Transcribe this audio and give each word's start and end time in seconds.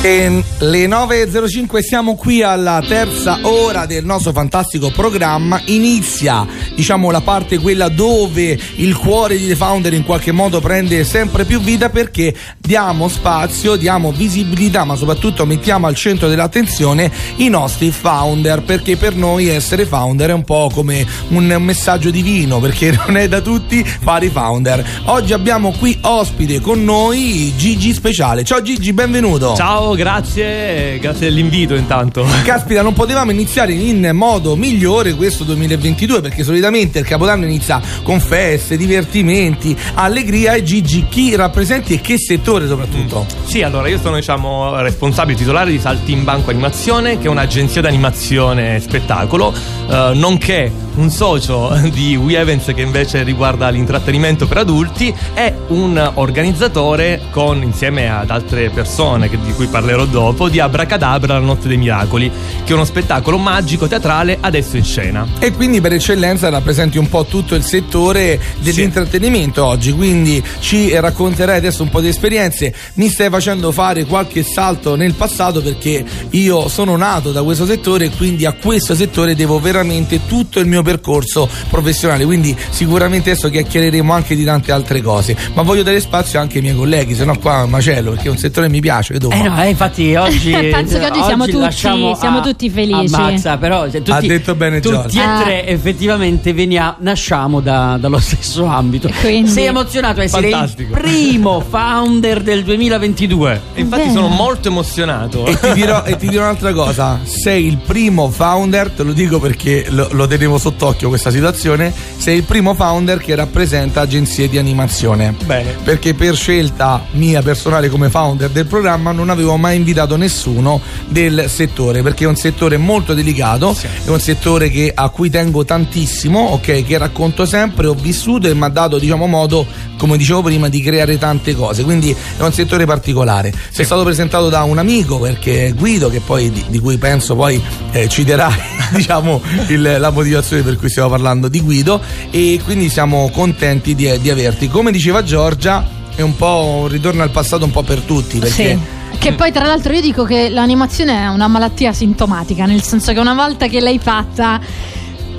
E 0.00 0.44
le 0.60 0.86
9.05 0.86 1.80
siamo 1.80 2.14
qui 2.14 2.40
alla 2.40 2.80
terza 2.86 3.40
ora 3.42 3.84
del 3.84 4.04
nostro 4.04 4.30
fantastico 4.32 4.92
programma. 4.92 5.60
Inizia, 5.66 6.46
diciamo, 6.78 7.10
la 7.10 7.22
parte 7.22 7.58
quella 7.58 7.88
dove 7.88 8.56
il 8.76 8.96
cuore 8.96 9.36
di 9.36 9.48
The 9.48 9.56
Founder 9.56 9.92
in 9.94 10.04
qualche 10.04 10.30
modo 10.30 10.60
prende 10.60 11.02
sempre 11.02 11.44
più 11.44 11.58
vita 11.58 11.88
perché 11.90 12.32
diamo 12.56 13.08
spazio, 13.08 13.74
diamo 13.74 14.12
visibilità, 14.12 14.84
ma 14.84 14.94
soprattutto 14.94 15.44
mettiamo 15.44 15.88
al 15.88 15.96
centro 15.96 16.28
dell'attenzione 16.28 17.10
i 17.38 17.48
nostri 17.48 17.90
founder, 17.90 18.62
perché 18.62 18.96
per 18.96 19.16
noi 19.16 19.48
essere 19.48 19.86
founder 19.86 20.30
è 20.30 20.32
un 20.32 20.44
po' 20.44 20.70
come 20.72 21.04
un 21.30 21.56
messaggio 21.58 22.10
divino, 22.10 22.60
perché 22.60 22.92
non 23.06 23.16
è 23.16 23.26
da 23.26 23.40
tutti 23.40 23.82
fare 23.82 24.26
i 24.26 24.30
founder. 24.30 25.02
Oggi 25.06 25.32
abbiamo 25.32 25.72
qui 25.72 25.98
ospite 26.02 26.60
con 26.60 26.84
noi 26.84 27.52
Gigi 27.56 27.92
Speciale. 27.92 28.44
Ciao 28.44 28.62
Gigi, 28.62 28.92
benvenuto. 28.92 29.56
Ciao 29.56 29.94
grazie, 29.94 30.96
grazie 31.00 31.26
dell'invito 31.26 31.74
intanto. 31.74 32.24
Caspita, 32.44 32.82
non 32.82 32.92
potevamo 32.92 33.32
iniziare 33.32 33.72
in 33.72 34.10
modo 34.12 34.54
migliore 34.54 35.14
questo 35.14 35.42
2022 35.42 36.20
perché 36.20 36.44
solitamente 36.44 36.66
il 36.76 37.04
Capodanno 37.04 37.44
inizia 37.44 37.80
con 38.02 38.20
feste, 38.20 38.76
divertimenti, 38.76 39.76
allegria 39.94 40.54
e 40.54 40.62
Gigi 40.62 41.06
chi 41.08 41.34
rappresenti 41.34 41.94
e 41.94 42.00
che 42.00 42.18
settore 42.18 42.66
soprattutto? 42.66 43.24
Mm. 43.24 43.46
Sì, 43.46 43.62
allora 43.62 43.88
io 43.88 43.98
sono 43.98 44.16
diciamo 44.16 44.80
responsabile 44.80 45.38
titolare 45.38 45.70
di 45.70 45.78
Saltimbanco 45.78 46.50
Animazione 46.50 47.18
che 47.18 47.26
è 47.26 47.30
un'agenzia 47.30 47.80
di 47.80 47.86
animazione 47.86 48.76
e 48.76 48.80
spettacolo, 48.80 49.52
eh, 49.88 50.12
nonché 50.14 50.86
un 50.98 51.10
socio 51.10 51.72
di 51.92 52.16
We 52.16 52.38
Events 52.38 52.72
che 52.74 52.80
invece 52.82 53.22
riguarda 53.22 53.68
l'intrattenimento 53.68 54.46
per 54.46 54.58
adulti 54.58 55.14
e 55.34 55.54
un 55.68 56.10
organizzatore 56.14 57.22
con 57.30 57.62
insieme 57.62 58.10
ad 58.10 58.30
altre 58.30 58.70
persone 58.70 59.28
che, 59.28 59.38
di 59.40 59.52
cui 59.52 59.66
parlerò 59.66 60.04
dopo 60.04 60.48
di 60.48 60.60
Abracadabra 60.60 61.34
la 61.34 61.44
notte 61.44 61.68
dei 61.68 61.76
miracoli 61.76 62.30
che 62.64 62.70
è 62.70 62.74
uno 62.74 62.84
spettacolo 62.84 63.38
magico 63.38 63.86
teatrale 63.86 64.38
adesso 64.40 64.76
in 64.76 64.84
scena 64.84 65.26
e 65.38 65.52
quindi 65.52 65.80
per 65.80 65.92
eccellenza 65.92 66.50
rappresenti 66.58 66.98
un 66.98 67.08
po' 67.08 67.24
tutto 67.24 67.54
il 67.54 67.62
settore 67.62 68.38
dell'intrattenimento 68.60 69.62
sì. 69.62 69.68
oggi 69.68 69.92
quindi 69.92 70.42
ci 70.60 70.94
racconterai 70.94 71.56
adesso 71.56 71.82
un 71.82 71.88
po' 71.88 72.00
di 72.00 72.08
esperienze 72.08 72.74
mi 72.94 73.08
stai 73.08 73.30
facendo 73.30 73.72
fare 73.72 74.04
qualche 74.04 74.42
salto 74.42 74.96
nel 74.96 75.14
passato 75.14 75.62
perché 75.62 76.04
io 76.30 76.68
sono 76.68 76.96
nato 76.96 77.32
da 77.32 77.42
questo 77.42 77.66
settore 77.66 78.06
e 78.06 78.10
quindi 78.10 78.44
a 78.44 78.52
questo 78.52 78.94
settore 78.94 79.34
devo 79.34 79.58
veramente 79.58 80.20
tutto 80.26 80.60
il 80.60 80.66
mio 80.66 80.82
percorso 80.82 81.48
professionale, 81.68 82.24
quindi 82.24 82.56
sicuramente 82.70 83.30
adesso 83.30 83.48
chiacchiereremo 83.50 84.12
anche 84.12 84.34
di 84.34 84.44
tante 84.44 84.72
altre 84.72 85.02
cose, 85.02 85.36
ma 85.54 85.62
voglio 85.62 85.82
dare 85.82 86.00
spazio 86.00 86.40
anche 86.40 86.56
ai 86.56 86.62
miei 86.62 86.74
colleghi, 86.74 87.14
se 87.14 87.24
no 87.24 87.38
qua 87.38 87.66
macello, 87.66 88.10
perché 88.10 88.28
è 88.28 88.30
un 88.30 88.38
settore 88.38 88.66
che 88.66 88.72
mi 88.72 88.80
piace. 88.80 89.14
Eh 89.14 89.42
no, 89.42 89.62
eh, 89.62 89.68
infatti 89.68 90.14
oggi 90.14 90.50
penso 90.70 90.98
che 90.98 91.06
oggi, 91.06 91.22
siamo, 91.22 91.46
tutti, 91.46 92.16
siamo 92.16 92.40
tutti 92.40 92.70
felici. 92.70 93.14
Ammazza, 93.14 93.56
però 93.56 93.88
tutti, 93.88 94.10
ha 94.10 94.20
detto 94.20 94.54
bene 94.54 94.80
tutti 94.80 94.94
Giorgio. 94.94 95.20
e 95.20 95.42
tre 95.42 95.66
effettivamente 95.66 96.37
venia, 96.52 96.96
nasciamo 97.00 97.60
da, 97.60 97.96
dallo 98.00 98.18
stesso 98.18 98.64
ambito. 98.64 99.10
Quindi... 99.20 99.50
Sei 99.50 99.66
emozionato 99.66 100.20
a 100.20 100.24
essere 100.24 100.50
Fantastico. 100.50 100.94
il 100.94 101.00
primo 101.00 101.60
founder 101.60 102.42
del 102.42 102.64
2022. 102.64 103.60
Infatti 103.74 104.06
Beh. 104.06 104.12
sono 104.12 104.28
molto 104.28 104.68
emozionato. 104.68 105.44
E 105.46 105.58
ti, 105.58 105.72
dirò, 105.72 106.04
e 106.04 106.16
ti 106.16 106.28
dirò 106.28 106.44
un'altra 106.44 106.72
cosa, 106.72 107.20
sei 107.24 107.66
il 107.66 107.78
primo 107.78 108.30
founder, 108.30 108.90
te 108.90 109.02
lo 109.02 109.12
dico 109.12 109.38
perché 109.38 109.86
lo, 109.88 110.08
lo 110.12 110.26
tenevo 110.26 110.56
sotto 110.58 110.78
sott'occhio 110.78 111.08
questa 111.08 111.30
situazione, 111.30 111.92
sei 112.16 112.36
il 112.36 112.44
primo 112.44 112.74
founder 112.74 113.18
che 113.18 113.34
rappresenta 113.34 114.02
agenzie 114.02 114.48
di 114.48 114.58
animazione. 114.58 115.34
Bene. 115.44 115.76
Perché 115.82 116.14
per 116.14 116.36
scelta 116.36 117.04
mia 117.12 117.42
personale 117.42 117.88
come 117.88 118.08
founder 118.08 118.48
del 118.50 118.66
programma 118.66 119.10
non 119.10 119.28
avevo 119.28 119.56
mai 119.56 119.76
invitato 119.76 120.16
nessuno 120.16 120.80
del 121.08 121.46
settore, 121.48 122.02
perché 122.02 122.24
è 122.24 122.28
un 122.28 122.36
settore 122.36 122.76
molto 122.76 123.12
delicato, 123.12 123.74
sì. 123.74 123.86
è 123.86 124.08
un 124.08 124.20
settore 124.20 124.70
che, 124.70 124.92
a 124.94 125.08
cui 125.08 125.30
tengo 125.30 125.64
tantissimo, 125.64 126.27
ok, 126.36 126.84
che 126.84 126.98
racconto 126.98 127.46
sempre, 127.46 127.86
ho 127.86 127.94
vissuto 127.94 128.48
e 128.48 128.54
mi 128.54 128.64
ha 128.64 128.68
dato, 128.68 128.98
diciamo, 128.98 129.26
modo, 129.26 129.66
come 129.96 130.16
dicevo 130.16 130.42
prima, 130.42 130.68
di 130.68 130.80
creare 130.80 131.18
tante 131.18 131.54
cose. 131.54 131.84
Quindi 131.84 132.14
è 132.36 132.42
un 132.42 132.52
settore 132.52 132.84
particolare. 132.86 133.52
Sì. 133.70 133.82
È 133.82 133.84
stato 133.84 134.02
presentato 134.02 134.48
da 134.48 134.62
un 134.62 134.78
amico, 134.78 135.18
perché 135.18 135.72
Guido, 135.76 136.08
che 136.08 136.20
poi 136.20 136.50
di, 136.50 136.64
di 136.68 136.78
cui 136.78 136.96
penso 136.98 137.34
poi 137.34 137.60
eh, 137.92 138.08
citerà 138.08 138.50
diciamo, 138.92 139.40
il, 139.68 139.96
la 139.98 140.10
motivazione 140.10 140.62
per 140.62 140.76
cui 140.76 140.88
stiamo 140.88 141.08
parlando 141.08 141.48
di 141.48 141.60
Guido 141.60 142.00
e 142.30 142.60
quindi 142.64 142.88
siamo 142.88 143.30
contenti 143.32 143.94
di, 143.94 144.18
di 144.20 144.30
averti. 144.30 144.68
Come 144.68 144.90
diceva 144.90 145.22
Giorgia, 145.22 145.86
è 146.14 146.22
un 146.22 146.36
po' 146.36 146.80
un 146.82 146.88
ritorno 146.88 147.22
al 147.22 147.30
passato 147.30 147.64
un 147.64 147.70
po' 147.70 147.82
per 147.82 148.00
tutti 148.00 148.38
perché... 148.38 148.78
Sì. 148.80 148.96
Che 149.18 149.32
poi 149.32 149.50
tra 149.50 149.66
l'altro 149.66 149.92
io 149.92 150.00
dico 150.00 150.22
che 150.22 150.48
l'animazione 150.48 151.22
è 151.22 151.26
una 151.26 151.48
malattia 151.48 151.92
sintomatica, 151.92 152.66
nel 152.66 152.82
senso 152.82 153.12
che 153.12 153.18
una 153.18 153.34
volta 153.34 153.66
che 153.66 153.80
l'hai 153.80 153.98
fatta 153.98 154.60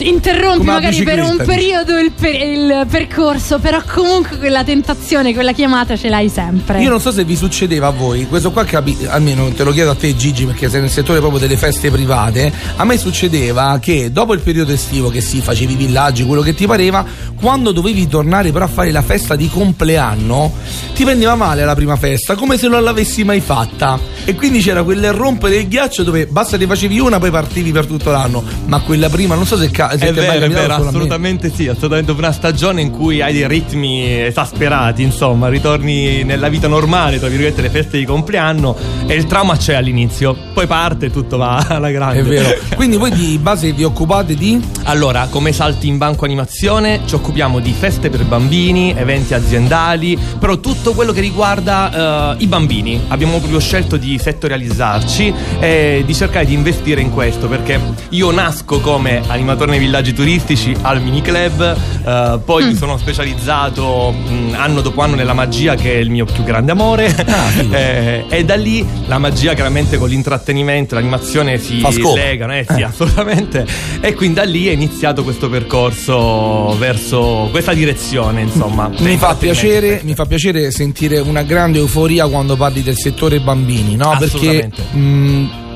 interrompi 0.02 0.66
magari 0.66 1.04
per 1.04 1.22
un 1.22 1.38
periodo 1.38 1.98
il, 1.98 2.12
per, 2.12 2.36
il, 2.36 2.88
percorso, 2.90 3.60
però 3.60 3.82
comunque 3.86 4.38
quella 4.38 4.64
tentazione, 4.64 5.34
quella 5.34 5.52
chiamata 5.52 5.96
ce 5.96 6.10
l'hai 6.10 6.30
sempre. 6.30 6.82
Io 6.82 6.90
non 6.90 7.00
so 7.00 7.12
se 7.12 7.24
vi 7.24 7.36
succedeva 7.36 7.88
a 7.88 7.92
voi, 7.92 8.28
questo 8.28 8.52
qua 8.52 8.64
capi- 8.64 9.06
almeno 9.08 9.50
te 9.50 9.64
lo 9.64 9.72
chiedo 9.72 9.92
a 9.92 9.96
te 9.96 10.16
Gigi 10.16 10.46
perché 10.46 10.70
sei 10.70 10.82
nel 10.82 10.90
settore 10.90 11.20
proprio 11.20 11.40
delle 11.40 11.58
feste 11.58 11.92
private, 11.92 12.52
a 12.76 12.84
me 12.86 12.98
succedeva 12.98 13.78
che 13.82 14.12
dopo 14.12 14.34
il 14.34 14.42
periodo 14.42 14.72
estivo 14.72 15.10
che 15.10 15.22
si 15.22 15.42
facevi 15.42 15.76
villaggi, 15.76 16.24
quello 16.24 16.42
che 16.42 16.54
ti 16.54 16.66
pareva, 16.66 17.06
quando 17.40 17.72
dovevi 17.72 18.08
tornare 18.08 18.52
però 18.52 18.66
a 18.66 18.68
fare 18.68 18.92
la 18.92 19.02
festa 19.02 19.36
di 19.36 19.50
compleanno, 19.50 20.52
ti 20.94 21.04
prendeva 21.04 21.36
male 21.36 21.66
la 21.66 21.76
prima 21.76 21.96
festa, 21.96 22.36
come 22.36 22.58
se 22.58 22.68
non 22.68 22.84
l'avessi 22.84 23.24
mai 23.24 23.40
fatta. 23.40 24.00
E 24.26 24.36
quindi 24.36 24.60
c'era 24.60 24.84
quel 24.84 25.12
rompere 25.12 25.56
il 25.58 25.68
ghiaccio 25.68 26.04
dove 26.04 26.28
basta 26.28 26.58
ti 26.58 26.66
facevi 26.66 27.00
una 27.00 27.20
poi 27.20 27.32
partivi 27.32 27.72
per 27.72 27.86
tutto 27.86 28.12
l'anno, 28.12 28.44
ma 28.66 28.80
quella 28.82 29.10
prima 29.10 29.36
non 29.36 29.46
so 29.46 29.58
se, 29.58 29.72
ca- 29.72 29.89
è 29.90 30.14
vero, 30.14 30.46
è 30.46 30.50
vero, 30.50 30.74
assolutamente 30.76 31.52
sì, 31.54 31.68
assolutamente 31.68 32.12
una 32.12 32.32
stagione 32.32 32.82
in 32.82 32.92
cui 32.92 33.22
hai 33.22 33.34
dei 33.34 33.48
ritmi 33.48 34.26
esasperati, 34.26 35.02
insomma, 35.02 35.48
ritorni 35.50 36.24
nella 36.24 36.50
vita 36.50 36.68
normale, 36.68 37.20
tra 37.20 37.28
virgolette, 37.28 37.62
le 37.62 37.70
feste 37.70 37.98
di 37.98 38.06
compleanno 38.06 38.76
e 39.06 39.16
il 39.16 39.26
trauma 39.26 39.58
c'è 39.58 39.74
all'inizio, 39.74 40.36
poi 40.54 40.68
parte 40.68 41.08
e 41.08 41.12
tutto 41.12 41.38
va 41.38 41.66
alla 41.70 41.92
grande. 41.92 42.20
È 42.20 42.24
vero. 42.24 42.58
Quindi 42.76 42.98
voi 42.98 43.12
di 43.12 43.38
base 43.42 43.72
vi 43.72 43.84
occupate 43.84 44.36
di? 44.36 44.62
Allora, 44.84 45.28
come 45.30 45.52
salti 45.52 45.88
in 45.88 45.98
banco 45.98 46.26
animazione, 46.26 47.02
ci 47.06 47.16
occupiamo 47.16 47.60
di 47.60 47.74
feste 47.74 48.10
per 48.10 48.26
bambini, 48.26 48.94
eventi 48.96 49.34
aziendali, 49.34 50.18
però 50.40 50.58
tutto 50.60 50.94
quello 50.94 51.12
che 51.12 51.22
riguarda 51.22 52.36
uh, 52.36 52.42
i 52.42 52.48
bambini. 52.48 53.02
Abbiamo 53.08 53.38
proprio 53.38 53.60
scelto 53.60 53.98
di 53.98 54.18
settorializzarci 54.18 55.34
e 55.60 56.04
di 56.06 56.14
cercare 56.14 56.46
di 56.46 56.54
investire 56.54 57.02
in 57.02 57.12
questo, 57.12 57.48
perché 57.48 57.80
io 58.10 58.32
nasco 58.32 58.80
come 58.80 59.22
animatore 59.28 59.72
nei 59.80 59.88
villaggi 59.88 60.14
turistici 60.14 60.76
al 60.82 61.02
mini 61.02 61.22
club, 61.22 61.78
uh, 62.04 62.44
poi 62.44 62.66
mm. 62.66 62.68
mi 62.68 62.76
sono 62.76 62.98
specializzato 62.98 64.12
mh, 64.12 64.56
anno 64.58 64.82
dopo 64.82 65.02
anno 65.02 65.16
nella 65.16 65.34
magia 65.34 65.76
che 65.76 65.94
è 65.94 65.98
il 65.98 66.10
mio 66.10 66.26
più 66.26 66.44
grande 66.44 66.72
amore 66.72 67.08
ah, 67.08 67.50
eh, 67.72 68.26
e 68.30 68.44
da 68.44 68.56
lì 68.56 68.86
la 69.08 69.18
magia 69.18 69.54
chiaramente 69.54 69.98
con 69.98 70.10
l'intrattenimento, 70.10 70.96
l'animazione 70.96 71.58
si 71.58 71.82
legano, 72.14 72.56
eh 72.56 72.66
sì, 72.68 72.82
eh. 72.82 72.84
assolutamente. 72.84 73.66
E 74.02 74.14
quindi 74.14 74.36
da 74.36 74.44
lì 74.44 74.68
è 74.68 74.72
iniziato 74.72 75.24
questo 75.24 75.50
percorso 75.50 76.76
verso 76.78 77.48
questa 77.50 77.74
direzione, 77.74 78.42
insomma. 78.42 78.92
Mi 79.00 79.18
fa, 79.18 79.36
piacere, 79.36 80.02
mi 80.04 80.14
fa 80.14 80.26
piacere 80.26 80.72
sentire 80.72 81.20
una 81.20 81.44
grande 81.44 81.80
euforia 81.80 82.28
quando 82.28 82.56
parli 82.58 82.84
del 82.84 82.98
settore 82.98 83.40
bambini, 83.40 83.96
no? 83.96 84.16
Perché 84.20 84.70
mh, 84.92 85.69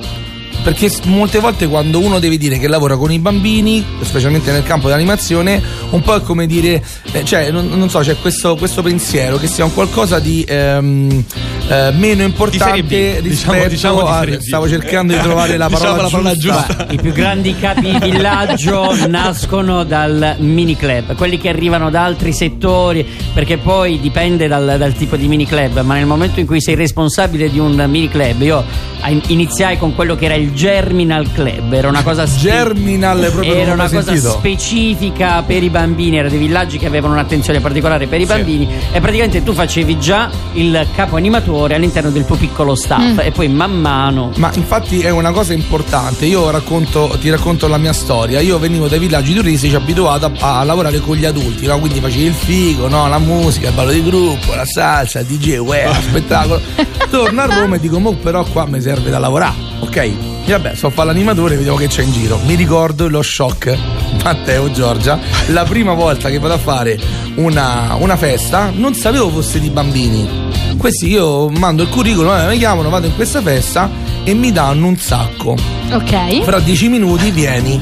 perché 0.63 0.89
molte 1.05 1.39
volte 1.39 1.67
quando 1.67 1.99
uno 1.99 2.19
deve 2.19 2.37
dire 2.37 2.57
che 2.57 2.67
lavora 2.67 2.95
con 2.95 3.11
i 3.11 3.19
bambini, 3.19 3.83
specialmente 4.01 4.51
nel 4.51 4.63
campo 4.63 4.87
dell'animazione, 4.87 5.61
un 5.89 6.01
po' 6.01 6.15
è 6.15 6.21
come 6.21 6.47
dire, 6.47 6.81
eh, 7.11 7.25
cioè 7.25 7.51
non, 7.51 7.67
non 7.67 7.89
so, 7.89 7.99
c'è 7.99 8.15
questo, 8.21 8.55
questo, 8.55 8.81
pensiero 8.81 9.37
che 9.37 9.47
sia 9.47 9.65
un 9.65 9.73
qualcosa 9.73 10.19
di, 10.19 10.45
ehm, 10.47 11.23
eh, 11.67 11.91
meno 11.95 12.23
importante 12.23 13.19
rispetto 13.19 13.67
diciamo, 13.67 13.67
diciamo 13.67 13.99
a, 14.05 14.25
stavo 14.39 14.69
cercando 14.69 15.13
di 15.13 15.19
trovare 15.19 15.57
la 15.57 15.67
diciamo 15.67 15.95
parola, 15.95 16.03
diciamo 16.03 16.33
giusta. 16.33 16.53
La 16.53 16.63
parola 16.63 16.77
giusta. 16.77 16.93
I 16.93 17.01
più 17.01 17.11
grandi 17.11 17.55
capi 17.57 17.81
di 17.81 18.11
villaggio 18.11 19.07
nascono 19.07 19.83
dal 19.83 20.37
mini 20.39 20.77
club, 20.77 21.15
quelli 21.15 21.37
che 21.37 21.49
arrivano 21.49 21.89
da 21.89 22.05
altri 22.05 22.31
settori, 22.31 23.05
perché 23.33 23.57
poi 23.57 23.99
dipende 23.99 24.47
dal, 24.47 24.75
dal 24.77 24.93
tipo 24.93 25.17
di 25.17 25.27
mini 25.27 25.45
club, 25.45 25.81
ma 25.81 25.95
nel 25.95 26.05
momento 26.05 26.39
in 26.39 26.45
cui 26.45 26.61
sei 26.61 26.75
responsabile 26.75 27.49
di 27.49 27.59
un 27.59 27.83
mini 27.89 28.07
club, 28.07 28.41
io 28.41 28.91
iniziai 29.09 29.77
con 29.77 29.93
quello 29.93 30.15
che 30.15 30.25
era 30.25 30.35
il 30.35 30.53
Germinal 30.53 31.31
Club, 31.31 31.73
era 31.73 31.89
una 31.89 32.03
cosa, 32.03 32.25
spe- 32.25 32.49
Germinal, 32.49 33.21
era 33.43 33.73
una 33.73 33.89
cosa 33.89 34.15
specifica 34.15 35.41
per 35.43 35.61
i 35.61 35.69
bambini, 35.69 36.17
erano 36.17 36.29
dei 36.29 36.39
villaggi 36.39 36.77
che 36.77 36.85
avevano 36.85 37.13
un'attenzione 37.13 37.59
particolare 37.59 38.07
per 38.07 38.21
i 38.21 38.25
bambini 38.25 38.65
sì. 38.67 38.95
e 38.95 39.01
praticamente 39.01 39.43
tu 39.43 39.53
facevi 39.53 39.99
già 39.99 40.29
il 40.53 40.87
capo 40.95 41.17
animatore 41.17 41.75
all'interno 41.75 42.11
del 42.11 42.25
tuo 42.25 42.37
piccolo 42.37 42.75
staff 42.75 43.01
mm. 43.01 43.19
e 43.19 43.31
poi 43.31 43.47
man 43.49 43.71
mano... 43.71 44.31
Ma 44.37 44.51
infatti 44.55 45.01
è 45.01 45.09
una 45.09 45.31
cosa 45.31 45.53
importante, 45.53 46.25
io 46.25 46.49
racconto, 46.49 47.17
ti 47.19 47.29
racconto 47.29 47.67
la 47.67 47.77
mia 47.77 47.93
storia, 47.93 48.39
io 48.39 48.57
venivo 48.57 48.87
dai 48.87 48.99
villaggi 48.99 49.33
turistici 49.33 49.75
abituato 49.75 50.31
a, 50.39 50.59
a 50.59 50.63
lavorare 50.63 50.99
con 50.99 51.17
gli 51.17 51.25
adulti, 51.25 51.65
no? 51.65 51.79
quindi 51.79 51.99
facevi 51.99 52.23
il 52.23 52.33
figo, 52.33 52.87
no? 52.87 53.07
la 53.09 53.19
musica, 53.19 53.67
il 53.67 53.73
ballo 53.73 53.91
di 53.91 54.03
gruppo, 54.03 54.55
la 54.55 54.65
salsa, 54.65 55.19
il 55.19 55.25
DJ, 55.25 55.57
uè, 55.57 55.89
spettacolo. 56.01 56.61
Torno 57.09 57.41
a 57.41 57.45
Roma 57.45 57.75
e 57.75 57.79
dico, 57.79 57.99
mo 57.99 58.13
però 58.13 58.43
qua 58.43 58.65
mi 58.65 58.81
serve 58.81 58.92
da 59.01 59.19
lavorare, 59.19 59.55
ok? 59.79 59.97
E 59.97 60.51
vabbè, 60.51 60.75
so 60.75 60.89
fare 60.89 61.07
l'animatore, 61.07 61.55
vediamo 61.55 61.77
che 61.77 61.87
c'è 61.87 62.01
in 62.01 62.11
giro. 62.11 62.37
Mi 62.45 62.55
ricordo 62.55 63.07
lo 63.07 63.21
shock, 63.21 63.77
Matteo, 64.23 64.71
Giorgia, 64.71 65.19
la 65.47 65.63
prima 65.63 65.93
volta 65.93 66.29
che 66.29 66.39
vado 66.39 66.55
a 66.55 66.57
fare 66.57 66.99
una, 67.35 67.95
una 67.99 68.17
festa, 68.17 68.71
non 68.73 68.93
sapevo 68.93 69.29
fosse 69.29 69.59
di 69.59 69.69
bambini. 69.69 70.51
Questi 70.77 71.07
io 71.07 71.49
mando 71.49 71.83
il 71.83 71.89
curriculum, 71.89 72.35
eh, 72.37 72.47
mi 72.49 72.57
chiamano, 72.57 72.89
vado 72.89 73.07
in 73.07 73.15
questa 73.15 73.41
festa 73.41 73.89
e 74.23 74.33
mi 74.33 74.51
danno 74.51 74.87
un 74.87 74.97
sacco. 74.97 75.55
Ok. 75.91 76.43
Fra 76.43 76.59
dieci 76.59 76.89
minuti 76.89 77.31
vieni. 77.31 77.81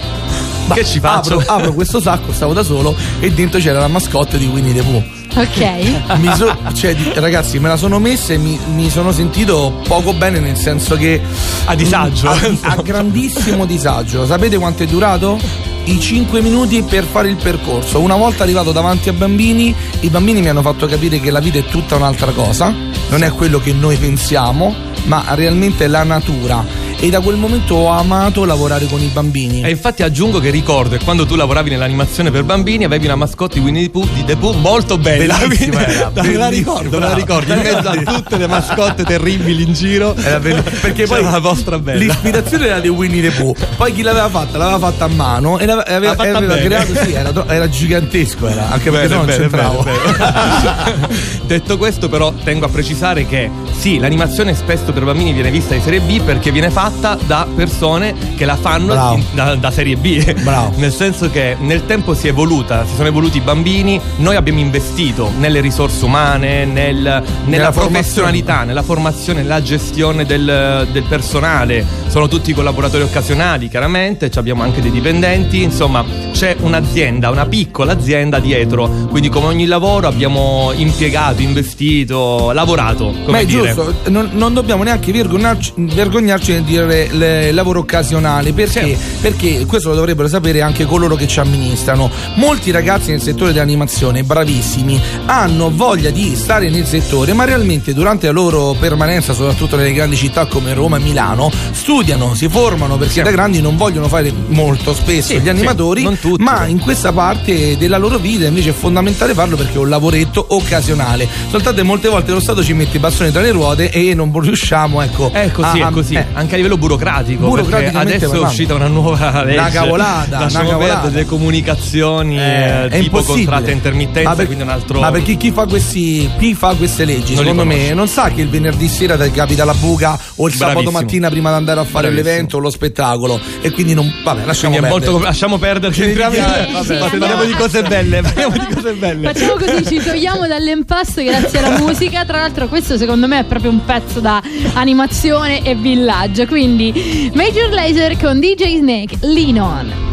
Bah, 0.67 0.75
che 0.75 0.85
ci 0.85 0.99
faccio? 0.99 1.39
Apro, 1.39 1.53
apro 1.53 1.73
questo 1.73 1.99
sacco, 1.99 2.31
stavo 2.31 2.53
da 2.53 2.63
solo 2.63 2.95
e 3.19 3.31
dentro 3.31 3.59
c'era 3.59 3.79
la 3.79 3.87
mascotte 3.87 4.37
di 4.37 4.45
Winnie 4.45 4.73
the 4.73 4.83
Pooh. 4.83 5.20
Ok. 5.35 6.35
So, 6.35 6.57
cioè, 6.73 6.95
ragazzi, 7.15 7.59
me 7.59 7.69
la 7.69 7.77
sono 7.77 7.99
messa 7.99 8.33
e 8.33 8.37
mi, 8.37 8.59
mi, 8.73 8.89
sono 8.89 9.11
sentito 9.11 9.81
poco 9.87 10.13
bene 10.13 10.39
nel 10.39 10.57
senso 10.57 10.95
che. 10.95 11.21
A 11.65 11.75
disagio. 11.75 12.29
A, 12.29 12.39
a 12.61 12.75
grandissimo 12.81 13.65
disagio. 13.65 14.25
Sapete 14.25 14.57
quanto 14.57 14.83
è 14.83 14.85
durato? 14.85 15.69
i 15.85 15.99
5 15.99 16.41
minuti 16.41 16.83
per 16.83 17.03
fare 17.03 17.29
il 17.29 17.37
percorso. 17.37 17.99
Una 17.99 18.15
volta 18.15 18.43
arrivato 18.43 18.71
davanti 18.71 19.09
ai 19.09 19.15
bambini, 19.15 19.73
i 20.01 20.09
bambini 20.09 20.41
mi 20.41 20.49
hanno 20.49 20.61
fatto 20.61 20.85
capire 20.85 21.19
che 21.19 21.31
la 21.31 21.39
vita 21.39 21.57
è 21.57 21.65
tutta 21.65 21.95
un'altra 21.95 22.31
cosa, 22.31 22.73
non 23.09 23.23
è 23.23 23.31
quello 23.31 23.59
che 23.59 23.73
noi 23.73 23.97
pensiamo, 23.97 24.75
ma 25.05 25.23
realmente 25.29 25.85
è 25.85 25.87
la 25.87 26.03
natura 26.03 26.63
e 27.03 27.09
da 27.09 27.19
quel 27.19 27.35
momento 27.35 27.73
ho 27.73 27.87
amato 27.87 28.45
lavorare 28.45 28.85
con 28.85 29.01
i 29.01 29.07
bambini. 29.07 29.63
E 29.63 29.71
infatti 29.71 30.03
aggiungo 30.03 30.39
che 30.39 30.51
ricordo 30.51 30.95
che 30.95 31.03
quando 31.03 31.25
tu 31.25 31.33
lavoravi 31.35 31.71
nell'animazione 31.71 32.29
per 32.29 32.43
bambini 32.43 32.83
avevi 32.83 33.05
una 33.05 33.15
mascotte 33.15 33.55
di 33.55 33.65
Winnie 33.65 33.85
the 33.85 33.89
Pooh, 33.89 34.07
di 34.13 34.23
The 34.23 34.35
Pooh 34.35 34.53
molto 34.53 34.99
bella. 34.99 35.35
Bellissima 35.35 35.83
era, 35.83 36.11
me 36.21 36.33
la 36.33 36.47
ricordo, 36.49 36.99
me 36.99 37.07
la 37.07 37.13
ricordo, 37.15 37.53
in 37.53 37.59
mezzo 37.59 37.89
a 37.89 37.95
tutte 37.95 38.37
le 38.37 38.45
mascotte 38.45 39.03
terribili 39.03 39.63
in 39.63 39.73
giro. 39.73 40.15
Era 40.15 40.37
perché 40.39 41.07
poi 41.07 41.23
la 41.23 41.39
vostra 41.39 41.79
bella. 41.79 41.97
L'ispirazione 41.97 42.67
era 42.67 42.79
di 42.79 42.89
Winnie 42.89 43.31
the 43.31 43.31
Pooh. 43.31 43.55
Poi 43.77 43.91
chi 43.93 44.03
l'aveva 44.03 44.29
fatta? 44.29 44.59
L'aveva 44.59 44.77
fatta 44.77 45.05
a 45.05 45.09
mano 45.09 45.57
e 45.57 45.63
aveva, 45.63 45.83
aveva, 45.87 46.11
aveva 46.11 46.55
creato, 46.55 46.93
sì, 47.03 47.13
era, 47.13 47.31
era, 47.47 47.67
gigantesco, 47.67 48.47
era, 48.47 48.69
anche 48.69 48.91
perché 48.91 49.07
bene, 49.07 49.15
non 49.15 49.25
bene, 49.25 49.39
c'entravo. 49.39 49.81
Bene, 49.81 51.09
Detto 51.47 51.79
questo, 51.79 52.09
però, 52.09 52.31
tengo 52.43 52.67
a 52.67 52.69
precisare 52.69 53.25
che 53.25 53.49
sì, 53.75 53.97
l'animazione 53.97 54.53
spesso 54.53 54.91
per 54.91 55.03
bambini 55.03 55.33
viene 55.33 55.49
vista 55.49 55.73
di 55.73 55.81
serie 55.81 55.99
B 55.99 56.21
perché 56.21 56.51
viene 56.51 56.69
fatta 56.69 56.89
fatta 56.91 57.17
da 57.25 57.47
persone 57.55 58.13
che 58.35 58.45
la 58.45 58.55
fanno 58.55 58.93
in, 59.15 59.23
da, 59.33 59.55
da, 59.55 59.71
serie 59.71 59.95
B. 59.95 60.41
Bravo. 60.41 60.73
nel 60.77 60.91
senso 60.91 61.29
che 61.29 61.55
nel 61.59 61.85
tempo 61.85 62.13
si 62.13 62.27
è 62.27 62.29
evoluta, 62.29 62.85
si 62.85 62.95
sono 62.95 63.07
evoluti 63.07 63.37
i 63.37 63.41
bambini, 63.41 63.99
noi 64.17 64.35
abbiamo 64.35 64.59
investito 64.59 65.31
nelle 65.37 65.61
risorse 65.61 66.05
umane, 66.05 66.65
nel, 66.65 66.95
nella, 66.95 67.23
nella 67.45 67.71
professionalità, 67.71 68.63
nella 68.63 68.83
formazione, 68.83 69.41
nella 69.41 69.61
gestione 69.61 70.25
del, 70.25 70.87
del, 70.91 71.03
personale. 71.03 71.85
Sono 72.07 72.27
tutti 72.27 72.53
collaboratori 72.53 73.03
occasionali, 73.03 73.69
chiaramente, 73.69 74.29
abbiamo 74.35 74.63
anche 74.63 74.81
dei 74.81 74.91
dipendenti, 74.91 75.63
insomma 75.63 76.03
c'è 76.31 76.55
un'azienda, 76.59 77.29
una 77.29 77.45
piccola 77.45 77.93
azienda 77.93 78.39
dietro. 78.39 78.89
Quindi 79.09 79.29
come 79.29 79.47
ogni 79.47 79.65
lavoro 79.65 80.07
abbiamo 80.07 80.71
impiegato, 80.75 81.41
investito, 81.41 82.51
lavorato. 82.51 83.13
Ma 83.27 83.39
è 83.39 83.45
dire. 83.45 83.73
giusto, 83.73 83.93
non, 84.09 84.29
non 84.33 84.53
dobbiamo 84.53 84.83
neanche 84.83 85.11
vergognarci, 85.11 85.73
vergognarci 85.75 86.53
nel 86.53 86.63
dire 86.85 87.47
il 87.47 87.53
lavoro 87.53 87.79
occasionale 87.79 88.53
perché? 88.53 88.95
Sì. 88.95 88.97
perché 89.21 89.65
questo 89.65 89.89
lo 89.89 89.95
dovrebbero 89.95 90.27
sapere 90.27 90.61
anche 90.61 90.85
coloro 90.85 91.15
che 91.15 91.27
ci 91.27 91.39
amministrano 91.39 92.09
molti 92.35 92.71
ragazzi 92.71 93.11
nel 93.11 93.21
settore 93.21 93.53
dell'animazione 93.53 94.23
bravissimi 94.23 95.01
hanno 95.25 95.71
voglia 95.73 96.09
di 96.09 96.35
stare 96.35 96.69
nel 96.69 96.85
settore 96.85 97.33
ma 97.33 97.45
realmente 97.45 97.93
durante 97.93 98.27
la 98.27 98.33
loro 98.33 98.75
permanenza 98.79 99.33
soprattutto 99.33 99.75
nelle 99.75 99.93
grandi 99.93 100.15
città 100.15 100.45
come 100.45 100.73
Roma 100.73 100.97
e 100.97 100.99
Milano 100.99 101.51
studiano, 101.71 102.35
si 102.35 102.47
formano 102.47 102.97
perché 102.97 103.13
sì. 103.13 103.21
da 103.21 103.31
grandi 103.31 103.61
non 103.61 103.77
vogliono 103.77 104.07
fare 104.07 104.31
molto 104.47 104.93
spesso 104.93 105.33
sì, 105.33 105.39
gli 105.39 105.49
animatori 105.49 106.07
ma 106.37 106.65
in 106.65 106.79
questa 106.79 107.11
parte 107.11 107.77
della 107.77 107.97
loro 107.97 108.17
vita 108.17 108.45
invece 108.45 108.69
è 108.69 108.73
fondamentale 108.73 109.33
farlo 109.33 109.55
perché 109.55 109.73
è 109.73 109.77
un 109.77 109.89
lavoretto 109.89 110.45
occasionale 110.49 111.27
soltanto 111.49 111.83
molte 111.83 112.09
volte 112.09 112.31
lo 112.31 112.39
Stato 112.39 112.63
ci 112.63 112.73
mette 112.73 112.97
i 112.97 112.99
bastoni 112.99 113.31
tra 113.31 113.41
le 113.41 113.51
ruote 113.51 113.91
e 113.91 114.13
non 114.13 114.31
riusciamo 114.39 115.01
ecco 115.01 115.31
è 115.31 115.51
così, 115.51 115.81
a, 115.81 115.87
è 115.89 115.91
così. 115.91 116.15
Eh. 116.15 116.25
anche 116.33 116.55
a 116.55 116.57
livello 116.61 116.77
burocratico. 116.77 117.53
adesso 117.53 117.91
parlando. 117.91 118.41
è 118.41 118.47
uscita 118.47 118.73
una 118.75 118.87
nuova 118.87 119.43
legge. 119.43 119.59
Una 119.59 119.69
cavolata. 119.69 120.39
Lasciamo 120.39 120.69
una 120.69 120.77
cavolata. 120.77 121.07
delle 121.09 121.25
comunicazioni 121.25 122.39
eh, 122.39 122.87
eh, 122.89 122.99
tipo 122.99 123.21
contratto 123.21 123.69
a 123.69 123.71
intermittenza, 123.71 124.35
per, 124.35 124.45
quindi 124.45 124.63
un 124.63 124.69
altro. 124.69 124.99
Ma 124.99 125.11
perché 125.11 125.35
chi 125.35 125.51
fa, 125.51 125.65
questi, 125.65 126.29
chi 126.37 126.53
fa 126.53 126.73
queste 126.75 127.05
leggi, 127.05 127.33
non 127.35 127.43
secondo 127.43 127.65
me, 127.65 127.93
non 127.93 128.07
sa 128.07 128.29
che 128.29 128.41
il 128.41 128.49
venerdì 128.49 128.87
sera 128.87 129.17
ti 129.17 129.31
capita 129.31 129.65
la 129.65 129.73
buca 129.73 130.11
o 130.11 130.47
il 130.47 130.55
Bravissimo. 130.55 130.69
sabato 130.69 130.91
mattina 130.91 131.29
prima 131.29 131.49
di 131.49 131.55
andare 131.55 131.79
a 131.79 131.83
fare 131.83 132.07
Bravissimo. 132.07 132.29
l'evento 132.29 132.57
o 132.57 132.59
lo 132.59 132.69
spettacolo. 132.69 133.39
E 133.61 133.71
quindi 133.71 133.93
non. 133.93 134.11
Vabbè, 134.23 134.45
lasciamo 134.45 134.75
quindi 134.75 134.89
perdere. 134.89 135.11
Molto, 135.11 135.25
lasciamo 135.25 135.57
perdere. 135.57 135.95
Entriamo, 135.95 136.83
sì, 136.83 136.93
parliamo 136.95 137.43
di 137.43 137.53
cose 137.53 137.81
belle. 137.83 138.21
Parliamo 138.31 138.53
di 138.57 138.73
cose 138.73 138.93
belle. 138.93 139.33
Facciamo 139.33 139.53
così, 139.53 139.85
ci 139.85 140.03
togliamo 140.03 140.47
dall'impasto 140.47 141.23
grazie 141.23 141.59
alla 141.59 141.77
musica. 141.77 142.25
Tra 142.25 142.39
l'altro, 142.39 142.67
questo 142.67 142.97
secondo 142.97 143.27
me 143.27 143.39
è 143.39 143.43
proprio 143.43 143.71
un 143.71 143.83
pezzo 143.83 144.19
da 144.19 144.41
animazione 144.73 145.63
e 145.63 145.75
villaggio. 145.75 146.45
Quindi 146.51 147.31
Major 147.33 147.69
Laser 147.71 148.17
con 148.17 148.41
DJ 148.41 148.79
Snake, 148.79 149.19
Lean 149.21 149.57
On. 149.57 150.10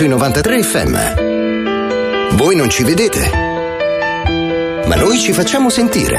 Sui 0.00 0.08
93 0.08 0.62
FM. 0.62 0.96
Voi 2.36 2.56
non 2.56 2.70
ci 2.70 2.84
vedete, 2.84 3.30
ma 4.86 4.94
noi 4.94 5.18
ci 5.18 5.34
facciamo 5.34 5.68
sentire. 5.68 6.16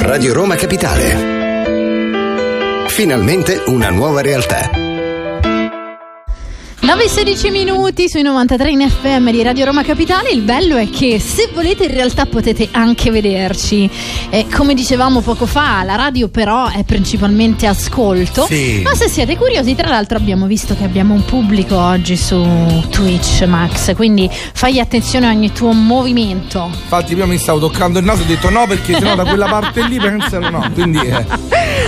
Radio 0.00 0.34
Roma 0.34 0.56
Capitale. 0.56 1.16
Finalmente 2.88 3.62
una 3.64 3.88
nuova 3.88 4.20
realtà. 4.20 4.81
9 6.94 7.08
16 7.08 7.50
minuti 7.50 8.06
sui 8.06 8.20
93 8.20 8.70
in 8.70 8.86
FM 8.86 9.30
di 9.30 9.42
Radio 9.42 9.64
Roma 9.64 9.82
Capitale. 9.82 10.28
Il 10.28 10.42
bello 10.42 10.76
è 10.76 10.90
che 10.90 11.18
se 11.18 11.48
volete 11.54 11.84
in 11.84 11.90
realtà 11.94 12.26
potete 12.26 12.68
anche 12.70 13.10
vederci. 13.10 13.88
Eh, 14.28 14.46
come 14.54 14.74
dicevamo 14.74 15.22
poco 15.22 15.46
fa, 15.46 15.82
la 15.84 15.96
radio 15.96 16.28
però 16.28 16.68
è 16.68 16.84
principalmente 16.84 17.66
ascolto. 17.66 18.44
Sì. 18.44 18.82
Ma 18.84 18.94
se 18.94 19.08
siete 19.08 19.38
curiosi, 19.38 19.74
tra 19.74 19.88
l'altro 19.88 20.18
abbiamo 20.18 20.44
visto 20.44 20.76
che 20.76 20.84
abbiamo 20.84 21.14
un 21.14 21.24
pubblico 21.24 21.78
oggi 21.78 22.14
su 22.14 22.44
Twitch, 22.90 23.44
Max. 23.46 23.94
Quindi 23.94 24.28
fai 24.30 24.78
attenzione 24.78 25.28
a 25.28 25.30
ogni 25.30 25.50
tuo 25.50 25.72
movimento. 25.72 26.68
Infatti 26.70 27.14
prima 27.14 27.24
mi 27.24 27.38
stavo 27.38 27.58
toccando 27.58 28.00
il 28.00 28.04
naso 28.04 28.20
e 28.20 28.24
ho 28.24 28.28
detto 28.28 28.50
no 28.50 28.66
perché 28.66 28.92
sennò 28.92 29.14
da 29.14 29.24
quella 29.24 29.46
parte 29.46 29.82
lì 29.88 29.96
pensano 29.96 30.50
no. 30.50 30.70
Quindi 30.74 30.98
eh. 30.98 31.24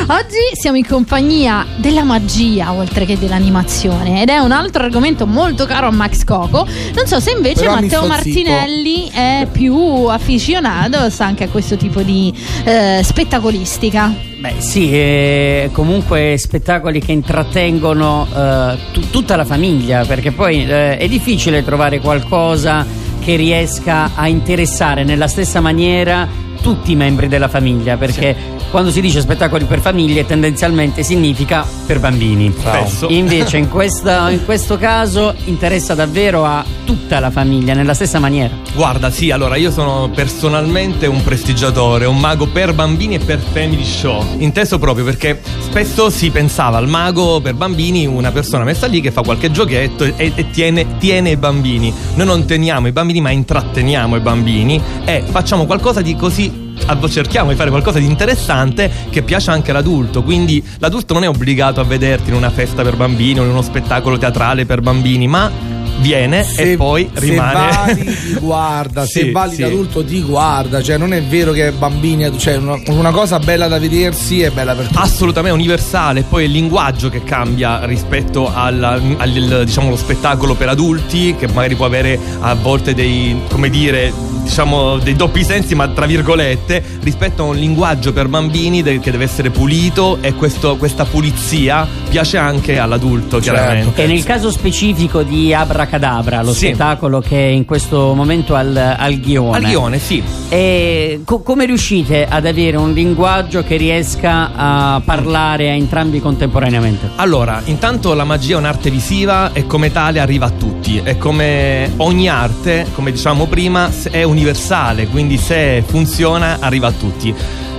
Oggi 0.06 0.36
siamo 0.52 0.76
in 0.76 0.86
compagnia 0.86 1.64
della 1.76 2.02
magia 2.02 2.72
oltre 2.72 3.06
che 3.06 3.18
dell'animazione 3.18 4.20
ed 4.20 4.28
è 4.28 4.36
un 4.36 4.52
altro 4.52 4.84
argomento 4.84 5.26
molto 5.26 5.64
caro 5.64 5.86
a 5.86 5.90
Max 5.90 6.24
Coco. 6.24 6.66
Non 6.94 7.06
so 7.06 7.20
se 7.20 7.30
invece 7.30 7.62
Però 7.62 7.80
Matteo 7.80 8.06
Martinelli 8.06 9.10
è 9.10 9.48
più 9.50 9.74
afficionato 9.74 10.98
anche 11.18 11.44
a 11.44 11.48
questo 11.48 11.78
tipo 11.78 12.02
di 12.02 12.30
eh, 12.64 13.00
spettacolistica. 13.02 14.12
Beh 14.40 14.56
sì, 14.58 14.92
eh, 14.92 15.70
comunque 15.72 16.36
spettacoli 16.36 17.00
che 17.00 17.12
intrattengono 17.12 18.26
eh, 18.30 18.76
t- 18.92 19.08
tutta 19.08 19.36
la 19.36 19.46
famiglia 19.46 20.04
perché 20.04 20.32
poi 20.32 20.66
eh, 20.66 20.98
è 20.98 21.08
difficile 21.08 21.64
trovare 21.64 22.00
qualcosa 22.00 22.84
che 23.20 23.36
riesca 23.36 24.10
a 24.14 24.28
interessare 24.28 25.02
nella 25.02 25.28
stessa 25.28 25.60
maniera 25.60 26.28
tutti 26.60 26.92
i 26.92 26.94
membri 26.94 27.28
della 27.28 27.48
famiglia 27.48 27.96
perché 27.96 28.36
sì 28.38 28.53
quando 28.74 28.90
si 28.90 29.00
dice 29.00 29.20
spettacoli 29.20 29.66
per 29.66 29.78
famiglie 29.78 30.26
tendenzialmente 30.26 31.04
significa 31.04 31.64
per 31.86 32.00
bambini. 32.00 32.52
Spesso. 32.58 33.06
Invece 33.08 33.56
in, 33.56 33.68
questa, 33.68 34.28
in 34.30 34.44
questo 34.44 34.76
caso 34.78 35.32
interessa 35.44 35.94
davvero 35.94 36.44
a 36.44 36.64
tutta 36.84 37.20
la 37.20 37.30
famiglia 37.30 37.72
nella 37.74 37.94
stessa 37.94 38.18
maniera. 38.18 38.52
Guarda, 38.74 39.10
sì, 39.10 39.30
allora 39.30 39.54
io 39.54 39.70
sono 39.70 40.10
personalmente 40.12 41.06
un 41.06 41.22
prestigiatore, 41.22 42.06
un 42.06 42.18
mago 42.18 42.48
per 42.48 42.74
bambini 42.74 43.14
e 43.14 43.18
per 43.20 43.38
family 43.38 43.84
show. 43.84 44.24
Inteso 44.38 44.80
proprio 44.80 45.04
perché 45.04 45.40
spesso 45.60 46.10
si 46.10 46.30
pensava 46.30 46.76
al 46.76 46.88
mago 46.88 47.40
per 47.40 47.54
bambini 47.54 48.06
una 48.06 48.32
persona 48.32 48.64
messa 48.64 48.88
lì 48.88 49.00
che 49.00 49.12
fa 49.12 49.22
qualche 49.22 49.52
giochetto 49.52 50.02
e, 50.02 50.32
e 50.34 50.50
tiene, 50.50 50.96
tiene 50.98 51.30
i 51.30 51.36
bambini. 51.36 51.94
Noi 52.16 52.26
non 52.26 52.44
teniamo 52.44 52.88
i 52.88 52.92
bambini 52.92 53.20
ma 53.20 53.30
intratteniamo 53.30 54.16
i 54.16 54.20
bambini 54.20 54.82
e 55.04 55.22
facciamo 55.24 55.64
qualcosa 55.64 56.00
di 56.00 56.16
così 56.16 56.63
cerchiamo 57.08 57.50
di 57.50 57.56
fare 57.56 57.70
qualcosa 57.70 57.98
di 57.98 58.06
interessante 58.06 58.90
che 59.10 59.22
piace 59.22 59.50
anche 59.50 59.70
all'adulto. 59.70 60.22
Quindi 60.22 60.62
l'adulto 60.78 61.14
non 61.14 61.24
è 61.24 61.28
obbligato 61.28 61.80
a 61.80 61.84
vederti 61.84 62.30
in 62.30 62.36
una 62.36 62.50
festa 62.50 62.82
per 62.82 62.96
bambini 62.96 63.40
o 63.40 63.44
in 63.44 63.50
uno 63.50 63.62
spettacolo 63.62 64.18
teatrale 64.18 64.66
per 64.66 64.80
bambini, 64.80 65.26
ma 65.26 65.50
viene 65.98 66.42
se, 66.44 66.72
e 66.72 66.76
poi 66.76 67.08
rimane. 67.12 67.94
Se 67.94 68.04
vali 68.04 68.04
ti 68.34 68.34
guarda, 68.40 69.04
sì, 69.04 69.20
se 69.20 69.30
vali 69.30 69.54
sì. 69.54 69.62
adulto 69.62 70.04
ti 70.04 70.22
guarda, 70.22 70.82
cioè 70.82 70.96
non 70.96 71.12
è 71.12 71.22
vero 71.22 71.52
che 71.52 71.72
bambini, 71.72 72.36
cioè 72.38 72.56
una, 72.56 72.78
una, 72.88 73.10
cosa 73.10 73.38
bella 73.38 73.68
da 73.68 73.78
vedersi 73.78 74.42
è 74.42 74.50
bella 74.50 74.74
per 74.74 74.86
tutti. 74.86 74.98
Assolutamente 74.98 75.56
universale, 75.56 76.22
poi 76.22 76.44
il 76.44 76.50
linguaggio 76.50 77.08
che 77.08 77.22
cambia 77.22 77.84
rispetto 77.84 78.52
al, 78.52 78.82
al 78.82 79.62
diciamo, 79.64 79.94
spettacolo 79.96 80.54
per 80.54 80.68
adulti, 80.68 81.36
che 81.36 81.46
magari 81.48 81.74
può 81.74 81.86
avere 81.86 82.18
a 82.40 82.54
volte 82.54 82.94
dei, 82.94 83.36
come 83.48 83.70
dire, 83.70 84.12
diciamo 84.44 84.98
dei 84.98 85.16
doppi 85.16 85.42
sensi, 85.42 85.74
ma 85.74 85.88
tra 85.88 86.06
virgolette, 86.06 86.82
rispetto 87.02 87.42
a 87.42 87.46
un 87.46 87.56
linguaggio 87.56 88.12
per 88.12 88.28
bambini 88.28 88.82
de- 88.82 89.00
che 89.00 89.10
deve 89.10 89.24
essere 89.24 89.50
pulito 89.50 90.18
e 90.20 90.34
questo, 90.34 90.76
questa 90.76 91.04
pulizia 91.04 91.86
piace 92.08 92.36
anche 92.36 92.78
all'adulto, 92.78 93.40
certo. 93.40 93.60
chiaramente. 93.60 94.04
E 94.04 94.06
nel 94.06 94.22
caso 94.22 94.50
specifico 94.50 95.22
di 95.22 95.52
Abracadabra, 95.52 96.42
lo 96.42 96.52
sì. 96.52 96.66
spettacolo 96.66 97.20
che 97.20 97.36
è 97.36 97.50
in 97.50 97.64
questo 97.64 98.14
momento 98.14 98.54
al, 98.54 98.76
al 98.76 99.18
Ghione. 99.18 99.56
Al 99.56 99.64
Ghione, 99.64 99.98
sì. 99.98 100.22
E 100.48 101.22
co- 101.24 101.40
come 101.40 101.66
riuscite 101.66 102.26
ad 102.28 102.46
avere 102.46 102.76
un 102.76 102.92
linguaggio 102.92 103.64
che 103.64 103.76
riesca 103.76 104.50
a 104.54 105.02
parlare 105.04 105.70
a 105.70 105.74
entrambi 105.74 106.20
contemporaneamente? 106.20 107.10
Allora, 107.16 107.62
intanto 107.64 108.14
la 108.14 108.24
magia 108.24 108.54
è 108.54 108.58
un'arte 108.58 108.90
visiva 108.90 109.52
e 109.52 109.66
come 109.66 109.90
tale 109.90 110.20
arriva 110.20 110.46
a 110.46 110.50
tutti. 110.50 111.00
E 111.02 111.18
come 111.18 111.92
ogni 111.96 112.28
arte, 112.28 112.86
come 112.94 113.10
diciamo 113.10 113.46
prima, 113.46 113.90
è 114.10 114.22
un 114.22 114.33
universale, 114.34 115.06
quindi 115.06 115.38
se 115.38 115.82
funziona 115.86 116.58
arriva 116.60 116.88
a 116.88 116.92
tutti. 116.92 117.34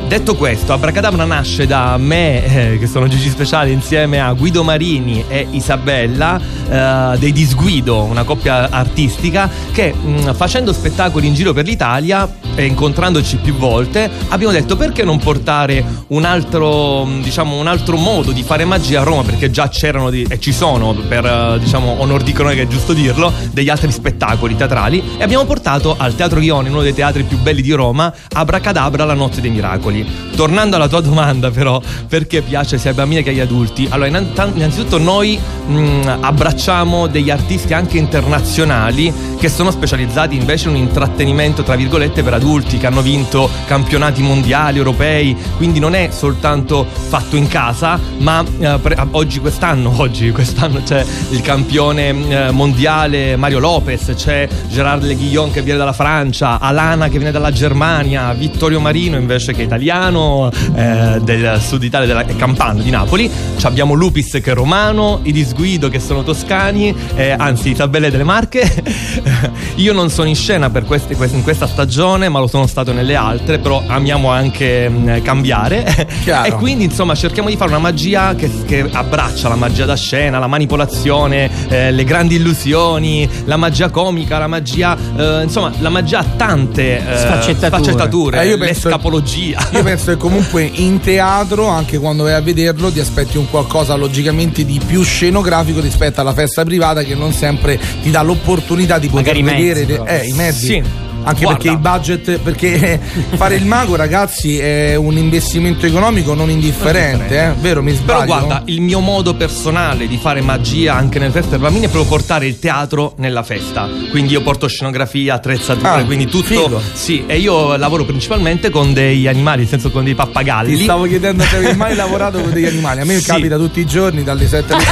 Detto 0.07 0.35
questo, 0.35 0.71
Abracadabra 0.71 1.25
nasce 1.25 1.65
da 1.65 1.97
me, 1.97 2.73
eh, 2.73 2.77
che 2.77 2.85
sono 2.85 3.07
Gigi 3.07 3.29
Speciale, 3.29 3.71
insieme 3.71 4.21
a 4.21 4.31
Guido 4.33 4.63
Marini 4.63 5.25
e 5.27 5.47
Isabella, 5.49 6.39
eh, 6.69 7.17
dei 7.17 7.31
Disguido, 7.31 8.03
una 8.03 8.23
coppia 8.23 8.69
artistica, 8.69 9.49
che 9.71 9.93
mh, 9.93 10.07
mm, 10.07 10.33
facendo 10.33 10.71
spettacoli 10.73 11.25
in 11.27 11.33
giro 11.33 11.53
per 11.53 11.65
l'Italia 11.65 12.29
e 12.55 12.65
incontrandoci 12.65 13.37
più 13.37 13.53
volte, 13.55 14.09
abbiamo 14.29 14.53
detto 14.53 14.75
perché 14.75 15.03
non 15.03 15.19
portare 15.19 15.83
un 16.07 16.23
altro, 16.23 17.05
mm, 17.05 17.21
diciamo, 17.21 17.59
un 17.59 17.67
altro 17.67 17.97
modo 17.97 18.31
di 18.31 18.43
fare 18.43 18.65
magia 18.65 19.01
a 19.01 19.03
Roma, 19.03 19.23
perché 19.23 19.51
già 19.51 19.67
c'erano 19.69 20.09
di, 20.09 20.25
e 20.27 20.39
ci 20.39 20.53
sono, 20.53 20.93
per 20.93 21.25
eh, 21.25 21.59
diciamo, 21.59 21.99
onor 21.99 22.23
di 22.23 22.31
cronaca 22.31 22.61
è 22.61 22.67
giusto 22.67 22.93
dirlo, 22.93 23.31
degli 23.51 23.69
altri 23.69 23.91
spettacoli 23.91 24.55
teatrali 24.55 25.03
e 25.17 25.23
abbiamo 25.23 25.45
portato 25.45 25.95
al 25.97 26.15
Teatro 26.15 26.39
Ghione, 26.39 26.69
uno 26.69 26.81
dei 26.81 26.93
teatri 26.93 27.23
più 27.23 27.37
belli 27.39 27.61
di 27.61 27.71
Roma, 27.73 28.13
Abracadabra, 28.33 29.03
la 29.05 29.13
notte 29.13 29.41
dei 29.41 29.51
miracoli. 29.51 30.05
Tornando 30.35 30.77
alla 30.77 30.87
tua 30.87 31.01
domanda, 31.01 31.51
però, 31.51 31.81
perché 32.07 32.41
piace 32.41 32.77
sia 32.77 32.91
ai 32.91 32.95
bambini 32.95 33.23
che 33.23 33.31
agli 33.31 33.39
adulti? 33.39 33.87
Allora, 33.89 34.07
innanzitutto 34.07 34.97
noi 34.97 35.37
mh, 35.37 36.17
abbracciamo 36.21 37.07
degli 37.07 37.29
artisti 37.29 37.73
anche 37.73 37.97
internazionali 37.97 39.13
che 39.37 39.49
sono 39.49 39.71
specializzati 39.71 40.35
invece 40.35 40.69
in 40.69 40.75
un 40.75 40.81
intrattenimento, 40.81 41.63
tra 41.63 41.75
virgolette, 41.75 42.23
per 42.23 42.33
adulti 42.33 42.44
adulti 42.45 42.77
che 42.77 42.85
hanno 42.85 43.01
vinto 43.01 43.49
campionati 43.65 44.21
mondiali, 44.21 44.77
europei, 44.77 45.35
quindi 45.57 45.79
non 45.79 45.95
è 45.95 46.09
soltanto 46.11 46.85
fatto 46.85 47.35
in 47.35 47.47
casa, 47.47 47.99
ma 48.19 48.45
eh, 48.59 48.77
pre- 48.79 48.95
oggi 49.11 49.39
quest'anno, 49.39 49.91
oggi 49.97 50.29
quest'anno 50.29 50.83
c'è 50.83 51.03
il 51.31 51.41
campione 51.41 52.09
eh, 52.09 52.51
mondiale 52.51 53.35
Mario 53.35 53.57
Lopez, 53.57 54.13
c'è 54.15 54.47
Gerard 54.69 55.03
Leguillon 55.03 55.49
che 55.49 55.63
viene 55.63 55.79
dalla 55.79 55.93
Francia, 55.93 56.59
Alana 56.59 57.07
che 57.07 57.17
viene 57.17 57.31
dalla 57.31 57.51
Germania, 57.51 58.31
Vittorio 58.33 58.79
Marino 58.79 59.17
invece 59.17 59.53
che 59.53 59.63
è 59.63 59.65
italiano, 59.65 60.51
eh, 60.75 61.19
del 61.23 61.59
sud 61.59 61.81
Italia 61.81 62.05
della 62.05 62.25
Campania 62.25 62.83
di 62.83 62.91
Napoli, 62.91 63.27
abbiamo 63.63 63.95
Lupis 63.95 64.39
che 64.43 64.51
è 64.51 64.53
romano, 64.53 65.21
i 65.23 65.31
Disguido 65.31 65.89
che 65.89 65.99
sono 65.99 66.21
toscani, 66.21 66.95
eh, 67.15 67.31
anzi 67.31 67.71
Isabelle 67.71 68.11
delle 68.11 68.23
Marche. 68.23 68.83
Io 69.75 69.93
non 69.93 70.09
sono 70.09 70.29
in 70.29 70.35
scena 70.35 70.69
queste, 70.69 71.15
in 71.31 71.43
questa 71.43 71.67
stagione, 71.67 72.29
ma 72.35 72.41
lo 72.41 72.47
sono 72.47 72.67
stato 72.67 72.91
nelle 72.91 73.15
altre, 73.15 73.59
però 73.59 73.81
amiamo 73.87 74.29
anche 74.29 74.89
mh, 74.89 74.97
mm, 74.97 75.21
cambiare. 75.21 76.07
e 76.43 76.51
quindi 76.55 76.83
insomma 76.83 77.15
cerchiamo 77.15 77.47
di 77.47 77.55
fare 77.55 77.69
una 77.69 77.79
magia 77.79 78.35
che, 78.35 78.51
che 78.65 78.85
abbraccia 78.91 79.47
la 79.47 79.55
magia 79.55 79.85
da 79.85 79.95
scena, 79.95 80.37
la 80.37 80.47
manipolazione, 80.47 81.49
eh, 81.69 81.91
le 81.91 82.03
grandi 82.03 82.35
illusioni, 82.35 83.29
la 83.45 83.55
magia 83.55 83.89
comica, 83.89 84.37
la 84.37 84.47
magia, 84.47 84.97
eh, 85.15 85.43
insomma, 85.43 85.71
la 85.79 85.89
magia 85.89 86.19
ha 86.19 86.25
tante 86.35 86.97
eh, 86.97 87.17
sfaccettature, 87.17 87.83
sfaccettature 87.83 88.41
eh, 88.41 88.57
l'escapologia. 88.57 89.69
Io 89.71 89.83
penso 89.83 90.11
che 90.11 90.17
comunque 90.17 90.69
in 90.73 90.99
teatro, 90.99 91.67
anche 91.67 91.97
quando 91.97 92.23
vai 92.23 92.33
a 92.33 92.41
vederlo, 92.41 92.91
ti 92.91 92.99
aspetti 92.99 93.37
un 93.37 93.49
qualcosa 93.49 93.95
logicamente 93.95 94.65
di 94.65 94.81
più 94.85 95.03
scenografico 95.03 95.79
rispetto 95.79 96.19
alla 96.19 96.33
festa 96.33 96.65
privata 96.65 97.03
che 97.03 97.15
non 97.15 97.31
sempre 97.31 97.79
ti 98.01 98.11
dà 98.11 98.21
l'opportunità 98.21 98.99
di 98.99 99.07
poter 99.07 99.39
Magari 99.39 99.63
vedere 99.63 99.81
i 99.81 99.85
mezzi, 99.85 100.03
eh, 100.05 100.27
i 100.27 100.33
mezzi. 100.33 100.65
Sì 100.65 101.04
anche 101.25 101.43
Guarda. 101.43 101.61
perché 101.61 101.69
il 101.69 101.77
budget, 101.77 102.39
perché 102.39 102.99
fare 103.35 103.55
il 103.55 103.65
mago, 103.65 103.95
ragazzi, 103.95 104.57
è 104.59 104.95
un 104.95 105.17
investimento 105.17 105.85
economico 105.85 106.33
non 106.33 106.49
indifferente, 106.49 107.43
eh? 107.43 107.53
vero? 107.59 107.81
Mi 107.81 107.93
sbaglio? 107.93 108.25
Però 108.25 108.25
guarda, 108.25 108.61
il 108.65 108.81
mio 108.81 108.99
modo 108.99 109.33
personale 109.33 110.07
di 110.07 110.17
fare 110.17 110.41
magia 110.41 110.95
anche 110.95 111.19
nelle 111.19 111.31
feste 111.31 111.51
per 111.51 111.59
bambini 111.59 111.85
è 111.85 111.89
proprio 111.89 112.09
portare 112.09 112.45
il 112.45 112.59
teatro 112.59 113.13
nella 113.17 113.43
festa. 113.43 113.89
Quindi 114.09 114.33
io 114.33 114.41
porto 114.41 114.67
scenografia, 114.67 115.35
attrezzature, 115.35 116.01
ah, 116.01 116.05
quindi 116.05 116.25
tutto. 116.27 116.43
Figo. 116.45 116.81
Sì, 116.93 117.23
e 117.25 117.37
io 117.37 117.75
lavoro 117.75 118.05
principalmente 118.05 118.69
con 118.69 118.93
dei 118.93 119.27
animali, 119.27 119.61
nel 119.61 119.67
senso 119.67 119.91
con 119.91 120.03
dei 120.03 120.15
pappagalli. 120.15 120.77
Ti 120.77 120.83
stavo 120.83 121.05
chiedendo 121.05 121.43
se 121.43 121.55
avevi 121.57 121.75
mai 121.75 121.95
lavorato 121.95 122.39
con 122.39 122.51
degli 122.51 122.65
animali. 122.65 123.01
A 123.01 123.05
me 123.05 123.17
sì. 123.19 123.25
capita 123.25 123.57
tutti 123.57 123.79
i 123.79 123.85
giorni 123.85 124.23
dalle 124.23 124.47
7 124.47 124.73
alle 124.73 124.83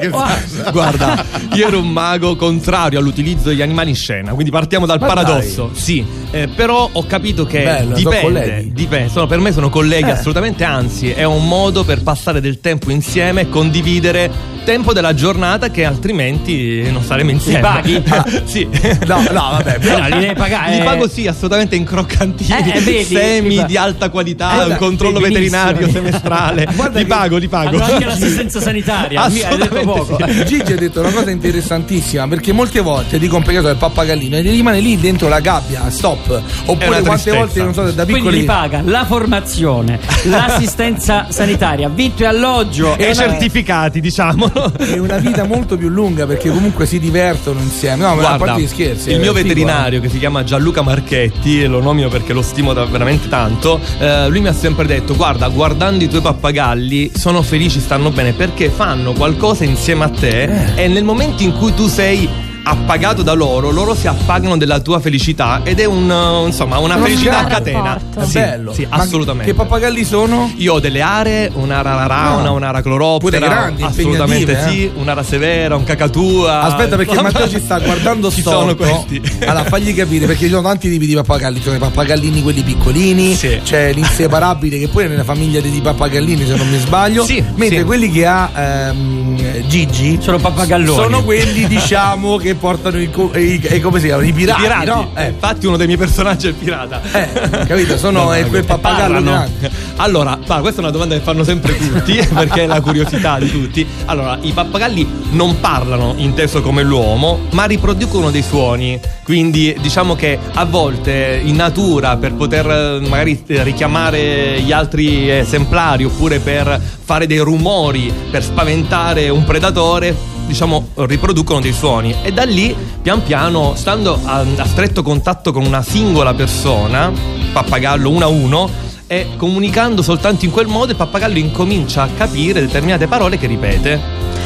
10. 0.00 0.08
guarda, 0.72 1.24
io 1.54 1.68
ero 1.68 1.78
un 1.78 1.90
mago 1.90 2.36
contrario 2.36 2.98
all'utilizzo 2.98 3.48
degli 3.48 3.62
animali 3.62 3.90
in 3.90 3.96
scena, 3.96 4.32
quindi 4.32 4.47
partiamo 4.50 4.86
dal 4.86 5.00
Ma 5.00 5.06
paradosso. 5.06 5.70
Dai. 5.72 5.80
Sì, 5.80 6.04
eh, 6.30 6.48
però 6.48 6.88
ho 6.92 7.06
capito 7.06 7.46
che 7.46 7.62
Bello, 7.62 7.94
dipende, 7.94 8.46
sono 8.46 8.74
dipende 8.74 9.08
sono, 9.08 9.26
per 9.26 9.38
me 9.38 9.52
sono 9.52 9.68
colleghi 9.70 10.08
eh. 10.08 10.12
assolutamente, 10.12 10.64
anzi 10.64 11.10
è 11.10 11.24
un 11.24 11.46
modo 11.46 11.84
per 11.84 12.02
passare 12.02 12.40
del 12.40 12.60
tempo 12.60 12.90
insieme 12.90 13.42
e 13.42 13.48
condividere 13.48 14.56
tempo 14.68 14.92
della 14.92 15.14
giornata 15.14 15.70
che 15.70 15.86
altrimenti 15.86 16.90
non 16.90 17.02
saremo 17.02 17.30
insieme. 17.30 17.56
Li 17.56 17.62
paghi? 17.62 18.02
Ah, 18.08 18.26
sì. 18.44 18.68
No, 19.06 19.22
no, 19.22 19.48
vabbè. 19.52 19.78
Però 19.78 19.98
no, 19.98 20.08
li 20.08 20.18
devi 20.20 20.34
pagare. 20.34 20.76
Li 20.76 20.82
pago 20.82 21.08
sì, 21.08 21.26
assolutamente 21.26 21.74
in 21.74 21.84
croccantini, 21.84 22.72
eh, 22.74 22.80
vedi, 22.80 23.04
semi 23.04 23.64
di 23.64 23.78
alta 23.78 24.10
qualità, 24.10 24.64
eh, 24.64 24.72
un 24.72 24.76
controllo 24.76 25.20
veterinario 25.20 25.88
semestrale. 25.88 26.68
Guarda 26.76 26.98
li 26.98 27.06
pago, 27.06 27.38
li 27.38 27.48
pago. 27.48 27.76
Hanno 27.76 27.94
anche 27.94 28.04
l'assistenza 28.04 28.60
sanitaria. 28.60 29.22
Hai 29.22 29.56
detto 29.56 29.80
poco. 29.80 30.18
Sì. 30.18 30.44
Gigi 30.44 30.72
ha 30.72 30.76
detto 30.76 31.00
una 31.00 31.12
cosa 31.12 31.30
interessantissima 31.30 32.28
perché 32.28 32.52
molte 32.52 32.80
volte 32.80 33.18
dico 33.18 33.36
un 33.36 33.44
peccato 33.44 33.68
del 33.68 33.76
pappagallino 33.76 34.36
rimane 34.42 34.80
lì 34.80 34.98
dentro 34.98 35.28
la 35.28 35.40
gabbia, 35.40 35.90
stop. 35.90 36.40
Oppure 36.66 37.02
quante 37.02 37.30
volte 37.30 37.62
non 37.62 37.74
so 37.74 37.82
da 37.90 38.04
piccoli 38.04 38.22
Quindi 38.22 38.40
li 38.40 38.46
paga 38.46 38.82
la 38.84 39.04
formazione, 39.04 39.98
l'assistenza 40.24 41.26
sanitaria, 41.30 41.88
vitto 41.88 42.22
e 42.22 42.26
alloggio 42.26 42.96
e, 42.96 43.10
i 43.10 43.14
certificati, 43.14 44.00
diciamo. 44.00 44.50
È 44.76 44.98
una 44.98 45.18
vita 45.18 45.44
molto 45.44 45.76
più 45.76 45.88
lunga 45.88 46.26
perché 46.26 46.50
comunque 46.50 46.86
si 46.86 46.98
divertono 46.98 47.60
insieme. 47.60 48.04
No, 48.04 48.14
Guarda, 48.14 48.30
a 48.30 48.38
parte 48.38 48.62
gli 48.62 48.66
scherzi. 48.66 49.10
Il 49.10 49.20
mio 49.20 49.32
veterinario 49.32 50.00
che 50.00 50.08
si 50.08 50.18
chiama 50.18 50.44
Gianluca 50.44 50.82
Marchetti, 50.82 51.66
lo 51.66 51.80
nomino 51.80 52.08
perché 52.08 52.32
lo 52.32 52.42
stimo 52.42 52.72
veramente 52.72 53.28
tanto, 53.28 53.80
eh, 53.98 54.28
lui 54.28 54.40
mi 54.40 54.48
ha 54.48 54.52
sempre 54.52 54.86
detto 54.86 55.14
"Guarda, 55.16 55.48
guardando 55.48 56.04
i 56.04 56.08
tuoi 56.08 56.22
pappagalli 56.22 57.12
sono 57.14 57.42
felici, 57.42 57.80
stanno 57.80 58.10
bene 58.10 58.32
perché 58.32 58.70
fanno 58.70 59.12
qualcosa 59.12 59.64
insieme 59.64 60.04
a 60.04 60.08
te 60.08 60.42
eh. 60.42 60.84
e 60.84 60.88
nel 60.88 61.04
momento 61.04 61.42
in 61.42 61.52
cui 61.56 61.74
tu 61.74 61.88
sei 61.88 62.28
appagato 62.68 63.22
da 63.22 63.32
loro, 63.32 63.70
loro 63.70 63.94
si 63.94 64.06
appagano 64.06 64.56
della 64.56 64.80
tua 64.80 65.00
felicità 65.00 65.60
ed 65.64 65.80
è 65.80 65.84
un, 65.84 66.08
uh, 66.08 66.46
insomma, 66.46 66.78
una 66.78 66.98
felicità 66.98 67.38
a 67.38 67.44
catena. 67.44 67.98
È 68.14 68.24
sì, 68.24 68.38
bello. 68.38 68.72
Sì, 68.72 68.86
assolutamente. 68.88 69.50
Che 69.50 69.56
pappagalli 69.56 70.04
sono? 70.04 70.52
Io 70.56 70.74
ho 70.74 70.80
delle 70.80 71.00
aree, 71.00 71.50
un'ara 71.54 71.94
rarauna, 71.94 72.48
no. 72.48 72.54
un'ara 72.54 72.82
cloroptera. 72.82 73.38
Pure 73.38 73.48
grandi, 73.48 73.82
assolutamente 73.82 74.52
eh? 74.52 74.68
sì, 74.68 74.90
un'ara 74.94 75.22
severa, 75.22 75.76
un 75.76 75.84
cacatua. 75.84 76.60
Aspetta 76.62 76.96
perché 76.96 77.20
Matteo 77.20 77.48
ci 77.48 77.60
sta 77.60 77.78
guardando 77.80 78.30
ci 78.30 78.42
sono 78.42 78.74
questi. 78.74 79.20
Allora, 79.48 79.64
fagli 79.64 79.94
capire 79.94 80.26
perché 80.26 80.44
ci 80.44 80.50
sono 80.50 80.62
tanti 80.62 80.90
tipi 80.90 81.06
di 81.06 81.14
pappagalli, 81.14 81.56
ci 81.56 81.62
sono 81.62 81.76
i 81.76 81.78
pappagallini 81.78 82.42
quelli 82.42 82.62
piccolini, 82.62 83.34
sì. 83.34 83.58
c'è 83.62 83.92
l'inseparabile 83.92 84.78
che 84.78 84.88
poi 84.88 85.04
è 85.04 85.08
nella 85.08 85.24
famiglia 85.24 85.60
dei 85.60 85.80
pappagallini 85.80 86.46
se 86.46 86.54
non 86.54 86.68
mi 86.68 86.78
sbaglio, 86.78 87.24
sì, 87.24 87.42
mentre 87.54 87.78
sì. 87.78 87.84
quelli 87.84 88.10
che 88.10 88.26
ha 88.26 88.50
ehm, 88.54 89.66
Gigi 89.68 90.18
sono 90.20 90.38
pappagalloni. 90.38 91.00
Sono 91.02 91.24
quelli 91.24 91.66
diciamo 91.66 92.36
che 92.36 92.54
portano 92.58 92.98
i, 92.98 93.10
i, 93.34 93.68
i, 93.70 93.80
come 93.80 94.00
si 94.00 94.06
chiamano? 94.06 94.26
I 94.26 94.32
pirati, 94.32 94.60
I 94.60 94.64
pirati. 94.64 94.86
no? 94.86 95.10
Eh. 95.14 95.28
Infatti 95.28 95.66
uno 95.66 95.76
dei 95.76 95.86
miei 95.86 95.98
personaggi 95.98 96.46
è 96.46 96.50
il 96.50 96.56
pirata. 96.56 97.00
Eh, 97.12 97.66
capito? 97.66 97.96
Sono 97.96 98.24
no, 98.34 98.48
quel 98.48 98.64
pappagallo 98.64 99.22
grande. 99.22 99.70
Allora, 99.96 100.38
pa, 100.44 100.60
questa 100.60 100.80
è 100.80 100.84
una 100.84 100.92
domanda 100.92 101.14
che 101.14 101.20
fanno 101.20 101.44
sempre 101.44 101.76
tutti, 101.76 102.16
perché 102.32 102.64
è 102.64 102.66
la 102.66 102.80
curiosità 102.80 103.38
di 103.38 103.50
tutti. 103.50 103.86
Allora, 104.06 104.38
i 104.42 104.52
pappagalli 104.52 105.06
non 105.30 105.60
parlano 105.60 106.14
inteso 106.16 106.60
come 106.60 106.82
l'uomo, 106.82 107.40
ma 107.50 107.64
riproducono 107.64 108.30
dei 108.30 108.42
suoni. 108.42 109.00
Quindi 109.24 109.76
diciamo 109.80 110.14
che 110.14 110.38
a 110.54 110.64
volte 110.64 111.40
in 111.42 111.56
natura 111.56 112.16
per 112.16 112.32
poter 112.34 112.66
eh, 112.70 113.08
magari 113.08 113.42
richiamare 113.46 114.60
gli 114.60 114.72
altri 114.72 115.30
esemplari 115.30 116.04
oppure 116.04 116.38
per 116.38 116.80
fare 117.04 117.26
dei 117.26 117.38
rumori 117.38 118.12
per 118.30 118.42
spaventare 118.42 119.28
un 119.28 119.44
predatore 119.44 120.37
diciamo 120.48 120.88
riproducono 120.94 121.60
dei 121.60 121.72
suoni. 121.72 122.16
E 122.22 122.32
da 122.32 122.42
lì 122.42 122.74
pian 123.00 123.22
piano 123.22 123.74
stando 123.76 124.18
a, 124.24 124.44
a 124.56 124.66
stretto 124.66 125.02
contatto 125.02 125.52
con 125.52 125.64
una 125.64 125.82
singola 125.82 126.34
persona 126.34 127.12
pappagallo 127.52 128.10
uno 128.10 128.24
a 128.24 128.28
uno 128.28 128.70
e 129.06 129.28
comunicando 129.36 130.02
soltanto 130.02 130.44
in 130.44 130.50
quel 130.50 130.66
modo 130.66 130.90
il 130.90 130.96
pappagallo 130.96 131.38
incomincia 131.38 132.02
a 132.02 132.08
capire 132.16 132.60
determinate 132.60 133.06
parole 133.06 133.38
che 133.38 133.46
ripete. 133.46 134.00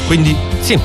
Quindi 0.07 0.37
sì. 0.61 0.79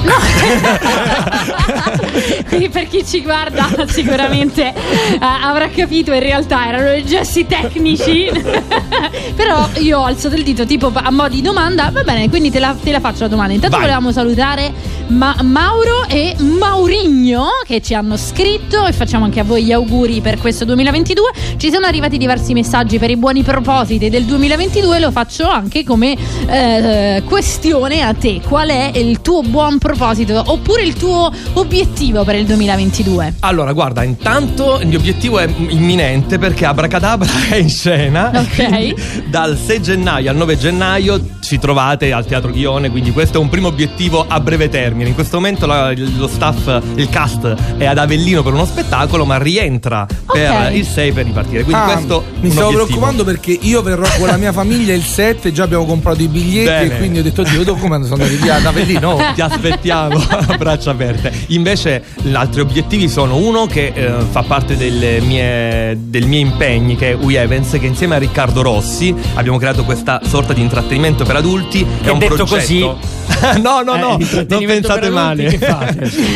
No. 0.00 0.14
Quindi 2.46 2.68
per 2.68 2.88
chi 2.88 3.04
ci 3.04 3.22
guarda 3.22 3.68
sicuramente 3.86 4.72
uh, 4.74 5.18
avrà 5.20 5.68
capito 5.68 6.12
in 6.12 6.20
realtà 6.20 6.66
erano 6.66 6.92
i 6.92 7.04
gesti 7.04 7.46
tecnici. 7.46 8.30
Però 9.34 9.68
io 9.78 10.00
ho 10.00 10.04
alzato 10.04 10.34
il 10.34 10.42
dito 10.42 10.66
tipo 10.66 10.90
a 10.92 11.10
mo' 11.10 11.28
di 11.28 11.42
domanda. 11.42 11.90
Va 11.92 12.02
bene, 12.02 12.28
quindi 12.28 12.50
te 12.50 12.58
la, 12.58 12.76
te 12.80 12.90
la 12.90 13.00
faccio 13.00 13.22
la 13.22 13.28
domanda. 13.28 13.52
Intanto 13.52 13.76
Vai. 13.76 13.86
volevamo 13.86 14.12
salutare 14.12 14.72
Ma- 15.08 15.36
Mauro 15.42 16.04
e 16.08 16.34
Maurigno 16.38 17.46
che 17.64 17.80
ci 17.80 17.94
hanno 17.94 18.16
scritto 18.16 18.86
e 18.86 18.92
facciamo 18.92 19.24
anche 19.24 19.40
a 19.40 19.44
voi 19.44 19.64
gli 19.64 19.72
auguri 19.72 20.20
per 20.20 20.38
questo 20.38 20.64
2022. 20.64 21.30
Ci 21.56 21.70
sono 21.70 21.86
arrivati 21.86 22.18
diversi 22.18 22.52
messaggi 22.52 22.98
per 22.98 23.10
i 23.10 23.16
buoni 23.16 23.42
propositi 23.42 24.08
del 24.08 24.24
2022. 24.24 24.98
Lo 24.98 25.10
faccio 25.10 25.48
anche 25.48 25.84
come 25.84 26.16
eh, 26.46 27.22
questione 27.24 28.02
a 28.02 28.12
te. 28.14 28.40
Qual 28.46 28.68
è 28.68 28.90
il 28.94 29.20
tuo 29.20 29.42
buon 29.42 29.78
proposito 29.78 30.42
oppure 30.46 30.82
il 30.82 30.94
tuo 30.94 31.30
obiettivo 31.54 32.07
per 32.08 32.34
il 32.36 32.46
2022? 32.46 33.34
Allora, 33.40 33.72
guarda, 33.72 34.02
intanto 34.02 34.80
il 34.80 34.86
mio 34.86 34.98
obiettivo 34.98 35.38
è 35.38 35.48
imminente 35.68 36.38
perché 36.38 36.64
Abracadabra 36.64 37.28
è 37.50 37.56
in 37.56 37.68
scena. 37.68 38.30
Ok. 38.34 39.26
Dal 39.28 39.58
6 39.58 39.82
gennaio 39.82 40.30
al 40.30 40.36
9 40.36 40.58
gennaio 40.58 41.20
ci 41.40 41.58
trovate 41.58 42.12
al 42.12 42.26
Teatro 42.26 42.50
Ghione, 42.50 42.90
quindi 42.90 43.12
questo 43.12 43.38
è 43.38 43.40
un 43.40 43.48
primo 43.48 43.68
obiettivo 43.68 44.24
a 44.26 44.40
breve 44.40 44.68
termine. 44.68 45.08
In 45.08 45.14
questo 45.14 45.36
momento 45.36 45.66
la, 45.66 45.92
lo 45.94 46.28
staff, 46.28 46.80
il 46.94 47.08
cast 47.08 47.54
è 47.76 47.84
ad 47.84 47.98
Avellino 47.98 48.42
per 48.42 48.52
uno 48.52 48.64
spettacolo, 48.64 49.24
ma 49.24 49.38
rientra 49.38 50.06
per 50.30 50.50
okay. 50.50 50.78
il 50.78 50.86
6 50.86 51.12
per 51.12 51.24
ripartire. 51.24 51.62
Quindi 51.62 51.82
ah, 51.82 51.92
questo 51.92 52.24
mi 52.40 52.50
stavo 52.50 52.72
preoccupando 52.72 53.24
perché 53.24 53.56
io 53.60 53.82
verrò 53.82 54.08
con 54.18 54.28
la 54.28 54.36
mia 54.36 54.52
famiglia 54.52 54.94
il 54.94 55.04
7, 55.04 55.52
già 55.52 55.64
abbiamo 55.64 55.84
comprato 55.84 56.22
i 56.22 56.28
biglietti 56.28 56.68
Bene. 56.68 56.94
e 56.94 56.96
quindi 56.96 57.18
ho 57.20 57.22
detto, 57.22 57.42
Dio, 57.42 57.74
come 57.76 58.02
sono 58.04 58.22
andati 58.22 58.36
via 58.36 58.56
ad 58.56 58.66
Avellino? 58.66 59.16
Ti 59.34 59.40
aspettiamo 59.40 60.22
a 60.28 60.56
braccia 60.56 60.90
aperte. 60.90 61.32
Invece, 61.48 61.87
gli 62.22 62.34
altri 62.34 62.60
obiettivi 62.60 63.08
sono 63.08 63.36
uno 63.36 63.66
che 63.66 63.92
eh, 63.94 64.12
fa 64.30 64.42
parte 64.42 64.74
mie, 65.20 65.96
dei 65.98 66.22
miei 66.22 66.42
impegni, 66.42 66.96
che 66.96 67.12
è 67.12 67.14
We 67.16 67.40
Evans, 67.40 67.70
che 67.72 67.86
insieme 67.86 68.16
a 68.16 68.18
Riccardo 68.18 68.62
Rossi 68.62 69.14
abbiamo 69.34 69.58
creato 69.58 69.84
questa 69.84 70.20
sorta 70.24 70.52
di 70.52 70.60
intrattenimento 70.60 71.24
per 71.24 71.36
adulti. 71.36 71.86
È 72.02 72.08
un 72.10 72.18
progetto 72.18 72.46
così. 72.46 72.80
no, 72.80 73.82
no, 73.82 73.96
no, 73.96 74.18
eh, 74.18 74.46
non 74.48 74.64
pensate 74.64 75.10
male. 75.10 75.58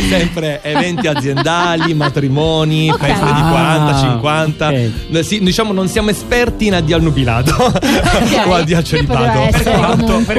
Sempre 0.09 0.61
eventi 0.63 1.07
aziendali, 1.07 1.93
matrimoni, 1.95 2.91
okay. 2.91 3.11
feste 3.11 3.25
ah, 3.25 3.35
di 3.35 3.41
40, 3.51 3.99
50. 3.99 4.67
Okay. 4.67 5.25
Sì, 5.25 5.43
diciamo 5.43 5.73
non 5.73 5.89
siamo 5.89 6.11
esperti 6.11 6.67
in 6.67 6.75
addio 6.75 6.97
al 6.97 7.03
nubilato 7.03 7.55
okay. 7.65 8.49
o 8.49 8.55
addio 8.55 8.77
al 8.77 8.85
celibato. 8.85 9.41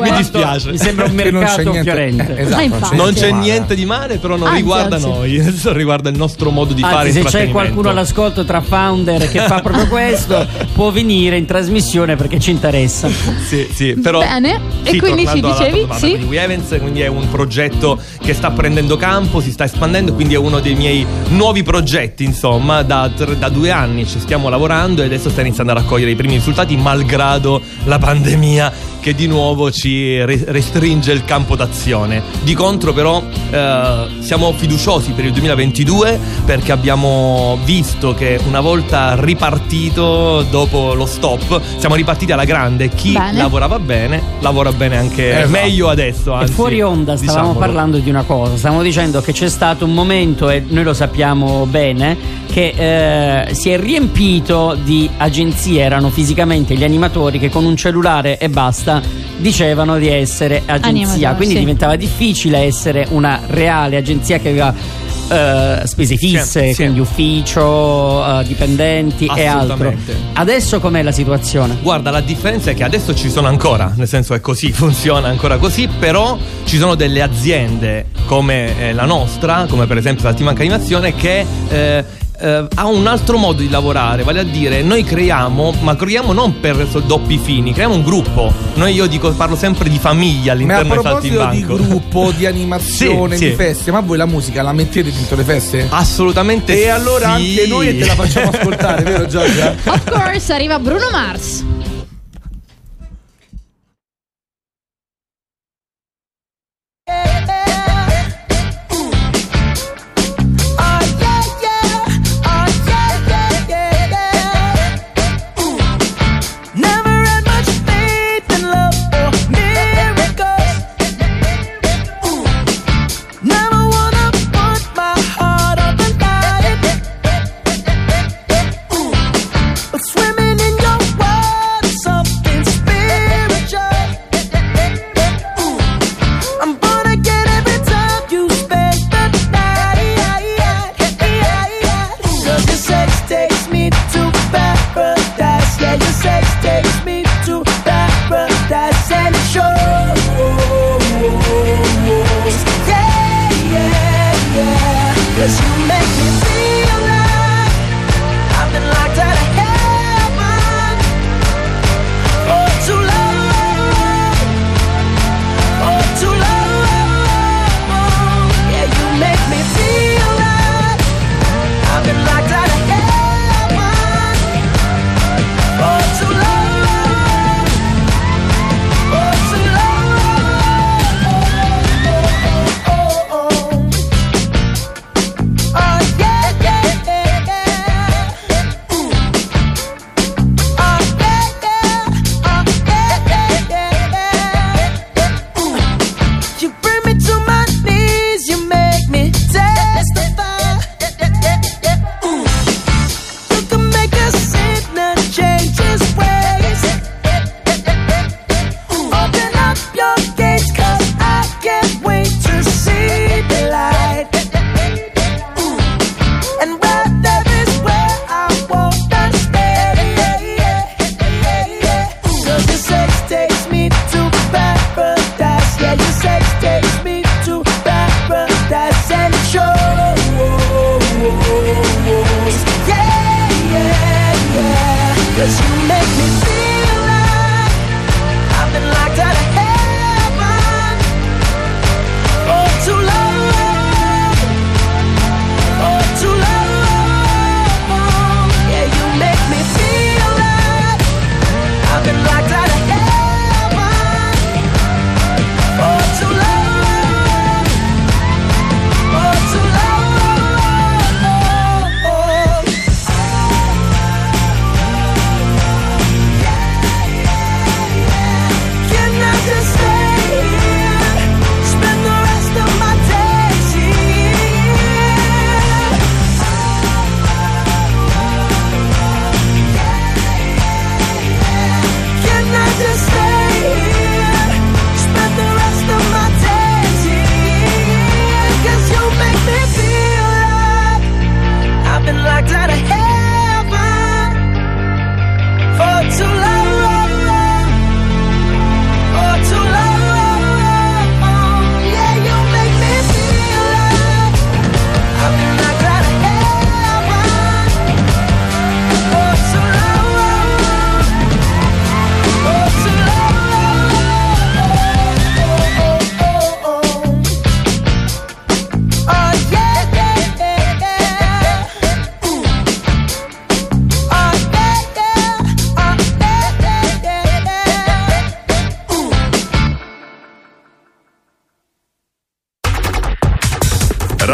Mi 0.02 0.12
dispiace. 0.16 0.72
Mi 0.72 0.78
sembra 0.78 1.06
un 1.06 1.14
mercato 1.14 1.64
non 1.64 1.82
fiorente. 1.84 2.38
Esatto, 2.38 2.96
non 2.96 3.14
c'è 3.14 3.32
niente 3.32 3.76
di 3.76 3.86
male, 3.86 4.18
però 4.18 4.36
non 4.36 4.48
anzi, 4.48 4.60
riguarda 4.60 4.98
noi, 5.08 5.42
riguarda 5.74 6.10
il 6.10 6.18
nostro 6.18 6.50
modo 6.52 6.74
di 6.74 6.82
anzi, 6.82 6.96
fare 6.96 7.12
se 7.12 7.24
c'è 7.24 7.50
qualcuno 7.50 7.90
all'ascolto 7.90 8.44
tra 8.44 8.62
founder 8.62 9.30
che 9.30 9.40
fa 9.40 9.62
proprio 9.62 9.88
questo, 9.88 10.46
può 10.74 10.92
venire 10.92 11.38
in 11.38 11.46
trasmissione 11.46 12.16
perché 12.16 12.40
ci 12.40 12.52
interessa. 12.52 13.10
Sì, 13.10 13.68
sì, 13.72 13.94
però 13.96 14.20
Bene, 14.20 14.60
sì, 14.84 14.96
e 14.96 15.00
quindi 15.00 15.28
ci 15.28 15.42
dicevi, 15.42 15.88
sì. 15.94 16.12
Quindi 16.12 16.36
Evans, 16.36 16.76
quindi 16.80 17.02
è 17.02 17.08
un 17.08 17.30
progetto 17.30 18.00
che 18.22 18.34
sta 18.34 18.52
prendendo 18.52 18.98
campo, 18.98 19.42
si 19.42 19.52
sta 19.52 19.64
espandendo, 19.64 20.14
quindi 20.14 20.34
è 20.34 20.38
uno 20.38 20.60
dei 20.60 20.76
miei 20.76 21.06
nuovi 21.30 21.64
progetti, 21.64 22.24
insomma, 22.24 22.82
da, 22.84 23.10
da 23.38 23.50
due 23.50 23.72
anni 23.72 24.06
ci 24.06 24.20
stiamo 24.20 24.50
lavorando 24.50 25.02
e 25.02 25.06
adesso 25.06 25.30
sta 25.30 25.42
iniziando 25.42 25.72
a 25.72 25.76
raccogliere 25.76 26.12
i 26.12 26.16
primi 26.16 26.36
risultati, 26.36 26.76
malgrado 26.76 27.62
la 27.86 27.98
pandemia 27.98 28.92
che 29.04 29.14
di 29.14 29.28
nuovo 29.28 29.70
ci 29.70 30.24
restringe 30.24 31.12
il 31.12 31.26
campo 31.26 31.58
d'azione. 31.58 32.24
Di 32.42 32.54
contro 32.54 32.94
però 32.94 33.22
eh, 33.50 34.08
siamo 34.20 34.54
fiduciosi 34.54 34.93
per 34.94 35.26
il 35.26 35.32
2022 35.32 36.20
perché 36.46 36.72
abbiamo 36.72 37.58
visto 37.64 38.14
che 38.14 38.40
una 38.46 38.62
volta 38.62 39.16
ripartito 39.16 40.46
dopo 40.50 40.94
lo 40.94 41.06
stop 41.06 41.62
siamo 41.78 41.96
ripartiti 41.96 42.32
alla 42.32 42.46
grande. 42.46 42.90
Chi 42.90 43.14
bene. 43.14 43.38
lavorava 43.38 43.80
bene 43.80 44.22
lavora 44.40 44.72
bene 44.72 44.98
anche 44.98 45.32
esatto. 45.32 45.50
meglio 45.50 45.90
adesso. 45.90 46.34
Anzi, 46.34 46.52
e 46.52 46.56
fuori 46.56 46.82
onda 46.82 47.16
stavamo 47.16 47.38
diciamolo. 47.48 47.60
parlando 47.60 47.98
di 47.98 48.10
una 48.10 48.24
cosa, 48.24 48.56
stavamo 48.58 48.82
dicendo 48.84 49.22
che 49.22 49.32
c'è 49.32 49.50
stato 49.50 49.86
un 49.86 49.94
momento 49.94 50.50
e 50.50 50.64
noi 50.68 50.84
lo 50.84 50.94
sappiamo 50.94 51.66
bene 51.66 52.42
che 52.52 53.48
eh, 53.48 53.54
si 53.56 53.70
è 53.72 53.80
riempito 53.80 54.78
di 54.84 55.10
agenzie, 55.18 55.82
erano 55.82 56.10
fisicamente 56.10 56.76
gli 56.76 56.84
animatori 56.84 57.40
che 57.40 57.50
con 57.50 57.66
un 57.66 57.76
cellulare 57.76 58.38
e 58.38 58.50
basta 58.50 59.02
dicevano 59.44 60.00
di 60.00 60.08
essere 60.08 60.64
agenzia, 60.66 60.88
Animator, 60.88 61.36
quindi 61.36 61.54
sì. 61.54 61.60
diventava 61.60 61.96
difficile 61.96 62.60
essere 62.60 63.06
una 63.10 63.42
reale 63.48 63.98
agenzia 63.98 64.40
che 64.40 64.50
aveva 64.50 64.74
uh, 64.74 65.86
spese 65.86 66.16
fisse, 66.16 66.70
sì, 66.70 66.76
quindi 66.76 66.96
sì. 66.96 67.00
ufficio, 67.02 67.64
uh, 67.64 68.44
dipendenti 68.44 69.30
e 69.36 69.46
altro. 69.46 69.94
Adesso 70.34 70.80
com'è 70.80 71.04
la 71.04 71.12
situazione? 71.12 71.78
Guarda, 71.82 72.10
la 72.10 72.22
differenza 72.22 72.72
è 72.72 72.74
che 72.74 72.84
adesso 72.84 73.14
ci 73.14 73.30
sono 73.30 73.48
ancora, 73.48 73.92
nel 73.96 74.08
senso 74.08 74.34
è 74.34 74.40
così, 74.40 74.72
funziona 74.74 75.28
ancora 75.28 75.58
così, 75.58 75.88
però 75.88 76.38
ci 76.64 76.78
sono 76.78 76.96
delle 76.96 77.22
aziende 77.22 78.06
come 78.26 78.80
eh, 78.80 78.94
la 78.94 79.06
nostra, 79.06 79.66
come 79.70 79.86
per 79.86 79.98
esempio 79.98 80.24
la 80.24 80.34
Team 80.34 80.48
Animazione, 80.48 81.14
che 81.14 81.46
eh, 81.70 82.06
eh, 82.44 82.68
ha 82.76 82.88
un 82.88 83.08
altro 83.08 83.38
modo 83.38 83.62
di 83.62 83.70
lavorare, 83.70 84.24
vale 84.24 84.42
a 84.42 84.44
dire 84.44 84.82
noi 84.82 85.04
creiamo, 85.04 85.76
ma 85.80 85.96
creiamo 85.96 86.34
non 86.34 86.60
per 86.60 86.76
doppi 87.06 87.38
fini, 87.38 87.72
creiamo 87.72 87.96
un 87.96 88.04
gruppo. 88.04 88.54
Noi 88.74 88.94
io 88.94 89.08
dico, 89.08 89.32
parlo 89.32 89.56
sempre 89.56 89.90
di 89.90 89.98
famiglia 89.98 90.52
all'interno 90.52 90.94
dei 90.94 91.02
salti 91.02 91.28
in 91.28 91.36
banco. 91.36 91.54
di 91.56 91.64
gruppo, 91.64 92.32
di 92.32 92.46
animazione, 92.54 93.38
sì, 93.38 93.46
di 93.46 93.50
sì. 93.52 93.56
feste, 93.56 93.92
ma 93.92 94.02
voi 94.02 94.18
la 94.18 94.26
musica 94.26 94.62
la 94.62 94.74
mettete 94.74 95.12
dentro 95.12 95.38
le 95.38 95.44
feste? 95.44 95.88
Assolutamente 95.90 96.82
E 96.84 96.90
allora 96.90 97.38
sì. 97.38 97.58
anche 97.58 97.68
noi 97.68 97.98
te 97.98 98.06
la 98.06 98.16
facciamo 98.16 98.50
ascoltare, 98.54 99.04
vero 99.04 99.26
Giorgia? 99.26 99.74
Of 99.86 100.12
course, 100.12 100.54
arriva 100.54 100.80
Bruno 100.80 101.10
Mars. 101.12 101.64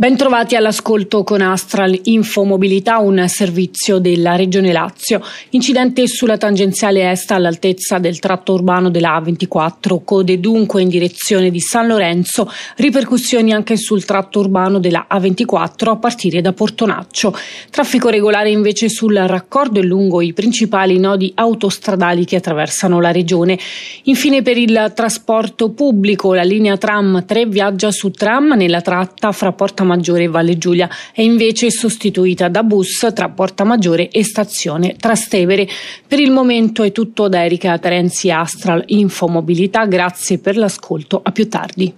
Bentrovati 0.00 0.56
all'ascolto 0.56 1.24
con 1.24 1.42
Astral 1.42 1.94
Infomobilità, 2.04 3.00
un 3.00 3.22
servizio 3.28 3.98
della 3.98 4.34
Regione 4.34 4.72
Lazio. 4.72 5.20
Incidente 5.50 6.08
sulla 6.08 6.38
tangenziale 6.38 7.10
est 7.10 7.30
all'altezza 7.32 7.98
del 7.98 8.18
tratto 8.18 8.54
urbano 8.54 8.88
della 8.88 9.20
A24, 9.20 10.02
code 10.02 10.40
dunque 10.40 10.80
in 10.80 10.88
direzione 10.88 11.50
di 11.50 11.60
San 11.60 11.86
Lorenzo, 11.86 12.50
ripercussioni 12.76 13.52
anche 13.52 13.76
sul 13.76 14.06
tratto 14.06 14.38
urbano 14.38 14.78
della 14.78 15.06
A24 15.06 15.90
a 15.90 15.96
partire 15.96 16.40
da 16.40 16.54
Portonaccio. 16.54 17.36
Traffico 17.68 18.08
regolare 18.08 18.48
invece 18.48 18.88
sul 18.88 19.16
raccordo 19.16 19.80
e 19.80 19.84
lungo 19.84 20.22
i 20.22 20.32
principali 20.32 20.98
nodi 20.98 21.30
autostradali 21.34 22.24
che 22.24 22.36
attraversano 22.36 23.02
la 23.02 23.12
regione. 23.12 23.58
Infine 24.04 24.40
per 24.40 24.56
il 24.56 24.92
trasporto 24.94 25.72
pubblico 25.72 26.32
la 26.32 26.42
linea 26.42 26.78
tram 26.78 27.22
3 27.26 27.44
viaggia 27.44 27.90
su 27.90 28.08
tram 28.08 28.54
nella 28.54 28.80
tratta 28.80 29.30
fra 29.32 29.52
Porta 29.52 29.88
Maggiore 29.90 30.24
e 30.24 30.28
Valle 30.28 30.56
Giulia 30.56 30.88
è 31.12 31.20
invece 31.20 31.68
sostituita 31.72 32.48
da 32.48 32.62
bus 32.62 33.10
tra 33.12 33.28
Porta 33.28 33.64
Maggiore 33.64 34.08
e 34.08 34.22
stazione 34.22 34.94
Trastevere. 34.96 35.66
Per 36.06 36.20
il 36.20 36.30
momento 36.30 36.84
è 36.84 36.92
tutto 36.92 37.28
da 37.28 37.44
Erika 37.44 37.76
Terenzi 37.78 38.30
Astral 38.30 38.84
Infomobilità. 38.86 39.86
Grazie 39.86 40.38
per 40.38 40.56
l'ascolto. 40.56 41.20
A 41.20 41.32
più 41.32 41.48
tardi. 41.48 41.92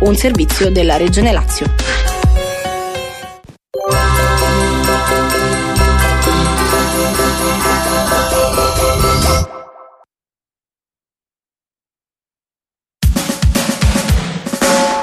Un 0.00 0.14
servizio 0.16 0.70
della 0.70 0.96
Regione 0.96 1.32
Lazio. 1.32 2.17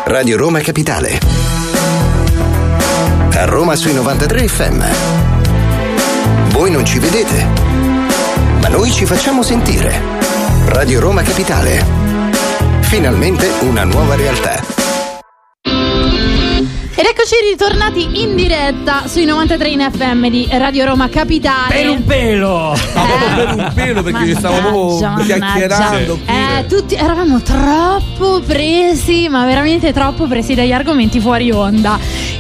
Radio 0.07 0.37
Roma 0.37 0.59
Capitale. 0.59 1.19
A 3.31 3.45
Roma 3.45 3.75
sui 3.75 3.91
93 3.91 4.47
FM. 4.47 4.83
Voi 6.49 6.69
non 6.69 6.85
ci 6.85 6.99
vedete, 6.99 7.43
ma 8.61 8.67
noi 8.67 8.91
ci 8.91 9.05
facciamo 9.05 9.41
sentire. 9.41 9.99
Radio 10.67 10.99
Roma 10.99 11.23
Capitale. 11.23 11.83
Finalmente 12.81 13.49
una 13.61 13.83
nuova 13.83 14.15
realtà. 14.15 14.84
Ed 16.97 17.05
eccoci 17.05 17.35
ritornati 17.51 18.21
in 18.21 18.37
diretta 18.37 19.05
sui 19.05 19.25
93 19.25 19.67
in 19.67 19.91
FM 19.91 20.27
di 20.29 20.47
Radio 20.49 20.85
Roma 20.85 21.09
Capitale. 21.09 21.73
Per 21.73 21.89
un 21.89 22.05
pelo! 22.05 22.73
Eh, 22.73 23.35
per 23.35 23.53
un 23.53 23.71
pelo 23.73 24.01
perché 24.01 24.33
stavamo 24.35 24.97
chiacchierando. 25.21 26.19
Eh, 26.25 26.65
tutti 26.67 26.95
eravamo 26.95 27.41
troppo 27.41 28.39
presi, 28.39 29.27
ma 29.27 29.45
veramente 29.45 29.91
troppo 29.91 30.25
presi 30.25 30.53
dagli 30.53 30.71
argomenti 30.71 31.19
fuori 31.19 31.51
onda. 31.51 31.99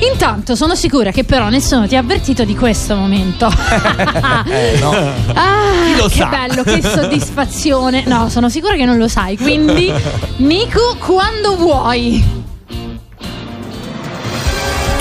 Intanto 0.09 0.55
sono 0.55 0.73
sicura 0.73 1.11
che 1.11 1.25
però 1.25 1.49
nessuno 1.49 1.85
ti 1.85 1.97
ha 1.97 1.99
avvertito 1.99 2.45
di 2.45 2.55
questo 2.55 2.95
momento. 2.95 3.51
eh, 4.47 4.77
no. 4.79 4.93
Ah, 5.35 5.97
lo 5.97 6.07
che 6.07 6.15
sa? 6.15 6.27
bello, 6.27 6.63
che 6.63 6.81
soddisfazione. 6.81 8.03
No, 8.05 8.29
sono 8.29 8.47
sicura 8.47 8.75
che 8.75 8.85
non 8.85 8.97
lo 8.97 9.09
sai. 9.09 9.37
Quindi, 9.37 9.91
Nico, 10.37 10.95
quando 10.97 11.57
vuoi. 11.57 12.43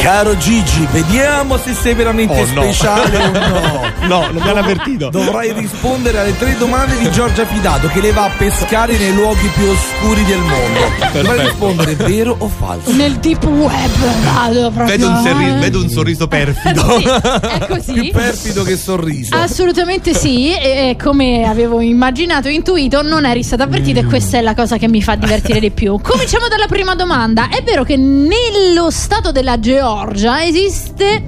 Caro 0.04 0.36
Gigi, 0.36 0.86
vediamo 0.92 1.56
se 1.56 1.72
sei 1.72 1.94
veramente 1.94 2.34
Oh, 2.38 2.44
no. 2.52 2.62
speciale 2.62 3.16
o 3.16 3.30
no. 3.30 3.92
No, 4.04 4.20
non 4.30 4.42
mi 4.42 4.48
hanno 4.50 4.58
avvertito. 4.58 5.08
Dovrai 5.08 5.50
rispondere 5.54 6.18
alle 6.18 6.36
tre 6.36 6.54
domande 6.58 6.98
di 6.98 7.10
Giorgia 7.10 7.46
Fidato 7.46 7.88
che 7.88 8.02
le 8.02 8.12
va 8.12 8.24
a 8.24 8.30
pescare 8.36 8.98
nei 8.98 9.14
luoghi 9.14 9.48
più 9.48 9.64
oscuri 9.66 10.22
del 10.26 10.40
mondo. 10.40 10.80
Dovrai 11.22 11.46
rispondere 11.46 11.94
vero 11.94 12.34
o 12.38 12.48
falso. 12.48 12.92
Nel 12.92 13.14
deep 13.14 13.42
web 13.44 13.90
vado 14.24 14.70
proprio. 14.70 14.84
Vedo 14.84 15.08
un, 15.08 15.22
serri- 15.22 15.58
vedo 15.58 15.78
un 15.80 15.88
sorriso 15.88 16.28
perfido. 16.28 16.82
Sì, 17.00 17.08
è 17.08 17.64
così. 17.66 17.92
Più 17.94 18.10
perfido 18.10 18.62
che 18.62 18.76
sorriso. 18.76 19.34
Assolutamente 19.34 20.12
sì, 20.12 20.52
e 20.54 20.96
come 21.02 21.44
avevo 21.48 21.80
immaginato 21.80 22.48
e 22.48 22.52
intuito, 22.52 23.00
non 23.00 23.24
eri 23.24 23.42
stata 23.42 23.62
avvertita 23.64 24.00
e 24.00 24.04
questa 24.04 24.36
è 24.36 24.42
la 24.42 24.54
cosa 24.54 24.76
che 24.76 24.86
mi 24.86 25.00
fa 25.00 25.14
divertire 25.14 25.60
di 25.60 25.70
più. 25.70 25.98
Cominciamo 26.02 26.48
dalla 26.48 26.66
prima 26.66 26.94
domanda. 26.94 27.48
È 27.48 27.62
vero 27.62 27.84
che 27.84 27.96
nello 27.96 28.90
stato 28.90 29.32
della 29.32 29.58
Georgia 29.58 29.93
esiste 30.42 31.22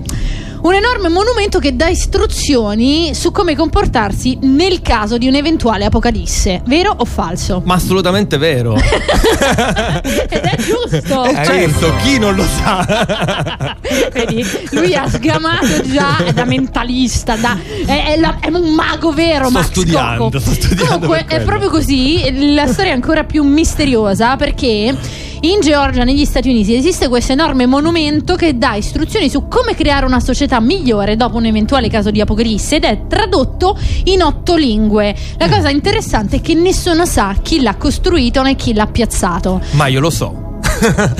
un 0.63 0.75
enorme 0.75 1.09
monumento 1.09 1.59
che 1.59 1.77
dà 1.77 1.89
istruzioni 1.89 3.15
su 3.15 3.31
come 3.31 3.55
comportarsi 3.55 4.39
nel 4.43 4.81
caso 4.83 5.19
di 5.19 5.29
un'eventuale 5.29 5.85
apocalisse. 5.85 6.63
Vero 6.67 6.95
o 6.97 7.05
falso? 7.05 7.63
Ma 7.65 7.75
assolutamente 7.75 8.37
vero. 8.39 8.75
Ed 8.77 10.43
è 10.43 10.57
giusto. 10.57 11.25
Eh, 11.25 11.45
certo, 11.45 11.93
chi 12.03 12.19
non 12.19 12.35
lo 12.35 12.45
sa? 12.45 13.77
Vedi, 14.13 14.45
lui 14.71 14.95
ha 14.95 15.09
sgamato 15.09 15.83
già 15.91 16.19
è 16.25 16.33
da 16.33 16.45
mentalista, 16.45 17.37
da, 17.37 17.57
è, 17.87 18.15
è 18.15 18.17
la- 18.19 18.39
è 18.41 18.49
un 18.49 18.75
mago 18.75 19.13
vero. 19.13 19.45
Sto 19.49 19.59
Max 19.59 19.67
studiando, 19.67 20.25
Coco. 20.25 20.39
sto 20.41 20.53
studiando 20.53 20.93
Comunque 20.93 21.25
per 21.27 21.41
è 21.41 21.45
proprio 21.45 21.71
così. 21.71 22.55
La 22.55 22.67
storia 22.67 22.93
è 22.93 22.95
ancora 22.95 23.25
più 23.25 23.43
misteriosa 23.45 24.37
perché 24.37 24.95
in 25.41 25.61
Georgia, 25.61 26.03
negli 26.03 26.25
Stati 26.25 26.49
Uniti, 26.49 26.75
esiste 26.75 27.09
questo 27.09 27.33
enorme 27.33 27.67
monumento 27.67 28.37
che 28.37 28.57
dà 28.57 28.75
istruzioni 28.75 29.29
su 29.29 29.49
come 29.49 29.75
creare 29.75 30.07
una 30.07 30.19
società 30.19 30.46
migliore 30.61 31.17
dopo 31.17 31.37
un 31.37 31.47
eventuale 31.47 31.89
caso 31.89 32.11
di 32.11 32.21
apocalisse 32.21 32.77
ed 32.77 32.85
è 32.85 33.07
tradotto 33.07 33.79
in 34.05 34.23
otto 34.23 34.57
lingue. 34.57 35.15
La 35.39 35.49
cosa 35.49 35.69
interessante 35.69 36.37
è 36.37 36.41
che 36.41 36.55
nessuno 36.55 37.05
sa 37.07 37.35
chi 37.43 37.61
l'ha 37.61 37.77
costruito 37.77 38.43
né 38.43 38.57
chi 38.57 38.73
l'ha 38.75 38.87
piazzato. 38.87 39.61
Ma 39.73 39.87
io 39.87 40.01
lo 40.01 40.11
so. 40.11 40.45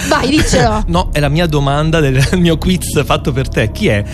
Vai, 0.09 0.29
diccelo. 0.29 0.85
No, 0.89 1.09
è 1.13 1.21
la 1.21 1.29
mia 1.29 1.47
domanda 1.47 2.01
del 2.01 2.23
mio 2.35 2.59
quiz 2.59 3.05
fatto 3.05 3.33
per 3.33 3.49
te. 3.49 3.71
Chi 3.73 3.89
è? 3.89 4.05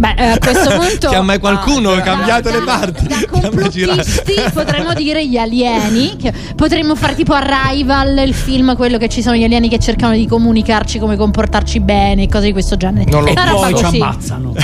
Beh, 0.00 0.14
eh, 0.16 0.24
a 0.30 0.38
questo 0.38 0.70
punto. 0.80 1.08
Che 1.10 1.14
ha 1.14 1.20
mai 1.20 1.38
qualcuno 1.38 1.94
da- 1.94 2.00
cambiato 2.00 2.48
da- 2.50 2.58
le 2.58 2.64
parti? 2.64 3.06
Da 3.06 3.16
mai 3.52 3.68
girato? 3.68 3.96
complottisti 4.02 4.34
potremmo 4.54 4.94
dire 4.96 5.26
gli 5.26 5.36
alieni. 5.36 6.16
che 6.16 6.32
potremmo 6.56 6.94
fare 6.94 7.14
tipo 7.14 7.34
Arrival, 7.34 8.16
il 8.26 8.32
film, 8.34 8.74
quello 8.76 8.96
che 8.96 9.08
ci 9.10 9.20
sono 9.20 9.36
gli 9.36 9.44
alieni 9.44 9.68
che 9.68 9.78
cercano 9.78 10.14
di 10.14 10.26
comunicarci 10.26 10.98
come 10.98 11.16
comportarci 11.16 11.80
bene, 11.80 12.26
cose 12.28 12.46
di 12.46 12.52
questo 12.52 12.76
genere. 12.76 13.10
Non 13.10 13.24
lo 13.24 13.28
E 13.28 13.34
roba 13.34 13.68
poi 13.68 13.76
ci 13.76 13.84
ammazzano. 13.84 14.54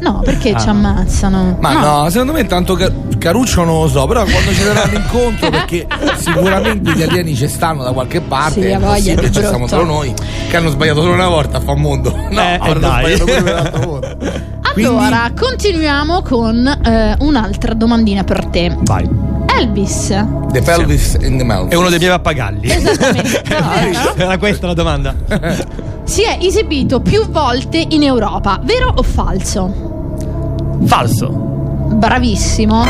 No, 0.00 0.20
perché 0.22 0.50
Ah, 0.50 0.60
ci 0.60 0.68
ammazzano? 0.68 1.56
Ma 1.60 1.72
no. 2.02 2.10
secondo 2.10 2.32
me 2.32 2.44
tanto 2.46 2.74
Ca- 2.74 2.92
Caruccio 3.18 3.64
non 3.64 3.80
lo 3.82 3.88
so, 3.88 4.04
però 4.06 4.24
quando 4.24 4.50
ci 4.52 4.60
sarà 4.60 4.84
l'incontro, 4.84 5.48
perché 5.48 5.86
sicuramente 6.18 6.92
gli 6.92 7.02
alieni 7.02 7.34
ci 7.34 7.48
stanno 7.48 7.82
da 7.82 7.92
qualche 7.92 8.20
parte, 8.20 8.60
Sì, 8.60 8.66
è 8.68 8.78
voglia, 8.78 9.14
ci 9.22 9.30
brutto. 9.30 9.66
solo 9.66 9.84
noi, 9.84 10.12
che 10.50 10.56
hanno 10.58 10.68
sbagliato 10.68 11.00
solo 11.00 11.14
una 11.14 11.28
volta 11.28 11.56
a 11.56 11.60
fa 11.60 11.74
mondo. 11.74 12.10
No, 12.30 12.40
Eh, 12.40 12.58
avranno 12.60 12.76
eh, 12.76 12.80
dai. 12.80 13.16
sbagliato 13.16 13.24
pure 13.24 13.40
un'altra 13.50 13.86
volta. 13.86 14.16
Allora, 14.76 15.30
continuiamo 15.38 16.22
con 16.22 16.66
eh, 16.66 17.16
un'altra 17.20 17.74
domandina 17.74 18.24
per 18.24 18.46
te. 18.46 18.76
Vai. 18.80 19.08
Elvis. 19.46 20.08
The 20.50 20.62
pelvis 20.62 21.16
in 21.20 21.38
the 21.38 21.44
mouth. 21.44 21.70
È 21.70 21.74
uno 21.76 21.88
dei 21.88 21.98
miei 21.98 22.10
pappagalli. 22.10 22.70
Esattamente. 22.70 23.42
Era 24.16 24.36
questa 24.38 24.66
la 24.66 24.74
domanda. 24.74 25.14
Si 26.04 26.22
è 26.22 26.38
esibito 26.40 27.00
più 27.00 27.28
volte 27.28 27.84
in 27.88 28.02
Europa, 28.02 28.60
vero 28.62 28.92
o 28.94 29.02
falso? 29.02 30.76
Falso. 30.84 31.28
Bravissimo. 31.28 32.84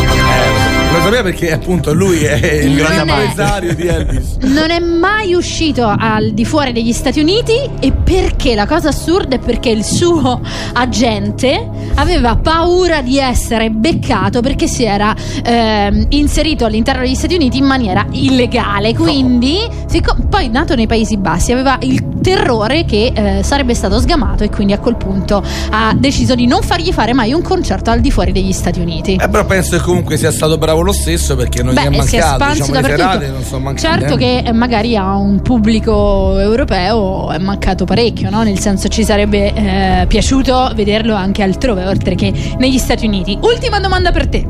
Lo 0.95 1.03
sapeva 1.03 1.23
perché 1.23 1.53
appunto 1.53 1.93
lui 1.93 2.23
è 2.23 2.63
il 2.63 2.77
grande 2.77 3.13
avversario 3.13 3.75
di 3.75 3.87
Elvis. 3.87 4.37
Non 4.43 4.71
è 4.71 4.79
mai 4.79 5.35
uscito 5.35 5.87
al 5.87 6.33
di 6.33 6.45
fuori 6.45 6.73
degli 6.73 6.93
Stati 6.93 7.21
Uniti 7.21 7.69
e 7.81 7.93
perché 7.93 8.55
la 8.55 8.67
cosa 8.67 8.89
assurda 8.89 9.37
è 9.37 9.39
perché 9.39 9.71
il 9.71 9.85
suo 9.85 10.41
agente 10.73 11.69
aveva 11.97 12.37
paura 12.37 13.03
di 13.03 13.19
essere 13.19 13.71
beccato 13.71 14.41
perché 14.41 14.67
si 14.67 14.85
era 14.85 15.15
ehm, 15.43 16.07
inserito 16.11 16.65
all'interno 16.65 17.03
degli 17.03 17.15
Stati 17.15 17.35
Uniti 17.35 17.59
in 17.59 17.65
maniera 17.65 18.07
illegale. 18.11 18.95
Quindi, 18.95 19.59
sicco- 19.87 20.17
poi 20.29 20.49
nato 20.49 20.75
nei 20.75 20.87
Paesi 20.87 21.17
Bassi, 21.17 21.53
aveva 21.53 21.79
il 21.81 22.13
terrore 22.23 22.85
che 22.85 23.13
eh, 23.15 23.43
sarebbe 23.43 23.75
stato 23.75 24.01
sgamato 24.01 24.45
e 24.45 24.51
quindi 24.51 24.73
a 24.73 24.79
quel 24.79 24.97
punto 24.97 25.43
ha 25.71 25.95
deciso 25.95 26.35
di 26.35 26.47
non 26.47 26.63
fargli 26.63 26.93
fare 26.93 27.13
mai 27.13 27.33
un 27.33 27.43
concerto 27.43 27.91
al 27.91 28.01
di 28.01 28.11
fuori 28.11 28.33
degli 28.33 28.53
Stati 28.53 28.81
Uniti. 28.81 29.19
Eh, 29.21 29.29
però 29.29 29.45
penso 29.45 29.77
che 29.77 29.83
comunque 29.83 30.17
sia 30.17 30.31
stato 30.31 30.57
bravo 30.57 30.81
lo 30.85 30.93
stesso 30.93 31.35
perché 31.37 31.63
non 31.63 31.75
gli 31.75 31.79
è 31.79 31.89
Beh, 31.89 32.03
si 32.03 32.17
è 32.17 32.21
mancato. 32.21 32.53
Diciamo, 32.53 32.83
serate 32.83 33.29
non 33.29 33.43
sono 33.43 33.65
mancate. 33.65 33.99
Certo 34.01 34.15
eh. 34.15 34.43
che 34.43 34.53
magari 34.53 34.97
a 34.97 35.17
un 35.17 35.41
pubblico 35.41 36.39
europeo 36.39 37.31
è 37.31 37.39
mancato 37.39 37.85
parecchio, 37.85 38.31
no? 38.31 38.43
nel 38.43 38.59
senso 38.59 38.89
ci 38.89 39.05
sarebbe 39.05 39.53
eh, 39.53 40.07
piaciuto 40.07 40.73
vederlo 40.75 41.15
anche 41.15 41.43
altrove, 41.43 41.87
oltre 41.87 42.15
che 42.15 42.33
negli 42.59 42.79
Stati 42.79 43.07
Uniti. 43.07 43.39
Ultima 43.41 43.81
domanda 43.81 44.13
per 44.13 44.29
te. 44.29 44.47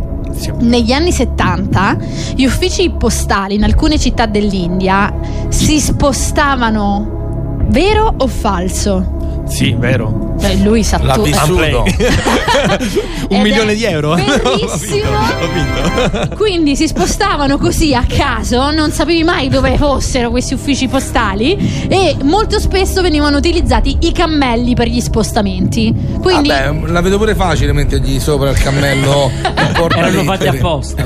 Negli 0.59 0.91
anni 0.91 1.13
70 1.13 1.97
gli 2.35 2.45
uffici 2.45 2.91
postali 2.91 3.55
in 3.55 3.63
alcune 3.63 3.99
città 3.99 4.27
dell'India 4.27 5.15
si 5.49 5.79
spostavano, 5.79 7.63
vero 7.69 8.13
o 8.19 8.27
falso? 8.27 9.24
Sì, 9.47 9.75
vero. 9.79 10.33
Beh, 10.41 10.57
lui 10.57 10.83
sa 10.83 10.99
L'ha 11.03 11.15
tutto. 11.15 11.25
vissuto. 11.27 11.85
Un 13.29 13.37
Ed 13.37 13.43
milione 13.43 13.75
di 13.75 13.85
euro. 13.85 14.15
Bellissimo. 14.15 15.11
Ho 15.41 15.49
vinto. 15.53 16.37
Quindi 16.37 16.77
si 16.77 16.87
spostavano 16.87 17.57
così 17.59 17.95
a 17.95 18.05
caso, 18.07 18.71
non 18.73 18.91
sapevi 18.91 19.23
mai 19.23 19.49
dove 19.49 19.77
fossero 19.77 20.31
questi 20.31 20.55
uffici 20.55 20.89
postali 20.89 21.87
e 21.89 22.17
molto 22.23 22.59
spesso 22.59 23.01
venivano 23.03 23.37
utilizzati 23.37 23.97
i 24.01 24.13
cammelli 24.13 24.75
per 24.75 24.89
gli 24.89 25.01
spostamenti. 25.01 25.95
Quindi 26.21 26.49
Vabbè, 26.49 26.91
la 26.91 27.01
vedo 27.01 27.19
pure 27.19 27.35
facile 27.35 27.73
mettergli 27.73 28.19
sopra 28.19 28.51
il 28.51 28.59
cammello. 28.59 29.31
il. 29.43 29.99
Erano 29.99 30.23
fatti 30.25 30.47
apposta. 30.49 31.03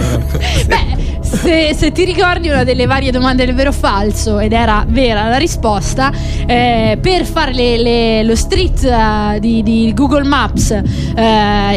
Beh, 0.67 1.18
se, 1.43 1.75
se 1.75 1.93
ti 1.93 2.05
ricordi 2.05 2.49
una 2.49 2.65
delle 2.65 2.87
varie 2.87 3.11
domande 3.11 3.45
del 3.47 3.55
vero 3.55 3.71
o 3.71 3.73
falso, 3.73 4.39
ed 4.39 4.53
era 4.53 4.85
vera 4.89 5.29
la 5.29 5.37
risposta, 5.37 6.13
eh, 6.47 6.99
per 7.01 7.25
fare 7.25 7.53
le- 7.53 7.79
le- 7.79 8.23
lo 8.25 8.35
street 8.37 8.85
eh, 8.85 9.39
di, 9.41 9.63
di 9.63 9.93
Google 9.95 10.25
Maps 10.25 10.71
eh, 10.71 10.83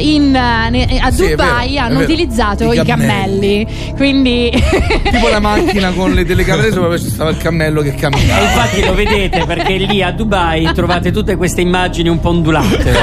in, 0.02 0.36
eh, 0.36 0.70
ne- 0.70 1.00
a 1.02 1.12
Sì, 1.12 1.30
Dubai 1.30 1.72
vero, 1.74 1.86
hanno 1.86 2.00
vero. 2.00 2.12
utilizzato 2.12 2.72
I 2.72 2.80
i 2.80 2.84
cammelli. 2.84 3.66
cammelli. 3.66 3.94
Quindi 3.96 4.50
Tipo 5.12 5.28
la 5.30 5.40
macchina 5.40 5.92
con 5.92 6.12
le 6.14 6.26
telecamere 6.26 6.72
sopra 6.72 6.98
ci 6.98 7.10
stava 7.10 7.30
il 7.30 7.38
cammello 7.38 7.82
che 7.82 7.90
E 7.90 7.96
camminava. 7.96 8.42
infatti 8.42 8.84
lo 8.86 8.94
vedete 8.94 9.44
perché 9.46 9.74
lì 9.78 10.02
a 10.02 10.12
Dubai 10.12 10.72
trovate 10.74 11.12
tutte 11.12 11.36
queste 11.36 11.62
immagini 11.62 12.10
un 12.10 12.20
po' 12.20 12.30
ondulate. 12.30 12.94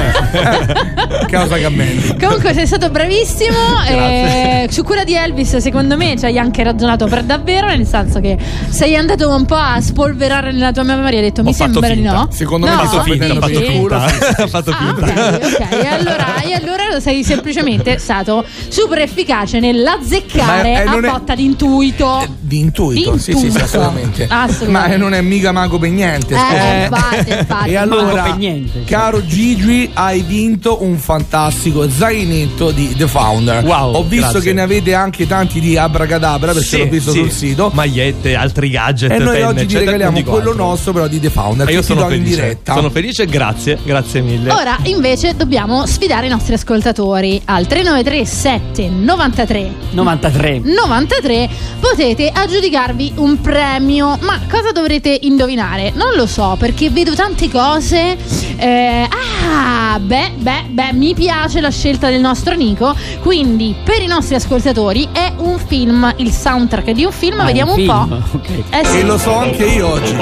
Causa 1.28 1.58
cammelli. 1.58 2.16
Comunque 2.18 2.52
sei 2.54 2.66
stato 2.66 2.90
bravissimo. 2.90 3.56
eh, 3.88 4.66
su 4.70 4.82
quella 4.82 5.04
di 5.04 5.14
Elvis, 5.14 5.56
secondo 5.58 5.96
me, 5.96 6.16
ci 6.16 6.24
hai 6.24 6.38
anche 6.38 6.46
ragionato 6.56 7.06
per 7.06 7.24
davvero. 7.24 7.66
Nel 7.68 7.86
senso 7.86 8.20
che 8.20 8.36
sei 8.68 8.96
andato 8.96 9.28
un 9.34 9.44
po' 9.44 9.56
a 9.56 9.80
spolverare 9.80 10.52
nella 10.52 10.72
tua 10.72 10.82
memoria 10.82 11.18
e 11.18 11.22
hai 11.22 11.28
detto: 11.28 11.42
Mi 11.42 11.50
Ho 11.50 11.52
fatto 11.52 11.72
sembra 11.80 11.94
di 11.94 12.00
no. 12.02 12.28
Secondo 12.30 12.66
no, 12.66 12.76
me 12.76 12.86
sto 12.86 13.02
Finta, 13.02 13.26
ho 13.32 13.40
fatto 13.40 13.60
finta. 13.60 14.04
Ho 14.42 14.46
fatto 14.48 14.70
Ah, 14.70 14.76
finta. 14.76 15.34
ok, 15.36 15.40
ok. 15.42 15.72
E 15.82 15.86
allora, 15.86 16.42
e 16.42 16.52
allora 16.52 17.00
sei 17.00 17.22
semplicemente 17.24 17.98
stato 18.00 18.44
super 18.68 18.98
efficace 18.98 19.60
nell'azzeccare 19.60 20.72
Ma, 20.72 20.78
eh, 20.80 20.86
a 20.86 20.90
non 20.90 21.04
è- 21.04 21.10
botta 21.10 21.34
di 21.34 21.44
intuito. 21.44 22.26
Di 22.40 22.58
intuito, 22.60 23.12
Di 23.12 23.18
sì, 23.18 23.32
sì, 23.34 23.50
sì, 23.50 23.58
assolutamente. 23.58 24.26
Assolutamente. 24.28 24.96
Ma 24.96 24.96
non 24.96 25.14
è 25.14 25.20
mica 25.20 25.52
mago 25.52 25.78
per 25.78 25.90
niente. 25.90 26.34
Eh, 26.34 26.84
infatti, 26.84 27.32
infatti. 27.32 27.70
E 27.70 27.76
allora, 27.76 28.34
niente. 28.34 28.84
caro 28.84 29.24
Gigi, 29.24 29.90
hai 29.94 30.20
vinto 30.22 30.82
un 30.82 30.96
fantastico 30.96 31.88
zainetto 31.90 32.70
di 32.70 32.94
The 32.96 33.06
Founder. 33.06 33.64
Wow, 33.64 33.94
Ho 33.94 34.02
visto 34.04 34.30
grazie. 34.32 34.40
che 34.50 34.52
ne 34.54 34.62
avete 34.62 34.94
anche 34.94 35.26
tanti 35.26 35.60
di 35.60 35.76
Abracadabra 35.76 36.27
perché 36.38 36.60
Sì, 36.62 36.78
l'ho 36.78 36.86
visto 36.88 37.12
sì. 37.12 37.18
sul 37.18 37.30
sito. 37.30 37.70
Magliette, 37.72 38.34
altri 38.34 38.68
gadget. 38.70 39.10
e 39.10 39.18
noi 39.18 39.34
penne, 39.34 39.44
oggi 39.44 39.56
ti 39.58 39.62
eccetera, 39.76 39.92
regaliamo 39.92 40.22
quello 40.30 40.54
nostro, 40.54 40.92
però 40.92 41.06
di 41.06 41.20
The 41.20 41.30
Founder. 41.30 41.66
E 41.66 41.70
che 41.70 41.76
io 41.76 41.82
sono 41.82 42.00
do 42.02 42.06
in 42.12 42.22
felice. 42.22 42.34
diretta. 42.40 42.74
Sono 42.74 42.90
felice, 42.90 43.26
grazie, 43.26 43.78
grazie 43.84 44.20
mille. 44.20 44.52
Ora 44.52 44.76
invece 44.84 45.34
dobbiamo 45.36 45.86
sfidare 45.86 46.26
i 46.26 46.28
nostri 46.28 46.54
ascoltatori 46.54 47.40
al 47.46 47.66
393 47.66 48.24
7 48.26 48.88
93 48.88 49.70
93. 49.92 50.60
93 50.64 51.48
potete 51.80 52.30
aggiudicarvi 52.32 53.12
un 53.16 53.40
premio. 53.40 54.18
Ma 54.20 54.40
cosa 54.50 54.72
dovrete 54.72 55.16
indovinare? 55.22 55.92
Non 55.94 56.14
lo 56.14 56.26
so 56.26 56.56
perché 56.58 56.90
vedo 56.90 57.14
tante 57.14 57.48
cose. 57.50 58.16
Eh, 58.56 59.08
ah, 59.46 59.98
beh, 60.00 60.32
beh, 60.38 60.64
beh, 60.70 60.92
mi 60.92 61.14
piace 61.14 61.60
la 61.60 61.70
scelta 61.70 62.08
del 62.10 62.20
nostro 62.20 62.54
Nico. 62.54 62.94
Quindi 63.20 63.74
per 63.84 64.02
i 64.02 64.06
nostri 64.06 64.34
ascoltatori 64.34 65.08
è 65.12 65.32
un 65.36 65.58
film, 65.58 66.12
il 66.18 66.32
soundtrack 66.32 66.90
di 66.90 67.04
un 67.04 67.12
film. 67.12 67.40
Ah, 67.40 67.44
Vediamo 67.44 67.74
un, 67.74 67.80
un 67.80 67.86
po'. 67.86 68.06
film, 68.06 68.22
ok. 68.32 68.48
Eh 68.70 68.84
sì. 68.86 68.98
E 68.98 69.02
lo 69.04 69.18
so 69.18 69.36
anche 69.36 69.64
io 69.64 69.90
oggi. 69.92 70.16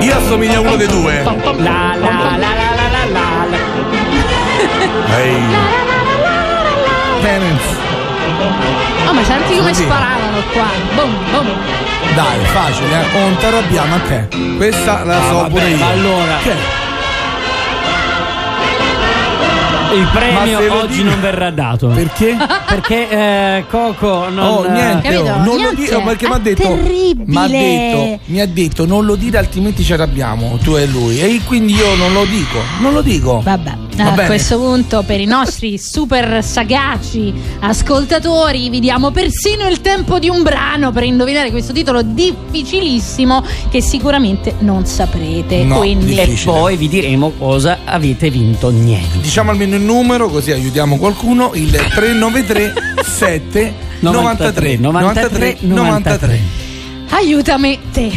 Io 0.00 0.16
assomiglio 0.16 0.56
a 0.56 0.60
uno 0.60 0.76
dei 0.76 0.86
due. 0.86 1.22
La 1.22 1.32
la 1.56 1.94
la 1.98 2.36
la 2.36 2.36
la 2.36 2.88
la 2.90 3.04
la 3.12 3.46
la. 3.50 3.58
Ehi. 5.18 5.42
Penance. 7.20 7.84
Oh, 9.08 9.12
ma 9.12 9.24
senti 9.24 9.56
come 9.56 9.74
Sì. 9.74 9.82
sparavano 9.84 10.42
qua. 10.52 10.64
Boom, 10.94 11.14
boom. 11.30 11.46
Dai, 12.14 12.38
facile, 12.52 13.00
eh. 13.02 13.18
Non 13.18 13.36
ti 13.36 13.44
arrabbiamo 13.46 13.94
a 13.94 13.98
te. 14.00 14.28
Questa 14.56 15.04
la 15.04 15.20
so 15.28 15.34
vabbè, 15.34 15.48
pure 15.50 15.68
io. 15.68 15.86
allora- 15.86 16.36
Che? 16.42 16.84
Il 19.94 20.08
premio 20.12 20.58
oggi 20.74 20.96
dico- 20.96 21.08
non 21.10 21.20
verrà 21.20 21.50
dato. 21.50 21.86
Perché? 21.88 22.36
Perché 22.66 23.08
eh, 23.08 23.64
Coco 23.70 24.28
non. 24.28 24.38
Oh, 24.44 24.70
niente, 24.70 25.08
Capito? 25.08 25.22
oh, 25.32 25.36
non 25.36 25.44
lo 25.44 25.54
Niente. 25.56 25.74
dire 25.76 26.02
perché 26.02 26.26
mi 26.26 26.32
ha 26.32 26.36
È 26.36 26.40
detto. 26.40 26.62
terribile. 26.62 27.24
Mi 27.26 27.36
ha 27.36 27.46
detto, 27.48 28.18
mi 28.26 28.40
ha 28.40 28.46
detto 28.46 28.86
non 28.86 29.04
lo 29.04 29.14
dire 29.14 29.38
altrimenti 29.38 29.82
ci 29.84 29.92
arrabbiamo, 29.92 30.58
tu 30.62 30.74
e 30.76 30.86
lui. 30.86 31.20
E 31.20 31.40
quindi 31.44 31.74
io 31.74 31.94
non 31.94 32.12
lo 32.12 32.24
dico. 32.24 32.58
Non 32.80 32.92
lo 32.92 33.02
dico. 33.02 33.40
Vabbè, 33.42 33.74
Va 33.96 34.06
a 34.08 34.10
bene. 34.10 34.26
questo 34.26 34.58
punto 34.58 35.02
per 35.06 35.20
i 35.20 35.24
nostri 35.26 35.78
super 35.78 36.42
sagaci 36.44 37.32
ascoltatori 37.60 38.68
vi 38.68 38.80
diamo 38.80 39.10
persino 39.10 39.66
il 39.68 39.80
tempo 39.80 40.18
di 40.18 40.28
un 40.28 40.42
brano 40.42 40.90
per 40.92 41.04
indovinare 41.04 41.50
questo 41.50 41.72
titolo 41.72 42.02
difficilissimo 42.02 43.44
che 43.70 43.80
sicuramente 43.80 44.54
non 44.60 44.84
saprete. 44.86 45.62
No, 45.64 45.78
Quindi 45.78 46.16
E 46.18 46.24
difficile. 46.26 46.52
poi 46.52 46.76
vi 46.76 46.88
diremo 46.88 47.30
cosa 47.38 47.78
avete 47.84 48.28
vinto. 48.30 48.70
Niente. 48.70 49.20
Diciamo 49.20 49.50
almeno 49.50 49.76
il 49.76 49.82
numero 49.82 50.28
così 50.28 50.50
aiutiamo 50.52 50.96
qualcuno. 50.96 51.52
Il 51.54 51.70
393 51.70 52.55
7 53.04 53.74
93 54.02 54.78
93 54.78 55.58
93. 55.62 56.40
aiutami 57.10 57.78
te. 57.92 58.12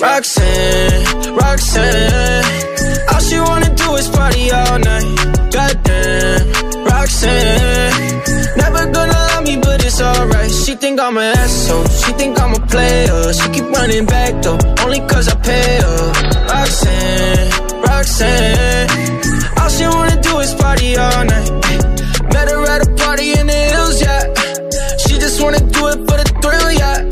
Roxanne, 0.00 1.36
Roxanne, 1.36 2.44
all 3.12 3.20
she 3.20 3.38
wanna 3.38 3.74
do 3.74 3.94
is 3.96 4.08
party 4.08 4.50
all 4.50 4.78
night. 4.78 5.50
Goddamn, 5.50 6.84
Roxanne, 6.84 8.22
think 10.96 11.08
I'm 11.08 11.18
an 11.18 11.36
asshole, 11.36 11.86
she 11.88 12.12
think 12.12 12.40
I'm 12.40 12.54
a 12.54 12.66
player. 12.66 13.32
She 13.34 13.48
keep 13.50 13.64
running 13.64 14.06
back 14.06 14.42
though, 14.42 14.58
only 14.82 15.00
cause 15.00 15.28
I 15.28 15.34
pay 15.42 15.80
her. 15.84 16.12
Roxanne, 16.48 17.50
Roxanne, 17.82 18.88
all 19.60 19.68
she 19.68 19.84
wanna 19.84 20.22
do 20.22 20.38
is 20.38 20.54
party 20.54 20.96
all 20.96 21.24
night. 21.24 21.50
Met 22.32 22.48
her 22.48 22.62
at 22.64 22.88
a 22.88 22.90
party 22.96 23.32
in 23.32 23.46
the 23.46 23.60
hills, 23.72 24.00
yeah. 24.00 24.22
She 25.04 25.18
just 25.18 25.42
wanna 25.42 25.60
do 25.60 25.88
it 25.92 25.98
for 26.08 26.16
the 26.16 26.26
thrill, 26.40 26.72
yeah. 26.72 27.04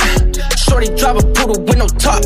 Shorty 0.64 0.88
drive 0.96 1.16
a 1.16 1.24
poodle 1.34 1.60
with 1.62 1.76
no 1.76 1.86
top. 2.00 2.22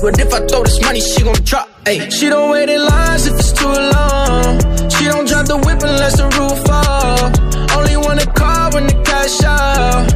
But 0.00 0.18
if 0.18 0.32
I 0.32 0.40
throw 0.46 0.62
this 0.62 0.80
money, 0.80 1.00
she 1.00 1.22
gon' 1.22 1.34
drop. 1.44 1.68
Ay. 1.86 2.08
She 2.08 2.28
don't 2.30 2.50
wait 2.50 2.68
in 2.70 2.82
lines 2.82 3.26
if 3.26 3.34
it's 3.34 3.52
too 3.52 3.66
long. 3.66 4.60
She 4.88 5.04
don't 5.04 5.28
drive 5.28 5.48
the 5.48 5.58
whip 5.64 5.82
unless 5.82 6.16
the 6.16 6.28
roof 6.36 6.58
fall. 6.64 7.76
Only 7.76 7.96
want 7.96 8.22
a 8.22 8.30
car 8.32 8.70
when 8.72 8.86
the 8.86 8.96
cash 9.04 9.42
out. 9.44 10.15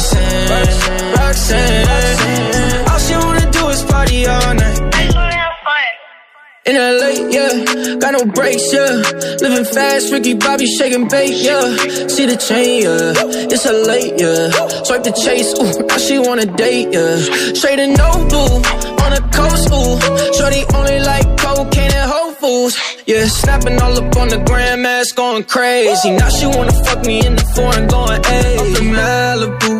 Roxanne, 0.00 1.14
Roxanne. 1.16 2.88
All 2.88 2.98
she 2.98 3.14
wanna 3.14 3.50
do 3.50 3.68
is 3.68 3.82
party 3.84 4.26
all 4.26 4.54
night. 4.54 4.78
In 6.66 6.76
LA, 6.76 7.08
yeah, 7.30 7.96
got 7.96 8.12
no 8.12 8.24
brakes, 8.26 8.72
yeah. 8.72 9.02
Living 9.40 9.64
fast, 9.64 10.12
Ricky 10.12 10.34
Bobby 10.34 10.66
shaking 10.66 11.08
bait, 11.08 11.34
yeah. 11.42 11.66
See 12.06 12.26
the 12.26 12.36
chain, 12.36 12.82
yeah. 12.82 13.12
It's 13.50 13.66
a 13.66 13.72
late, 13.72 14.14
yeah. 14.20 14.50
Swipe 14.84 15.02
the 15.02 15.12
chase, 15.12 15.52
ooh, 15.58 15.86
now 15.86 15.96
she 15.98 16.18
wanna 16.18 16.46
date, 16.46 16.88
yeah. 16.92 17.16
Straight 17.54 17.78
and 17.80 17.96
no 17.96 18.10
blue, 18.28 18.60
on 19.02 19.10
the 19.16 19.22
coast, 19.32 19.68
ooh. 19.72 19.98
Shorty 20.36 20.62
only 20.76 21.00
like 21.00 21.26
cocaine 21.38 21.92
and 21.92 22.10
Whole 22.10 22.32
Foods, 22.32 22.76
yeah. 23.06 23.24
Snapping 23.26 23.80
all 23.80 23.96
up 23.96 24.16
on 24.16 24.28
the 24.28 24.38
grandmas, 24.44 25.12
going 25.12 25.44
crazy. 25.44 26.10
Now 26.10 26.28
she 26.28 26.46
wanna 26.46 26.72
fuck 26.84 27.04
me 27.06 27.26
in 27.26 27.34
the 27.36 27.44
foreign, 27.56 27.88
going, 27.88 28.22
hey. 28.22 28.58
Malibu, 28.94 29.79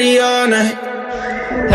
night. 0.00 0.78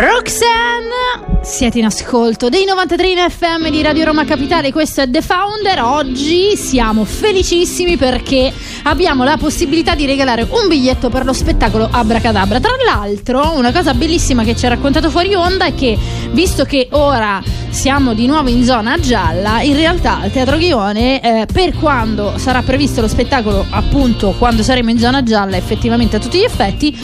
Roxanne, 0.01 1.34
siete 1.45 1.77
in 1.77 1.85
ascolto 1.85 2.49
dei 2.49 2.65
93 2.65 3.07
in 3.07 3.29
FM 3.29 3.69
di 3.69 3.83
Radio 3.83 4.05
Roma 4.05 4.25
Capitale, 4.25 4.71
questo 4.71 5.01
è 5.01 5.09
The 5.09 5.21
Founder. 5.21 5.79
Oggi 5.83 6.57
siamo 6.57 7.05
felicissimi 7.05 7.97
perché 7.97 8.51
abbiamo 8.83 9.23
la 9.23 9.37
possibilità 9.37 9.93
di 9.93 10.07
regalare 10.07 10.41
un 10.41 10.67
biglietto 10.67 11.09
per 11.09 11.23
lo 11.23 11.33
spettacolo 11.33 11.87
Abracadabra. 11.89 12.59
Tra 12.59 12.73
l'altro, 12.83 13.53
una 13.55 13.71
cosa 13.71 13.93
bellissima 13.93 14.43
che 14.43 14.55
ci 14.55 14.65
ha 14.65 14.69
raccontato 14.69 15.11
fuori 15.11 15.35
onda 15.35 15.65
è 15.65 15.75
che, 15.75 15.95
visto 16.31 16.65
che 16.65 16.87
ora 16.91 17.39
siamo 17.69 18.15
di 18.15 18.25
nuovo 18.25 18.49
in 18.49 18.65
zona 18.65 18.97
gialla, 18.99 19.61
in 19.61 19.75
realtà 19.75 20.21
al 20.21 20.31
Teatro 20.31 20.57
Ghione, 20.57 21.21
eh, 21.21 21.45
per 21.45 21.73
quando 21.73 22.33
sarà 22.37 22.63
previsto 22.63 23.01
lo 23.01 23.07
spettacolo, 23.07 23.65
appunto 23.69 24.33
quando 24.39 24.63
saremo 24.63 24.89
in 24.89 24.97
zona 24.97 25.21
gialla, 25.21 25.57
effettivamente 25.57 26.15
a 26.15 26.19
tutti 26.19 26.39
gli 26.39 26.43
effetti, 26.43 26.97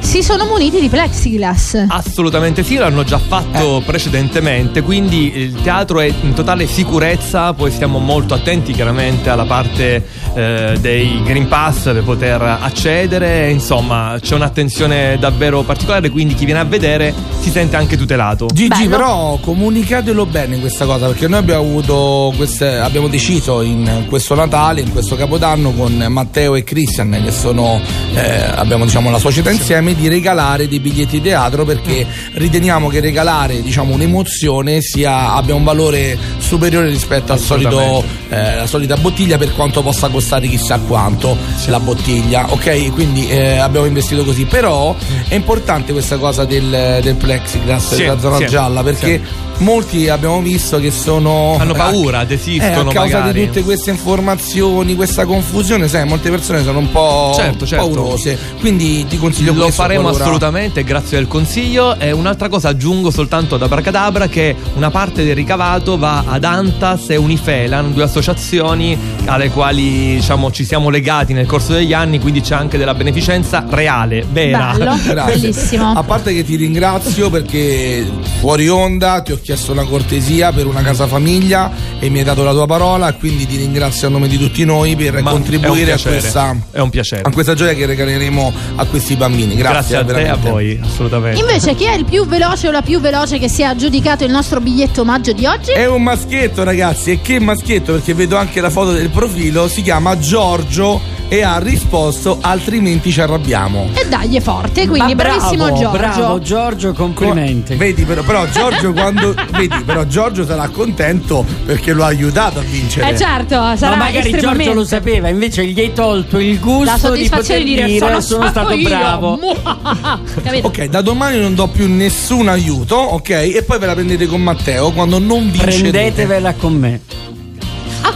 si 0.00 0.22
sono 0.22 0.44
muniti 0.44 0.80
di 0.80 0.88
plexiglass. 0.88 1.86
Assolutamente 1.88 2.62
sì, 2.62 2.76
l'hanno 2.76 3.02
già 3.02 3.18
fatto 3.18 3.78
Eh. 3.78 3.82
Precedentemente, 3.86 4.82
quindi 4.82 5.34
il 5.36 5.62
teatro 5.62 6.00
è 6.00 6.12
in 6.22 6.34
totale 6.34 6.66
sicurezza, 6.66 7.52
poi 7.54 7.70
stiamo 7.70 7.98
molto 7.98 8.34
attenti 8.34 8.72
chiaramente 8.72 9.30
alla 9.30 9.44
parte 9.44 10.04
eh, 10.34 10.76
dei 10.80 11.22
Green 11.22 11.46
Pass 11.46 11.84
per 11.84 12.02
poter 12.02 12.42
accedere, 12.42 13.48
insomma 13.50 14.18
c'è 14.20 14.34
un'attenzione 14.34 15.16
davvero 15.18 15.62
particolare, 15.62 16.10
quindi 16.10 16.34
chi 16.34 16.44
viene 16.44 16.60
a 16.60 16.64
vedere 16.64 17.14
si 17.40 17.50
sente 17.50 17.76
anche 17.76 17.96
tutelato. 17.96 18.48
Gigi, 18.52 18.68
Bello. 18.68 18.88
però 18.88 19.38
comunicatelo 19.40 20.26
bene 20.26 20.58
questa 20.58 20.84
cosa 20.84 21.06
perché 21.06 21.28
noi 21.28 21.38
abbiamo 21.38 21.62
avuto 21.62 22.32
queste, 22.36 22.78
abbiamo 22.78 23.06
deciso 23.06 23.62
in 23.62 24.04
questo 24.08 24.34
Natale, 24.34 24.80
in 24.80 24.90
questo 24.90 25.14
Capodanno 25.14 25.70
con 25.70 26.04
Matteo 26.08 26.56
e 26.56 26.64
Christian 26.64 27.20
che 27.24 27.30
sono 27.30 27.80
eh, 28.14 28.42
abbiamo 28.54 28.84
diciamo 28.84 29.10
la 29.10 29.18
società 29.18 29.50
insieme 29.50 29.94
di 29.94 30.08
regalare 30.08 30.66
dei 30.66 30.80
biglietti 30.80 31.20
di 31.20 31.28
teatro 31.28 31.64
perché 31.64 32.06
riteniamo 32.32 32.88
che 32.88 33.00
regalare 33.00 33.62
diciamo 33.62 33.75
un'emozione 33.82 34.80
sia, 34.80 35.32
abbia 35.32 35.54
un 35.54 35.64
valore 35.64 36.18
superiore 36.38 36.88
rispetto 36.88 37.32
al 37.32 37.38
solito 37.38 38.04
eh, 38.28 38.66
solita 38.66 38.96
bottiglia 38.96 39.38
per 39.38 39.54
quanto 39.54 39.82
possa 39.82 40.08
costare 40.08 40.48
chissà 40.48 40.78
quanto 40.80 41.36
la 41.66 41.80
bottiglia 41.80 42.46
ok? 42.50 42.92
Quindi 42.92 43.28
eh, 43.28 43.58
abbiamo 43.58 43.86
investito 43.86 44.24
così. 44.24 44.44
Però 44.44 44.94
è 45.28 45.34
importante 45.34 45.92
questa 45.92 46.16
cosa 46.16 46.44
del, 46.44 47.00
del 47.02 47.14
plexiglass 47.14 47.94
Sì, 47.94 47.96
della 47.96 48.18
zona 48.18 48.38
sì, 48.38 48.46
gialla 48.46 48.82
perché 48.82 49.44
molti 49.58 50.08
abbiamo 50.08 50.40
visto 50.40 50.78
che 50.78 50.90
sono 50.90 51.56
Hanno 51.58 51.72
paura, 51.72 52.22
eh, 52.22 52.26
desistono 52.26 52.90
a 52.90 52.92
causa 52.92 53.18
magari. 53.18 53.40
di 53.40 53.46
tutte 53.46 53.62
queste 53.62 53.90
informazioni 53.90 54.94
questa 54.94 55.24
confusione 55.24 55.88
sai 55.88 56.06
molte 56.06 56.30
persone 56.30 56.62
sono 56.62 56.78
un 56.78 56.90
po' 56.90 57.32
Certo, 57.36 57.66
certo. 57.66 57.84
paurose 57.88 58.38
quindi 58.60 59.06
ti 59.06 59.16
consiglio 59.18 59.52
Lo 59.52 59.62
questo 59.64 59.82
faremo 59.82 60.02
qualora- 60.02 60.24
assolutamente, 60.24 60.84
grazie 60.84 61.18
del 61.18 61.28
consiglio. 61.28 61.98
E 61.98 62.10
un'altra 62.12 62.48
cosa 62.48 62.68
aggiungo 62.68 63.10
soltanto 63.10 63.54
ad 63.54 63.62
Abracadabra 63.62 64.28
che 64.28 64.54
una 64.74 64.90
parte 64.90 65.24
del 65.24 65.34
ricavato 65.34 65.96
va 65.98 66.24
ad 66.26 66.44
Antas 66.44 67.10
e 67.10 67.16
Unifelan, 67.16 67.92
due 67.92 68.02
associazioni 68.04 68.96
alle 69.26 69.50
quali 69.50 70.16
diciamo, 70.16 70.50
ci 70.50 70.64
siamo 70.64 70.88
legati 70.90 71.32
nel 71.32 71.46
corso 71.46 71.72
degli 71.72 71.92
anni, 71.92 72.18
quindi 72.20 72.40
c'è 72.40 72.54
anche 72.54 72.76
della 72.78 72.94
beneficenza 72.94 73.64
reale, 73.68 74.24
vera. 74.30 74.74
Bello, 74.76 74.96
Grazie. 75.06 75.38
bellissimo. 75.40 75.92
A 75.94 76.02
parte 76.02 76.32
che 76.34 76.44
ti 76.44 76.56
ringrazio 76.56 77.30
perché 77.30 78.04
fuori 78.40 78.68
onda 78.68 79.20
ti 79.22 79.32
ho 79.32 79.38
chiesto 79.46 79.70
una 79.70 79.84
cortesia 79.84 80.50
per 80.50 80.66
una 80.66 80.82
casa 80.82 81.06
famiglia 81.06 81.70
e 82.00 82.08
mi 82.08 82.18
hai 82.18 82.24
dato 82.24 82.42
la 82.42 82.50
tua 82.50 82.66
parola, 82.66 83.12
quindi 83.14 83.46
ti 83.46 83.54
ringrazio 83.56 84.08
a 84.08 84.10
nome 84.10 84.26
di 84.26 84.36
tutti 84.36 84.64
noi 84.64 84.96
per 84.96 85.22
Ma 85.22 85.30
contribuire 85.30 85.92
è 85.92 85.94
a 85.94 85.98
questa, 86.00 86.56
È 86.72 86.80
un 86.80 86.90
piacere. 86.90 87.22
a 87.22 87.30
questa 87.30 87.54
gioia 87.54 87.72
che 87.74 87.86
regaleremo 87.86 88.52
a 88.74 88.84
questi 88.86 89.14
bambini. 89.14 89.54
Grazie, 89.54 89.70
Grazie 89.72 89.96
a 89.98 90.04
te 90.04 90.10
e 90.10 90.14
a 90.14 90.16
veramente. 90.16 90.50
voi, 90.50 90.80
assolutamente. 90.82 91.38
Invece, 91.40 91.74
chi 91.76 91.84
è 91.84 91.94
il 91.94 92.04
più 92.04 92.26
veloce 92.26 92.66
o 92.66 92.72
la 92.72 92.82
più 92.82 92.98
veloce 93.00 93.38
che 93.38 93.48
si 93.48 93.62
è 93.62 93.66
aggiudicato 93.66 94.24
il 94.24 94.32
nostro 94.32 94.60
biglietto 94.60 95.02
omaggio 95.02 95.30
di 95.32 95.46
oggi? 95.46 95.70
È 95.70 95.86
un 95.86 96.02
maschietto, 96.02 96.64
ragazzi, 96.64 97.12
e 97.12 97.20
che 97.22 97.38
maschietto 97.38 97.92
perché 97.92 98.14
vedo 98.14 98.36
anche 98.36 98.60
la 98.60 98.70
foto 98.70 98.90
del 98.90 99.10
profilo, 99.10 99.68
si 99.68 99.82
chiama 99.82 100.18
Giorgio 100.18 101.00
e 101.28 101.42
ha 101.42 101.58
risposto 101.58 102.38
altrimenti 102.40 103.10
ci 103.10 103.20
arrabbiamo. 103.20 103.90
E 103.94 104.06
dagli 104.08 104.36
è 104.36 104.40
forte, 104.40 104.86
quindi 104.86 105.14
Ma 105.14 105.22
bravo, 105.22 105.38
bravissimo 105.38 105.68
Giorgio. 105.68 105.90
Bravo 105.90 106.38
Giorgio, 106.40 106.92
complimenti. 106.92 107.74
Vedi 107.74 108.04
però, 108.04 108.22
però 108.22 108.46
Giorgio 108.46 108.92
quando 108.94 109.34
vedi 109.52 109.82
però 109.84 110.04
Giorgio 110.04 110.44
sarà 110.44 110.68
contento 110.68 111.44
perché 111.64 111.92
lo 111.92 112.04
ha 112.04 112.08
aiutato 112.08 112.58
a 112.60 112.62
vincere. 112.62 113.10
Eh 113.10 113.16
certo, 113.16 113.54
sarà 113.76 113.96
Ma 113.96 114.04
magari 114.04 114.30
estremamente. 114.30 114.64
Giorgio 114.64 114.78
lo 114.80 114.86
sapeva, 114.86 115.28
invece 115.28 115.66
gli 115.66 115.80
hai 115.80 115.92
tolto 115.92 116.38
il 116.38 116.58
gusto 116.60 116.84
La 116.84 116.94
di 116.94 117.00
soddisfazione 117.00 117.60
poter 117.60 117.84
di 117.84 117.92
dire, 117.92 118.20
sono, 118.20 118.48
stato 118.48 118.72
io. 118.72 118.88
bravo. 118.88 119.38
Ok, 120.62 120.84
da 120.84 121.00
domani 121.00 121.38
non 121.38 121.54
do 121.54 121.66
più 121.68 121.88
nessun 121.88 122.48
aiuto, 122.48 122.96
ok? 122.96 123.30
E 123.30 123.62
poi 123.66 123.78
ve 123.78 123.86
la 123.86 123.94
prendete 123.94 124.26
con 124.26 124.42
Matteo 124.42 124.90
quando 124.92 125.18
non 125.18 125.50
vincerete. 125.50 125.90
Prendetevela 125.90 126.54
con 126.54 126.74
me. 126.74 127.00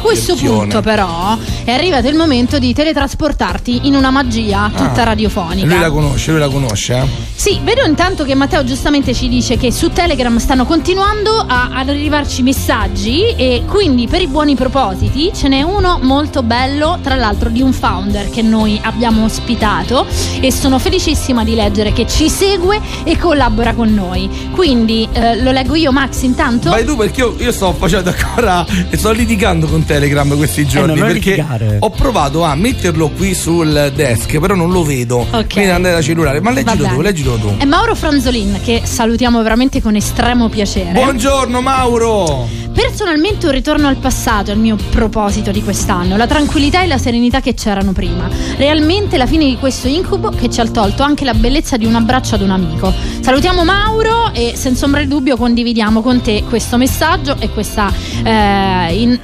Questo 0.00 0.34
punto, 0.34 0.80
però, 0.80 1.36
è 1.64 1.70
arrivato 1.70 2.08
il 2.08 2.14
momento 2.16 2.58
di 2.58 2.72
teletrasportarti 2.72 3.86
in 3.86 3.94
una 3.94 4.10
magia 4.10 4.70
tutta 4.74 5.02
Ah. 5.02 5.04
radiofonica. 5.04 5.66
Lui 5.66 5.78
la 5.78 5.90
conosce, 5.90 6.30
lui 6.30 6.40
la 6.40 6.48
conosce, 6.48 6.94
eh? 6.96 7.06
Sì, 7.34 7.60
vedo 7.62 7.84
intanto 7.86 8.24
che 8.24 8.34
Matteo 8.34 8.64
giustamente 8.64 9.14
ci 9.14 9.28
dice 9.28 9.56
che 9.56 9.70
su 9.72 9.90
Telegram 9.90 10.36
stanno 10.38 10.64
continuando 10.66 11.44
a, 11.46 11.70
ad 11.72 11.88
arrivarci 11.88 12.42
messaggi 12.42 13.34
e 13.34 13.62
quindi 13.66 14.06
per 14.08 14.20
i 14.20 14.26
buoni 14.26 14.54
propositi 14.56 15.30
ce 15.34 15.48
n'è 15.48 15.62
uno 15.62 15.98
molto 16.02 16.42
bello, 16.42 16.98
tra 17.02 17.14
l'altro 17.14 17.48
di 17.48 17.62
un 17.62 17.72
founder 17.72 18.28
che 18.30 18.42
noi 18.42 18.78
abbiamo 18.82 19.24
ospitato 19.24 20.06
e 20.40 20.50
sono 20.52 20.78
felicissima 20.78 21.44
di 21.44 21.54
leggere 21.54 21.92
che 21.92 22.06
ci 22.06 22.28
segue 22.28 22.80
e 23.04 23.16
collabora 23.16 23.74
con 23.74 23.92
noi. 23.92 24.28
Quindi 24.52 25.08
eh, 25.12 25.40
lo 25.42 25.50
leggo 25.50 25.74
io 25.76 25.92
Max 25.92 26.22
intanto. 26.22 26.70
Vai 26.70 26.84
tu 26.84 26.96
perché 26.96 27.20
io, 27.20 27.34
io 27.38 27.52
sto 27.52 27.72
facendo 27.72 28.10
ancora 28.10 28.66
e 28.90 28.96
sto 28.96 29.12
litigando 29.12 29.66
con 29.66 29.84
Telegram 29.90 30.36
questi 30.36 30.64
giorni 30.68 30.94
non 30.94 31.08
perché 31.08 31.30
litigare. 31.30 31.78
ho 31.80 31.90
provato 31.90 32.44
a 32.44 32.54
metterlo 32.54 33.08
qui 33.08 33.34
sul 33.34 33.90
desk, 33.92 34.38
però 34.38 34.54
non 34.54 34.70
lo 34.70 34.84
vedo. 34.84 35.26
Ok. 35.28 35.52
Quindi 35.52 35.70
andate 35.70 35.94
da 35.96 36.00
cellulare, 36.00 36.40
ma 36.40 36.52
leggilo 36.52 36.86
tu, 36.86 37.00
leggilo 37.00 37.34
tu. 37.34 37.56
È 37.56 37.64
Mauro 37.64 37.96
Franzolin 37.96 38.60
che 38.62 38.82
salutiamo 38.84 39.42
veramente 39.42 39.82
con 39.82 39.96
estremo 39.96 40.48
piacere. 40.48 40.92
Buongiorno 40.92 41.60
Mauro! 41.60 42.60
Personalmente 42.72 43.46
un 43.46 43.52
ritorno 43.52 43.88
al 43.88 43.96
passato 43.96 44.52
è 44.52 44.54
il 44.54 44.60
mio 44.60 44.76
proposito 44.90 45.50
di 45.50 45.62
quest'anno, 45.62 46.16
la 46.16 46.28
tranquillità 46.28 46.82
e 46.82 46.86
la 46.86 46.98
serenità 46.98 47.40
che 47.40 47.54
c'erano 47.54 47.92
prima. 47.92 48.28
Realmente 48.56 49.16
la 49.16 49.26
fine 49.26 49.44
di 49.44 49.56
questo 49.58 49.88
incubo 49.88 50.30
che 50.30 50.48
ci 50.48 50.60
ha 50.60 50.66
tolto 50.66 51.02
anche 51.02 51.24
la 51.24 51.34
bellezza 51.34 51.76
di 51.76 51.84
un 51.84 51.96
abbraccio 51.96 52.36
ad 52.36 52.42
un 52.42 52.50
amico. 52.50 52.92
Salutiamo 53.20 53.64
Mauro 53.64 54.32
e 54.32 54.52
senza 54.54 54.84
ombra 54.84 55.00
di 55.00 55.08
dubbio 55.08 55.36
condividiamo 55.36 56.00
con 56.00 56.20
te 56.20 56.44
questo 56.48 56.76
messaggio 56.76 57.36
e 57.40 57.50
questa 57.50 57.92
eh, 58.22 58.94
in 58.94 59.18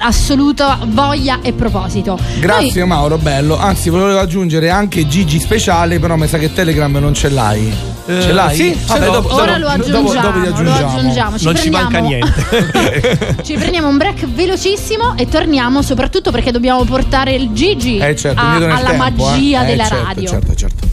assoluta 0.63 0.79
voglia 0.85 1.39
e 1.41 1.53
proposito. 1.53 2.17
Grazie 2.39 2.83
Mauro, 2.85 3.17
bello. 3.17 3.57
Anzi, 3.57 3.89
volevo 3.89 4.19
aggiungere 4.19 4.69
anche 4.69 5.07
Gigi 5.07 5.39
speciale, 5.39 5.99
però 5.99 6.15
mi 6.15 6.27
sa 6.27 6.37
che 6.37 6.51
Telegram 6.51 6.91
non 6.97 7.13
ce 7.13 7.29
l'hai. 7.29 7.71
Eh, 8.07 8.21
ce 8.21 8.31
l'hai? 8.31 8.55
sì, 8.55 8.77
Vabbè, 8.87 9.05
dopo, 9.11 9.33
Ora 9.35 9.45
dopo- 9.45 9.57
lo 9.59 9.67
aggiungiamo, 9.67 10.13
dopo- 10.13 10.21
dopo 10.21 10.39
li 10.39 10.45
lo 10.45 10.53
aggiungiamo. 10.53 10.97
aggiungiamo. 10.97 11.37
Ci 11.37 11.45
non 11.45 11.55
ci 11.55 11.69
manca 11.69 11.99
niente. 11.99 13.35
Ci 13.43 13.53
prendiamo 13.53 13.87
un 13.87 13.97
break 13.97 14.25
velocissimo 14.27 15.15
e 15.15 15.27
torniamo 15.27 15.81
soprattutto 15.81 16.31
perché 16.31 16.51
dobbiamo 16.51 16.83
portare 16.85 17.33
il 17.35 17.51
Gigi 17.51 17.97
Eh 17.97 18.15
certo, 18.15 18.41
a- 18.41 18.55
alla 18.55 18.65
tempo, 18.89 18.93
eh. 18.93 18.95
magia 18.97 19.63
Eh, 19.63 19.65
della 19.65 19.85
certo, 19.87 20.03
radio. 20.05 20.27
Certo, 20.29 20.55
certo. 20.55 20.87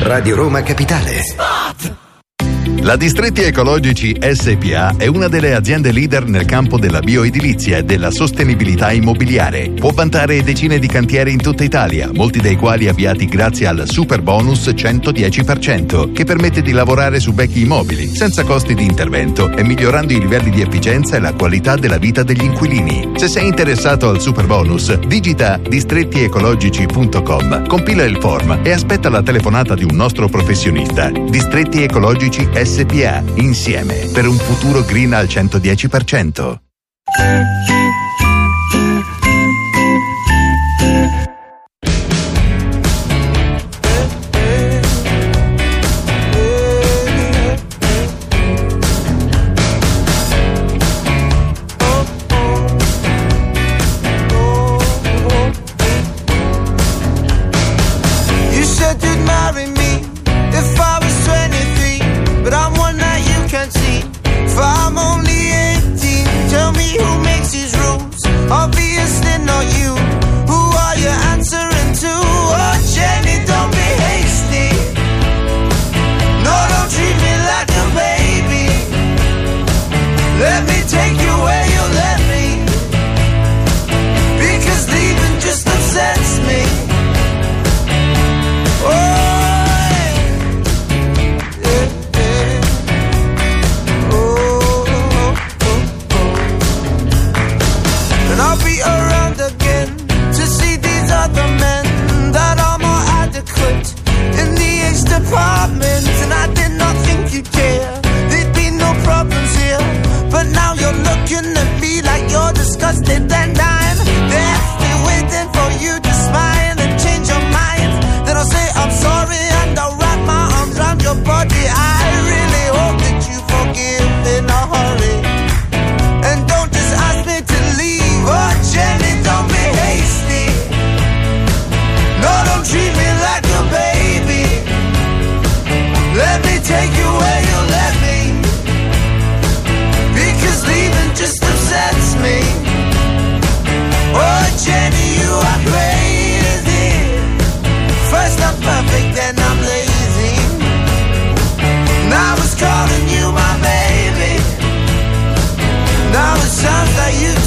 Radio 0.00 0.36
Roma 0.36 0.62
Capitale. 0.62 2.02
La 2.84 2.96
Distretti 2.96 3.40
Ecologici 3.40 4.14
SPA 4.20 4.96
è 4.98 5.06
una 5.06 5.28
delle 5.28 5.54
aziende 5.54 5.90
leader 5.90 6.26
nel 6.26 6.44
campo 6.44 6.78
della 6.78 7.00
bioedilizia 7.00 7.78
e 7.78 7.82
della 7.82 8.10
sostenibilità 8.10 8.92
immobiliare. 8.92 9.70
Può 9.70 9.90
vantare 9.90 10.42
decine 10.42 10.78
di 10.78 10.86
cantieri 10.86 11.32
in 11.32 11.40
tutta 11.40 11.64
Italia, 11.64 12.10
molti 12.12 12.40
dei 12.40 12.56
quali 12.56 12.86
avviati 12.86 13.24
grazie 13.24 13.68
al 13.68 13.88
super 13.88 14.20
bonus 14.20 14.68
110%, 14.68 16.12
che 16.12 16.24
permette 16.24 16.60
di 16.60 16.72
lavorare 16.72 17.20
su 17.20 17.32
vecchi 17.32 17.62
immobili 17.62 18.14
senza 18.14 18.44
costi 18.44 18.74
di 18.74 18.84
intervento 18.84 19.50
e 19.50 19.64
migliorando 19.64 20.12
i 20.12 20.20
livelli 20.20 20.50
di 20.50 20.60
efficienza 20.60 21.16
e 21.16 21.20
la 21.20 21.32
qualità 21.32 21.76
della 21.76 21.96
vita 21.96 22.22
degli 22.22 22.44
inquilini. 22.44 23.12
Se 23.16 23.28
sei 23.28 23.46
interessato 23.46 24.10
al 24.10 24.20
super 24.20 24.44
bonus, 24.44 24.92
digita 24.98 25.56
distrettiecologici.com, 25.56 27.66
compila 27.66 28.04
il 28.04 28.18
form 28.20 28.58
e 28.62 28.72
aspetta 28.72 29.08
la 29.08 29.22
telefonata 29.22 29.74
di 29.74 29.84
un 29.84 29.96
nostro 29.96 30.28
professionista. 30.28 31.08
Distretti 31.08 31.82
Ecologici 31.82 32.46
SPA, 32.52 32.72
insieme 33.36 34.08
per 34.12 34.26
un 34.26 34.36
futuro 34.36 34.84
green 34.84 35.12
al 35.12 35.26
110%. 35.26 37.83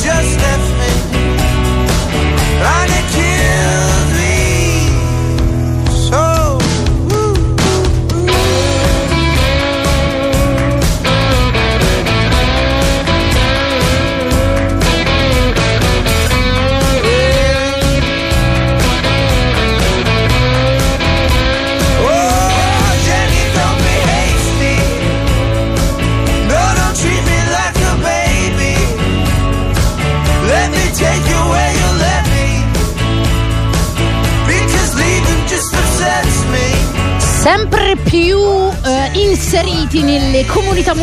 just 0.08 0.36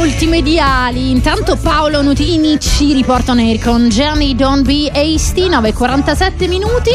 multimediali. 0.05 1.11
Intanto 1.11 1.57
Paolo 1.57 2.03
Nutini 2.03 2.59
ci 2.61 2.93
riporta 2.93 3.33
on 3.33 3.39
air 3.39 3.59
con 3.59 3.89
Jenny 3.89 4.35
Don't 4.35 4.65
Be 4.65 4.91
Hasty, 4.93 5.49
9.47 5.49 6.49
minuti. 6.49 6.91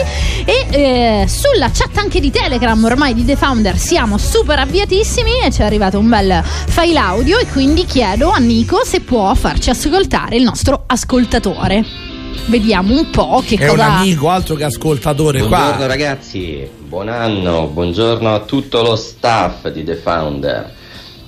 E 0.45 0.67
eh, 0.69 1.27
sulla 1.27 1.69
chat 1.71 1.97
anche 1.97 2.19
di 2.19 2.29
Telegram, 2.29 2.81
ormai 2.83 3.13
di 3.13 3.25
The 3.25 3.35
Founder, 3.35 3.77
siamo 3.77 4.17
super 4.17 4.59
avviatissimi 4.59 5.41
e 5.43 5.51
ci 5.51 5.61
è 5.61 5.65
arrivato 5.65 5.97
un 5.97 6.09
bel 6.09 6.43
file 6.43 6.99
audio. 6.99 7.37
E 7.39 7.47
quindi 7.47 7.85
chiedo 7.85 8.29
a 8.29 8.37
Nico 8.37 8.83
se 8.83 9.01
può 9.01 9.33
farci 9.33 9.69
ascoltare 9.69 10.35
il 10.35 10.43
nostro 10.43 10.83
ascoltatore. 10.85 12.08
Vediamo 12.47 12.97
un 12.97 13.09
po' 13.09 13.43
che 13.45 13.55
è 13.55 13.67
cosa. 13.67 13.71
È 13.71 13.73
un 13.73 13.79
amico, 13.79 14.29
altro 14.29 14.55
che 14.55 14.63
ascoltatore. 14.63 15.39
Buongiorno 15.39 15.75
qua. 15.75 15.85
ragazzi, 15.85 16.67
buon 16.79 17.09
anno, 17.09 17.67
buongiorno 17.67 18.33
a 18.33 18.39
tutto 18.39 18.81
lo 18.81 18.95
staff 18.95 19.67
di 19.67 19.83
The 19.83 19.95
Founder. 19.95 20.73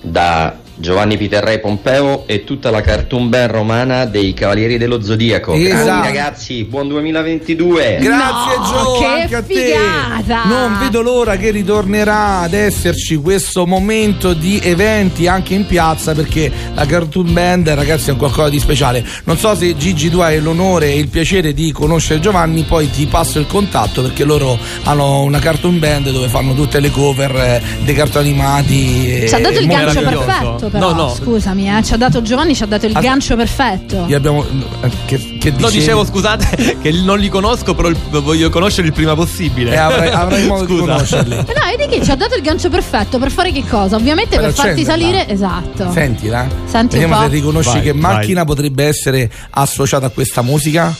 Da 0.01 0.60
Giovanni 0.81 1.15
Piterrei 1.15 1.59
Pompeo 1.59 2.23
e 2.25 2.43
tutta 2.43 2.71
la 2.71 2.81
cartoon 2.81 3.29
band 3.29 3.51
romana 3.51 4.05
dei 4.05 4.33
Cavalieri 4.33 4.77
dello 4.77 5.01
Zodiaco. 5.01 5.53
Esatto. 5.53 5.83
Grandi 5.83 6.07
ragazzi, 6.07 6.63
buon 6.63 6.87
2022. 6.87 7.99
Grazie 8.01 8.57
No, 8.57 8.65
Gio, 8.65 8.99
che 8.99 9.05
anche 9.05 9.35
a 9.35 9.43
figata. 9.43 10.41
te. 10.43 10.47
Non 10.47 10.77
vedo 10.79 11.01
l'ora 11.01 11.37
che 11.37 11.51
ritornerà 11.51 12.39
ad 12.39 12.53
esserci 12.53 13.15
questo 13.15 13.65
momento 13.67 14.33
di 14.33 14.59
eventi 14.63 15.27
anche 15.27 15.53
in 15.53 15.65
piazza 15.67 16.13
perché 16.13 16.51
la 16.73 16.85
Cartoon 16.85 17.31
Band 17.31 17.69
ragazzi 17.69 18.09
è 18.09 18.13
un 18.13 18.17
qualcosa 18.17 18.49
di 18.49 18.59
speciale. 18.59 19.05
Non 19.25 19.37
so 19.37 19.53
se 19.55 19.77
Gigi 19.77 20.09
tu 20.09 20.19
hai 20.19 20.41
l'onore 20.41 20.87
e 20.87 20.97
il 20.97 21.07
piacere 21.09 21.53
di 21.53 21.71
conoscere 21.71 22.19
Giovanni, 22.19 22.63
poi 22.63 22.89
ti 22.89 23.05
passo 23.05 23.37
il 23.39 23.45
contatto 23.45 24.01
perché 24.01 24.23
loro 24.23 24.57
hanno 24.83 25.21
una 25.21 25.39
Cartoon 25.39 25.77
Band 25.77 26.09
dove 26.09 26.27
fanno 26.27 26.55
tutte 26.55 26.79
le 26.79 26.89
cover 26.89 27.35
eh, 27.35 27.61
dei 27.83 27.93
cartoni 27.93 28.29
animati. 28.29 29.27
Ci 29.27 29.35
ha 29.35 29.39
dato 29.39 29.59
il 29.59 29.67
molto 29.67 29.85
gancio 29.85 30.01
perfetto, 30.01 30.69
però. 30.71 30.93
No, 30.93 31.03
no. 31.03 31.13
Scusami, 31.13 31.69
eh, 31.77 31.83
ci 31.83 31.93
ha 31.93 31.97
dato 31.97 32.21
Giovanni, 32.21 32.55
ci 32.55 32.63
ha 32.63 32.65
dato 32.65 32.85
il 32.87 32.95
As- 32.95 33.03
gancio 33.03 33.35
perfetto. 33.35 34.05
Gli 34.07 34.13
abbiamo 34.13 34.43
eh, 34.43 34.89
che, 35.05 35.37
che 35.39 35.53
No, 35.57 35.69
dicevo 35.69 36.03
scusate 36.05 36.77
che 36.81 36.91
non 37.03 37.19
li 37.19 37.29
conosco, 37.29 37.75
però 37.75 37.89
voglio 38.09 38.49
conoscere 38.49 38.87
il 38.87 38.93
prima 38.93 39.13
possibile. 39.13 39.71
Eh, 39.73 39.77
avrai, 39.77 40.09
avrai 40.09 40.47
modo 40.47 40.65
di 40.65 40.73
Scusa. 40.79 40.93
conoscerli. 40.93 41.35
Eh 41.35 41.45
No, 41.61 41.77
vedi 41.77 41.95
che 41.97 42.03
ci 42.03 42.09
ha 42.11 42.15
dato 42.15 42.35
il 42.35 42.41
gancio 42.41 42.69
perfetto 42.69 43.19
per 43.19 43.29
fare 43.31 43.51
che 43.51 43.63
cosa? 43.67 43.95
Ovviamente 43.97 44.37
Per 44.37 44.45
per 44.45 44.53
farti 44.53 44.83
salire, 44.83 45.27
esatto. 45.27 45.91
Sentila. 45.91 46.47
Senti 46.65 46.97
Vediamo 46.97 47.21
se 47.21 47.27
riconosci 47.27 47.71
Vai, 47.73 47.81
che 47.81 47.91
vai. 47.91 47.99
macchina 48.01 48.45
potrebbe 48.45 48.85
essere 48.85 49.29
associata 49.51 50.05
a 50.07 50.09
questa 50.09 50.41
musica. 50.41 50.95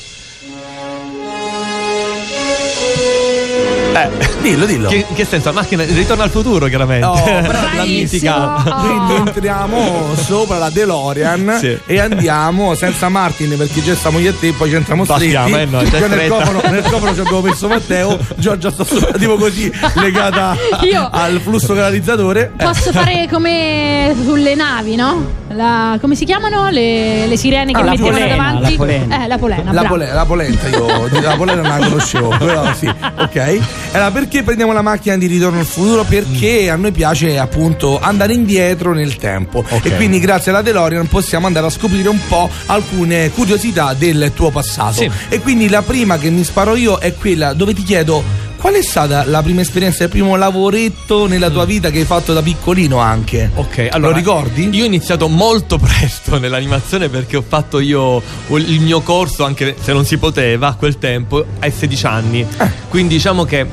Eh, 3.94 4.31
Dillo, 4.42 4.66
dillo. 4.66 4.90
che, 4.90 5.06
in 5.08 5.16
che 5.16 5.24
senso? 5.26 5.50
La 5.50 5.62
macchina 5.62 5.84
ritorna 5.84 6.24
al 6.24 6.30
futuro, 6.32 6.66
chiaramente. 6.68 7.06
Oh, 7.06 7.42
la 7.76 7.84
mitica. 7.86 8.64
Quindi 8.80 9.14
entriamo 9.16 10.16
sopra 10.16 10.58
la 10.58 10.70
DeLorean 10.70 11.58
Sì. 11.60 11.78
e 11.86 12.00
andiamo 12.00 12.74
senza 12.76 13.08
Martin 13.10 13.56
perché 13.58 13.84
già 13.84 13.94
stiamo 13.96 14.18
io 14.20 14.32
e 14.32 14.40
te, 14.40 14.52
poi 14.54 14.70
ci 14.70 14.76
entriamo 14.76 15.04
stretti. 15.06 15.32
Passiamo, 15.34 15.58
eh, 15.58 15.66
no, 15.66 15.82
nel 15.82 16.28
cofano, 16.30 16.62
nel 16.70 16.84
cofano 16.84 17.14
ci 17.14 17.20
abbiamo 17.20 17.42
messo 17.42 17.68
Matteo, 17.68 18.18
Giorgia 18.36 18.72
sta 18.72 18.84
sopra, 18.84 19.12
tipo 19.18 19.36
così, 19.36 19.72
legata 19.96 20.56
Io- 20.92 21.08
al 21.12 21.40
flusso 21.40 21.74
canalizzatore. 21.74 22.52
Posso 22.58 22.92
fare 22.92 23.28
come 23.32 24.16
sulle 24.24 24.56
navi, 24.56 24.96
no? 24.96 25.40
La- 25.50 25.98
come 26.02 26.16
si 26.16 26.26
chiamano? 26.26 26.70
Le, 26.70 27.28
le 27.28 27.38
sirene 27.38 27.74
che 27.74 27.80
Ah, 27.80 27.84
la 27.84 27.92
mettevano 27.92 28.18
polena, 28.18 28.36
davanti? 28.36 28.72
la 28.72 28.78
polena. 28.78 29.24
Eh, 29.24 29.28
la 29.28 29.38
polena. 29.38 29.64
La, 29.66 29.72
bravo. 29.72 29.88
pole- 29.88 30.14
la 30.14 30.26
polenta 30.26 30.68
io 30.68 30.88
la 31.22 31.36
polenta 31.36 31.62
non 31.68 31.80
la 31.80 31.88
conoscevo 31.88 32.30
però 32.38 32.74
sì 32.74 32.88
ok 32.88 33.60
allora 33.92 34.12
perché 34.12 34.31
prendiamo 34.44 34.72
la 34.72 34.82
macchina 34.82 35.18
di 35.18 35.28
ritorno 35.28 35.60
al 35.60 35.66
futuro 35.66 36.04
perché 36.04 36.70
a 36.70 36.76
noi 36.76 36.92
piace 36.92 37.38
appunto 37.38 38.00
andare 38.00 38.34
indietro 38.34 38.94
nel 38.94 39.18
tempo 39.18 39.64
Ok. 39.68 39.86
e 39.86 39.96
quindi 39.96 40.20
grazie 40.20 40.52
alla 40.52 40.62
DeLorean 40.62 41.08
possiamo 41.08 41.46
andare 41.48 41.66
a 41.68 41.70
scoprire 41.70 42.08
un 42.08 42.20
po' 42.28 42.50
alcune 42.68 43.30
curiosità 43.32 43.94
del 43.94 44.32
tuo 44.34 44.50
passato 44.50 45.02
Sì. 45.02 45.12
e 45.30 45.40
quindi 45.42 45.70
la 45.70 45.82
prima 45.82 46.18
che 46.18 46.30
mi 46.30 46.44
sparo 46.44 46.76
io 46.76 46.98
è 46.98 47.14
quella 47.14 47.54
dove 47.54 47.74
ti 47.74 47.84
chiedo 47.84 48.50
Qual 48.62 48.76
è 48.76 48.84
stata 48.84 49.26
la 49.26 49.42
prima 49.42 49.62
esperienza, 49.62 50.04
il 50.04 50.10
primo 50.10 50.36
lavoretto 50.36 51.26
nella 51.26 51.50
tua 51.50 51.64
mm. 51.64 51.68
vita 51.68 51.90
che 51.90 51.98
hai 51.98 52.06
fatto 52.06 52.32
da 52.32 52.44
piccolino 52.44 53.00
anche? 53.00 53.50
Ok, 53.56 53.88
allora. 53.90 54.12
Lo 54.12 54.16
ricordi? 54.16 54.70
Io 54.72 54.84
ho 54.84 54.86
iniziato 54.86 55.28
molto 55.28 55.80
presto 55.82 56.38
nell'animazione 56.38 57.10
perché 57.10 57.38
ho 57.38 57.44
fatto 57.46 57.80
io 57.80 58.22
il 58.50 58.80
mio 58.82 59.02
corso, 59.02 59.46
anche 59.46 59.76
se 59.82 59.94
non 59.94 60.06
si 60.06 60.20
poteva 60.20 60.68
a 60.68 60.74
quel 60.76 61.00
tempo, 61.00 61.44
ai 61.58 61.72
16 61.72 62.06
anni. 62.06 62.46
Eh. 62.60 62.70
Quindi 62.88 63.16
diciamo 63.16 63.46
che 63.46 63.66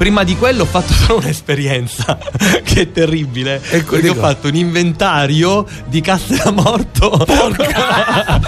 Prima 0.00 0.24
di 0.24 0.34
quello 0.34 0.62
ho 0.62 0.66
fatto 0.66 0.94
solo 0.94 1.18
un'esperienza 1.18 2.16
che 2.64 2.80
è 2.80 2.90
terribile. 2.90 3.60
Ecco, 3.68 3.90
perché 3.90 4.08
dico. 4.08 4.18
ho 4.18 4.22
fatto 4.22 4.48
un 4.48 4.54
inventario 4.54 5.66
di 5.88 6.00
casse 6.00 6.40
da 6.42 6.50
morto. 6.50 7.10
Porca! 7.10 8.40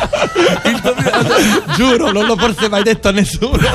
Giuro, 1.77 2.11
non 2.11 2.25
l'ho 2.25 2.39
forse 2.39 2.71
mai 2.71 2.83
detto 2.83 3.09
a 3.09 3.11
nessuno. 3.11 3.59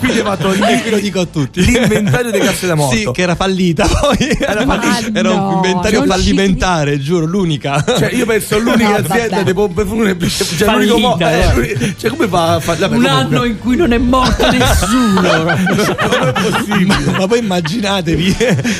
Quindi 0.00 0.18
hai 0.18 0.24
fatto 0.24 0.52
e 0.52 0.90
lo 0.90 0.98
dico 0.98 1.20
a 1.20 1.26
tutti. 1.26 1.64
L'inventario 1.64 2.32
di 2.32 2.40
casse 2.40 2.66
da 2.66 2.74
morto. 2.74 2.96
Sì, 2.96 3.08
che 3.12 3.22
era 3.22 3.36
fallita 3.36 3.86
poi. 3.86 4.36
Era, 4.36 4.64
fallita. 4.64 5.16
era 5.16 5.32
no, 5.32 5.46
un 5.46 5.54
inventario 5.64 6.04
fallimentare, 6.04 6.96
ci... 6.96 7.02
giuro, 7.04 7.24
l'unica. 7.24 7.84
Cioè, 7.86 8.12
io 8.12 8.26
penso 8.26 8.58
l'unica 8.58 8.98
no, 8.98 9.06
azienda 9.06 9.42
di 9.42 9.54
pompe 9.54 9.84
funebri. 9.84 10.28
Cioè, 10.28 10.68
l'unico 10.72 10.98
mo- 10.98 11.18
eh, 11.20 11.94
cioè, 11.96 12.10
come 12.10 12.26
fa 12.26 12.54
a 12.54 12.60
fare 12.60 12.84
Un 12.86 13.06
anno 13.06 13.44
in 13.44 13.60
cui 13.60 13.76
non 13.76 13.92
è 13.92 13.98
morto 13.98 14.50
nessuno. 14.50 15.20
non 15.20 15.48
è 15.48 16.32
possibile 16.32 16.62
possibile. 16.66 17.18
Ma 17.18 17.26
poi 17.26 17.38
immaginatevi 17.38 18.36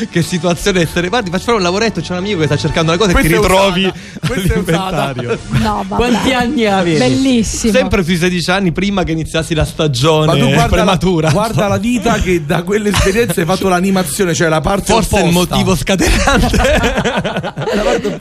che 0.11 0.23
situazione 0.23 0.83
essere. 0.83 1.09
Guardi, 1.09 1.31
facciamo 1.31 1.57
un 1.57 1.63
lavoretto. 1.63 2.01
C'è 2.01 2.13
un 2.13 2.19
amico 2.19 2.41
che 2.41 2.47
sta 2.47 2.57
cercando 2.57 2.93
una 2.93 3.01
cosa 3.01 3.19
e 3.19 3.23
ti 3.23 3.29
ritrovi 3.29 3.93
l'inventario. 4.35 5.39
No, 5.51 5.85
Quanti 5.89 6.33
anni 6.33 6.67
avevi? 6.67 6.99
Bellissimo. 6.99 7.73
Sempre 7.73 8.03
sui 8.03 8.17
16 8.17 8.51
anni 8.51 8.73
prima 8.73 9.05
che 9.05 9.13
iniziassi 9.13 9.55
la 9.55 9.65
stagione 9.65 10.27
Ma 10.27 10.33
tu 10.33 10.47
guarda 10.47 10.69
prematura. 10.69 11.27
La, 11.29 11.33
guarda 11.33 11.69
la 11.69 11.79
vita 11.79 12.15
che 12.15 12.45
da 12.45 12.63
quelle 12.63 12.91
esperienze 12.91 13.41
hai 13.41 13.47
fatto 13.47 13.69
l'animazione, 13.69 14.35
cioè 14.35 14.49
la 14.49 14.61
parte 14.61 14.93
Forse 14.93 15.15
opposta. 15.17 15.27
il 15.27 15.33
motivo 15.33 15.77
scatenante. 15.77 16.63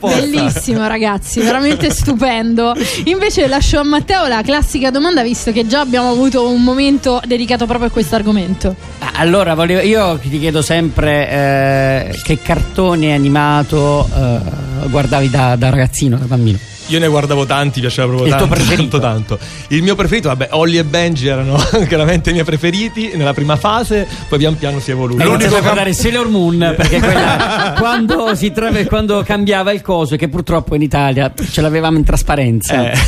Bellissimo, 0.00 0.86
ragazzi, 0.86 1.40
veramente 1.40 1.90
stupendo. 1.90 2.74
Invece 3.04 3.46
lascio 3.46 3.78
a 3.78 3.84
Matteo 3.84 4.26
la 4.26 4.42
classica 4.42 4.90
domanda, 4.90 5.22
visto 5.22 5.52
che 5.52 5.66
già 5.66 5.80
abbiamo 5.80 6.10
avuto 6.10 6.48
un 6.48 6.62
momento 6.62 7.20
dedicato 7.24 7.66
proprio 7.66 7.88
a 7.88 7.90
questo 7.90 8.14
argomento. 8.14 8.74
Allora, 9.16 9.53
volevo, 9.54 9.80
io 9.80 10.18
ti 10.18 10.38
chiedo 10.38 10.62
sempre 10.62 11.28
eh, 11.28 12.20
che 12.22 12.38
cartone 12.40 13.14
animato 13.14 14.08
eh, 14.14 14.88
guardavi 14.88 15.30
da, 15.30 15.56
da 15.56 15.70
ragazzino, 15.70 16.16
da 16.16 16.26
bambino. 16.26 16.58
Io 16.88 16.98
ne 16.98 17.08
guardavo 17.08 17.46
tanti, 17.46 17.80
piaceva 17.80 18.08
proprio 18.08 18.28
il 18.28 18.38
tanto, 18.38 18.54
tanto, 18.76 19.00
tanto. 19.00 19.38
Il 19.68 19.82
mio 19.82 19.94
preferito, 19.94 20.28
vabbè, 20.28 20.48
Holly 20.50 20.78
e 20.78 20.84
Benji 20.84 21.26
erano 21.28 21.56
chiaramente 21.88 22.30
i 22.30 22.32
miei 22.32 22.44
preferiti 22.44 23.12
nella 23.14 23.32
prima 23.32 23.56
fase, 23.56 24.06
poi 24.28 24.38
pian 24.38 24.56
piano 24.56 24.80
si 24.80 24.90
è 24.90 24.94
evoluto. 24.94 25.22
E 25.22 25.26
iniziato 25.26 25.56
a 25.56 25.60
guardare 25.60 25.92
Sailor 25.92 26.28
Moon, 26.28 26.74
perché 26.76 27.00
quella, 27.00 27.74
quando, 27.78 28.34
si 28.34 28.52
tra- 28.52 28.70
quando 28.86 29.22
cambiava 29.24 29.72
il 29.72 29.80
coso, 29.80 30.16
che 30.16 30.28
purtroppo 30.28 30.74
in 30.74 30.82
Italia 30.82 31.32
ce 31.50 31.60
l'avevamo 31.60 31.96
in 31.96 32.04
trasparenza. 32.04 32.90
Eh. 32.90 32.98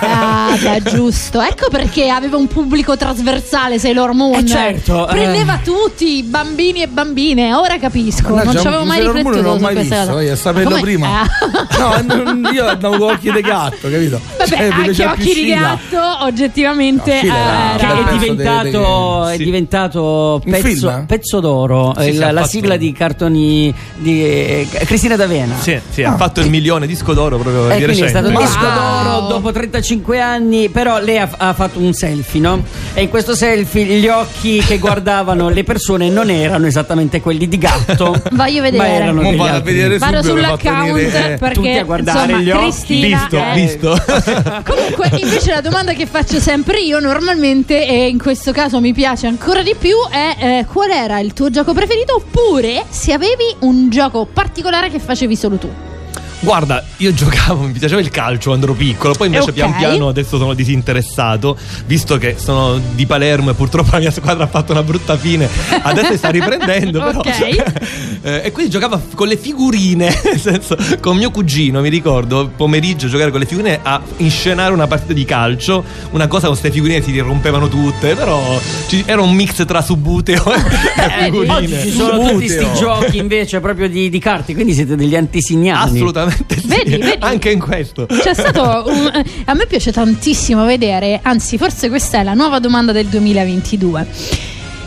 Ah, 0.00 0.56
beh, 0.60 0.82
giusto. 0.90 1.40
Ecco 1.40 1.68
perché 1.70 2.08
aveva 2.08 2.36
un 2.36 2.46
pubblico 2.46 2.96
trasversale 2.96 3.78
Sailor 3.78 4.12
Moon. 4.12 4.34
Eh 4.34 4.46
certo. 4.46 5.08
Eh. 5.08 5.12
Prendeva 5.12 5.58
eh. 5.60 5.64
tutti, 5.64 6.22
bambini 6.22 6.82
e 6.82 6.88
bambine. 6.88 7.54
Ora 7.54 7.78
capisco. 7.78 8.34
Non 8.42 8.58
ci 8.58 8.66
avevo 8.66 8.84
mai 8.84 9.00
riflettuto 9.00 9.40
non 9.40 9.54
l'ho 9.54 9.58
mai 9.58 9.74
visto, 9.76 10.20
io 10.20 10.36
saperlo 10.36 10.80
prima. 10.80 11.22
Eh. 11.22 12.04
No, 12.04 12.50
io 12.50 12.68
andavo 12.68 13.05
occhi 13.06 13.32
di 13.32 13.40
gatto, 13.40 13.90
capito? 13.90 14.20
Vabbè, 14.36 14.48
cioè, 14.48 14.70
anche 14.70 15.04
occhi 15.04 15.34
di 15.34 15.46
gatto, 15.46 16.24
oggettivamente. 16.24 17.22
No, 17.22 17.34
era, 17.34 17.76
che 17.76 18.00
è 18.00 18.18
diventato, 18.18 19.24
de, 19.24 19.28
de, 19.28 19.34
è 19.34 19.36
diventato 19.36 20.42
pezzo, 20.44 21.04
pezzo, 21.06 21.40
d'oro. 21.40 21.94
Sì, 21.98 22.14
la, 22.14 22.30
la 22.30 22.46
sigla 22.46 22.76
di 22.76 22.92
cartoni 22.92 23.74
di 23.96 24.24
eh, 24.24 24.68
Cristina 24.70 25.16
D'Avena. 25.16 25.56
Sì, 25.58 25.78
sì 25.90 26.02
ah. 26.02 26.12
ha 26.12 26.16
fatto 26.16 26.40
il 26.40 26.50
milione 26.50 26.86
disco 26.86 27.14
d'oro 27.14 27.38
proprio 27.38 27.70
eh, 27.70 27.76
di 27.76 27.84
recente. 27.84 28.06
È 28.06 28.08
stato 28.08 28.28
il 28.28 28.36
disco 28.36 28.64
d'oro 28.64 29.26
dopo 29.28 29.52
35 29.52 30.20
anni, 30.20 30.68
però 30.68 30.98
lei 30.98 31.18
ha, 31.18 31.28
ha, 31.36 31.52
fatto 31.54 31.78
un 31.78 31.92
selfie, 31.92 32.40
no? 32.40 32.62
E 32.94 33.02
in 33.02 33.08
questo 33.08 33.34
selfie 33.34 33.84
gli 33.84 34.08
occhi 34.08 34.58
che 34.58 34.78
guardavano 34.78 35.48
le 35.48 35.64
persone 35.64 36.08
non 36.08 36.30
erano 36.30 36.66
esattamente 36.66 37.20
quelli 37.20 37.48
di 37.48 37.58
gatto. 37.58 38.20
Voglio 38.32 38.62
vedere. 38.62 38.76
Ma 38.76 38.88
erano 38.88 39.22
vado, 39.22 39.56
a 39.56 39.60
vedere 39.60 39.98
vado 39.98 40.22
sull'account 40.22 41.38
perché 41.38 41.84
insomma, 41.86 42.40
gli 42.40 42.50
occhi. 42.50 42.95
Cristina 43.00 43.52
visto, 43.54 43.86
eh. 43.86 43.98
visto. 43.98 44.62
Comunque, 44.64 45.10
invece, 45.20 45.50
la 45.50 45.60
domanda 45.60 45.92
che 45.92 46.06
faccio 46.06 46.38
sempre 46.38 46.80
io, 46.80 47.00
normalmente, 47.00 47.86
e 47.86 48.08
in 48.08 48.18
questo 48.18 48.52
caso 48.52 48.80
mi 48.80 48.92
piace 48.92 49.26
ancora 49.26 49.62
di 49.62 49.74
più, 49.78 49.96
è 50.10 50.36
eh, 50.38 50.66
qual 50.70 50.90
era 50.90 51.18
il 51.18 51.32
tuo 51.32 51.50
gioco 51.50 51.72
preferito? 51.72 52.16
Oppure 52.16 52.84
se 52.88 53.12
avevi 53.12 53.54
un 53.60 53.90
gioco 53.90 54.26
particolare 54.26 54.90
che 54.90 54.98
facevi 54.98 55.36
solo 55.36 55.56
tu. 55.56 55.95
Guarda, 56.40 56.84
io 56.98 57.14
giocavo, 57.14 57.62
mi 57.62 57.72
piaceva 57.72 58.00
il 58.00 58.10
calcio 58.10 58.50
quando 58.50 58.66
ero 58.66 58.74
piccolo, 58.74 59.14
poi 59.14 59.26
invece 59.26 59.50
okay. 59.50 59.54
pian 59.54 59.74
piano 59.76 60.08
adesso 60.08 60.36
sono 60.36 60.52
disinteressato, 60.52 61.56
visto 61.86 62.18
che 62.18 62.36
sono 62.38 62.78
di 62.94 63.06
Palermo 63.06 63.50
e 63.50 63.54
purtroppo 63.54 63.92
la 63.92 63.98
mia 63.98 64.10
squadra 64.10 64.44
ha 64.44 64.46
fatto 64.46 64.72
una 64.72 64.82
brutta 64.82 65.16
fine, 65.16 65.48
adesso 65.82 66.16
sta 66.16 66.28
riprendendo 66.28 67.00
però. 67.02 67.20
Okay. 67.20 67.56
eh, 68.22 68.42
e 68.44 68.52
quindi 68.52 68.70
giocavo 68.70 69.00
con 69.14 69.28
le 69.28 69.36
figurine, 69.36 70.14
nel 70.24 70.38
senso, 70.38 70.76
con 71.00 71.16
mio 71.16 71.30
cugino, 71.30 71.80
mi 71.80 71.88
ricordo, 71.88 72.50
pomeriggio 72.54 73.08
giocare 73.08 73.30
con 73.30 73.40
le 73.40 73.46
figurine 73.46 73.80
a 73.82 74.00
inscenare 74.18 74.72
una 74.74 74.86
partita 74.86 75.14
di 75.14 75.24
calcio, 75.24 75.82
una 76.10 76.26
cosa 76.28 76.46
con 76.46 76.56
queste 76.58 76.70
figurine 76.70 77.02
si 77.02 77.18
rompevano 77.18 77.68
tutte, 77.68 78.14
però 78.14 78.60
era 79.06 79.22
un 79.22 79.34
mix 79.34 79.64
tra 79.64 79.80
subuteo 79.80 80.44
e 80.52 81.24
figurine. 81.24 81.54
Oggi 81.54 81.80
ci 81.80 81.90
sono 81.92 82.18
tutti 82.18 82.46
questi 82.46 82.66
giochi 82.78 83.16
invece 83.16 83.60
proprio 83.60 83.88
di, 83.88 84.10
di 84.10 84.18
carte, 84.18 84.54
quindi 84.54 84.74
siete 84.74 84.96
degli 84.96 85.16
antesignani. 85.16 85.96
Assolutamente 85.96 86.25
assolutamente 86.26 86.60
sì. 86.60 86.66
Vedi, 86.66 86.96
vedi. 86.98 87.16
Anche 87.20 87.50
in 87.50 87.60
questo. 87.60 88.06
C'è 88.06 88.34
stato 88.34 88.84
un, 88.90 89.24
a 89.44 89.54
me 89.54 89.66
piace 89.66 89.92
tantissimo 89.92 90.64
vedere, 90.64 91.20
anzi 91.22 91.58
forse 91.58 91.88
questa 91.88 92.18
è 92.18 92.22
la 92.22 92.34
nuova 92.34 92.58
domanda 92.58 92.92
del 92.92 93.06
2022. 93.06 94.06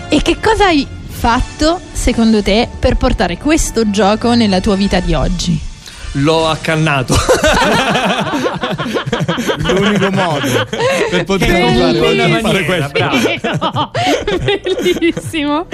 E 0.10 0.22
che 0.22 0.38
cosa 0.42 0.66
hai 0.66 0.86
fatto 1.08 1.80
secondo 1.92 2.42
te 2.42 2.68
per 2.80 2.96
portare 2.96 3.38
questo 3.38 3.90
gioco 3.90 4.34
nella 4.34 4.62
tua 4.62 4.76
vita 4.76 5.00
di 5.00 5.14
oggi? 5.14 5.69
L'ho 6.14 6.48
accannato. 6.48 7.16
L'unico 9.58 10.10
modo 10.12 10.68
per 11.10 11.24
poter 11.24 11.50
fare, 11.50 12.42
fare 12.42 12.66
questo. 12.66 13.92
Bellissimo. 14.38 15.68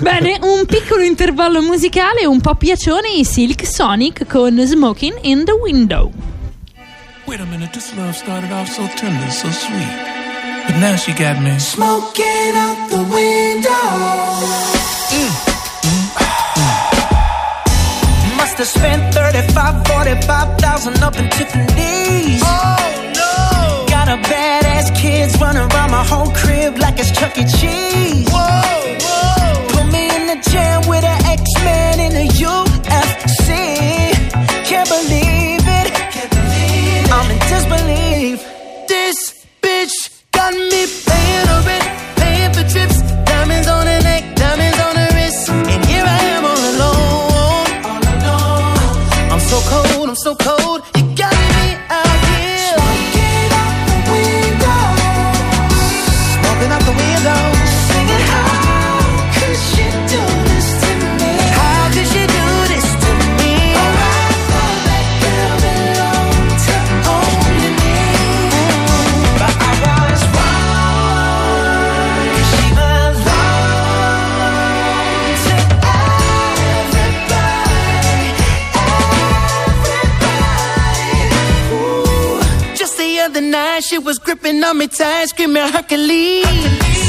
Bene, 0.00 0.38
un 0.42 0.64
piccolo 0.66 1.02
intervallo 1.02 1.60
musicale, 1.60 2.24
un 2.24 2.40
po' 2.40 2.54
piacione, 2.54 3.10
i 3.10 3.24
Silk 3.24 3.66
Sonic 3.66 4.26
con 4.26 4.58
Smoking 4.64 5.18
in 5.22 5.44
the 5.44 5.52
Window. 5.52 6.12
Wait 7.26 7.40
a 7.40 7.44
minute, 7.44 7.72
this 7.72 7.92
love 7.96 8.14
started 8.14 8.50
off 8.52 8.68
so 8.68 8.88
tender, 8.96 9.30
so 9.30 9.48
sweet. 9.50 10.18
But 10.66 10.76
now 10.78 10.96
she 10.96 11.12
got 11.12 11.40
me 11.40 11.58
smoking 11.58 12.54
out 12.54 12.90
the 12.90 13.02
window. 13.02 13.70
Mm. 15.10 15.49
To 18.60 18.66
spend 18.66 19.14
35, 19.14 19.86
45,000 19.86 21.02
up 21.02 21.16
in 21.16 21.30
Tiffany's. 21.30 22.42
Oh 22.44 23.12
no! 23.16 23.86
Got 23.88 24.08
a 24.08 24.18
badass 24.28 24.94
kids 24.94 25.40
running 25.40 25.62
around 25.72 25.90
my 25.90 26.04
whole 26.04 26.30
crib 26.32 26.76
like 26.76 26.98
it's 26.98 27.10
Chuck 27.10 27.38
E. 27.38 27.44
Cheese. 27.44 28.28
Whoa, 28.28 28.98
whoa! 29.00 29.66
Put 29.72 29.86
me 29.90 30.14
in 30.14 30.26
the 30.26 30.38
jam 30.50 30.86
with 30.86 31.04
an 31.04 31.24
X-Man 31.24 32.00
in 32.00 32.12
the 32.12 32.26
UFC. 32.44 33.48
Can't 34.68 34.88
believe 34.90 35.64
it. 35.78 35.88
Can't 36.12 36.30
believe 36.30 37.04
it. 37.06 37.12
I'm 37.16 37.30
in 37.30 37.38
disbelief. 37.48 38.38
This 38.88 39.46
bitch 39.62 40.22
got 40.32 40.52
me 40.52 41.09
she 83.80 83.98
was 83.98 84.18
gripping 84.18 84.62
on 84.62 84.78
me 84.78 84.86
tight, 84.88 85.26
screaming 85.26 85.62
Hercules. 85.62 86.44
Hercules, 86.46 86.99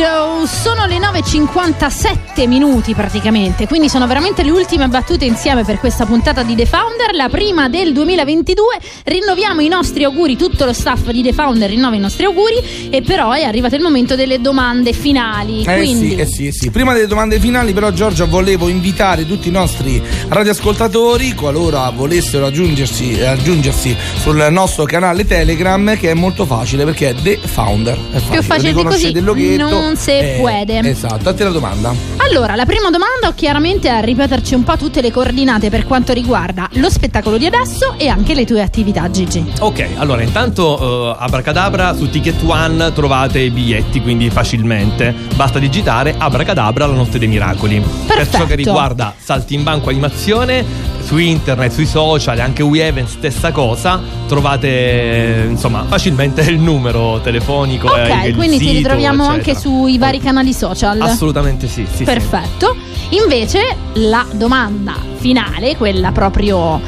Window 0.00 0.46
sono 0.46 0.86
le 0.86 0.96
9.57 0.96 2.48
minuti 2.48 2.94
praticamente 2.94 3.66
quindi 3.66 3.90
sono 3.90 4.06
veramente 4.06 4.42
le 4.42 4.50
ultime 4.50 4.88
battute 4.88 5.26
insieme 5.26 5.62
per 5.62 5.78
questa 5.78 6.06
puntata 6.06 6.42
di 6.42 6.54
The 6.54 6.64
Founder 6.64 7.14
la 7.14 7.28
prima 7.28 7.68
del 7.68 7.92
2022 7.92 8.64
rinnoviamo 9.04 9.60
i 9.60 9.68
nostri 9.68 10.04
auguri 10.04 10.36
tutto 10.36 10.64
lo 10.64 10.72
staff 10.72 11.10
di 11.10 11.22
The 11.22 11.34
Founder 11.34 11.68
rinnova 11.68 11.96
i 11.96 11.98
nostri 11.98 12.24
auguri 12.24 12.88
e 12.88 13.02
però 13.02 13.32
è 13.32 13.42
arrivato 13.42 13.74
il 13.74 13.82
momento 13.82 14.16
delle 14.16 14.40
domande 14.40 14.94
finali 14.94 15.64
Eh 15.64 15.76
quindi 15.76 16.08
sì, 16.08 16.14
eh 16.16 16.26
sì, 16.26 16.46
eh 16.46 16.52
sì. 16.52 16.70
Prima 16.70 16.92
delle 16.92 17.06
domande 17.06 17.38
finali, 17.38 17.72
però, 17.72 17.90
Giorgia, 17.90 18.24
volevo 18.24 18.68
invitare 18.68 19.26
tutti 19.26 19.48
i 19.48 19.50
nostri 19.50 20.02
radioascoltatori, 20.28 21.34
qualora 21.34 21.90
volessero 21.90 22.46
aggiungersi, 22.46 23.18
eh, 23.18 23.26
aggiungersi 23.26 23.96
sul 24.16 24.46
nostro 24.50 24.84
canale 24.84 25.26
Telegram, 25.26 25.96
che 25.96 26.10
è 26.10 26.14
molto 26.14 26.46
facile 26.46 26.84
perché 26.84 27.10
è 27.10 27.14
The 27.14 27.38
Founder. 27.42 27.98
È 28.12 28.18
facile, 28.18 28.42
facile 28.42 28.72
di 28.72 28.82
così, 28.82 29.20
loghetto. 29.20 29.68
non 29.68 29.89
se 29.96 30.36
Eh, 30.36 30.40
puede. 30.40 30.78
Esatto, 30.80 31.28
a 31.28 31.34
te 31.34 31.44
la 31.44 31.50
domanda. 31.50 31.92
Allora, 32.18 32.54
la 32.54 32.64
prima 32.66 32.90
domanda 32.90 33.32
chiaramente 33.34 33.88
è 33.88 33.92
a 33.92 34.00
ripeterci 34.00 34.54
un 34.54 34.62
po' 34.64 34.76
tutte 34.76 35.00
le 35.00 35.10
coordinate 35.10 35.68
per 35.70 35.84
quanto 35.86 36.12
riguarda 36.12 36.68
lo 36.74 36.88
spettacolo 36.90 37.36
di 37.38 37.46
adesso 37.46 37.94
e 37.96 38.08
anche 38.08 38.34
le 38.34 38.44
tue 38.44 38.62
attività, 38.62 39.10
Gigi. 39.10 39.44
Ok, 39.60 39.86
allora 39.96 40.22
intanto 40.22 41.12
eh, 41.12 41.16
Abracadabra 41.18 41.94
su 41.94 42.08
Ticket 42.10 42.42
One 42.46 42.92
trovate 42.92 43.40
i 43.40 43.50
biglietti 43.50 44.00
quindi 44.00 44.30
facilmente. 44.30 45.14
Basta 45.34 45.58
digitare 45.58 46.14
Abracadabra 46.16 46.86
la 46.86 46.94
notte 46.94 47.18
dei 47.18 47.28
miracoli. 47.28 47.82
Per 48.06 48.28
ciò 48.28 48.44
che 48.46 48.54
riguarda 48.54 49.14
Saltimbanco 49.18 49.88
Animazione, 49.90 50.64
su 51.10 51.18
internet, 51.18 51.72
sui 51.72 51.86
social, 51.86 52.38
anche 52.38 52.62
WeEvent 52.62 53.08
stessa 53.08 53.50
cosa, 53.50 54.00
trovate 54.28 54.68
eh, 54.68 55.44
insomma 55.48 55.84
facilmente 55.88 56.42
il 56.42 56.60
numero 56.60 57.18
telefonico 57.20 57.92
e 57.96 58.02
Ok, 58.12 58.24
il 58.26 58.36
quindi 58.36 58.58
ti 58.58 58.66
sito, 58.66 58.76
ritroviamo 58.76 59.24
eccetera. 59.24 59.50
anche 59.50 59.60
sui 59.60 59.98
vari 59.98 60.20
canali 60.20 60.52
social. 60.52 61.00
Assolutamente 61.00 61.66
sì, 61.66 61.84
sì, 61.90 61.96
sì. 61.96 62.04
Perfetto. 62.04 62.76
Invece 63.08 63.74
la 63.94 64.24
domanda 64.34 64.94
finale, 65.16 65.74
quella 65.76 66.12
proprio 66.12 66.80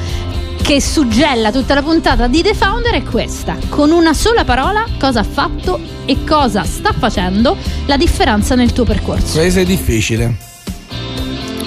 che 0.62 0.80
suggella 0.80 1.50
tutta 1.50 1.74
la 1.74 1.82
puntata 1.82 2.28
di 2.28 2.42
The 2.42 2.54
Founder 2.54 2.94
è 2.94 3.02
questa. 3.02 3.56
Con 3.70 3.90
una 3.90 4.14
sola 4.14 4.44
parola, 4.44 4.84
cosa 5.00 5.18
ha 5.18 5.24
fatto 5.24 5.80
e 6.04 6.18
cosa 6.24 6.62
sta 6.62 6.92
facendo 6.96 7.56
la 7.86 7.96
differenza 7.96 8.54
nel 8.54 8.72
tuo 8.72 8.84
percorso? 8.84 9.36
Questo 9.40 9.58
è 9.58 9.64
difficile. 9.64 10.50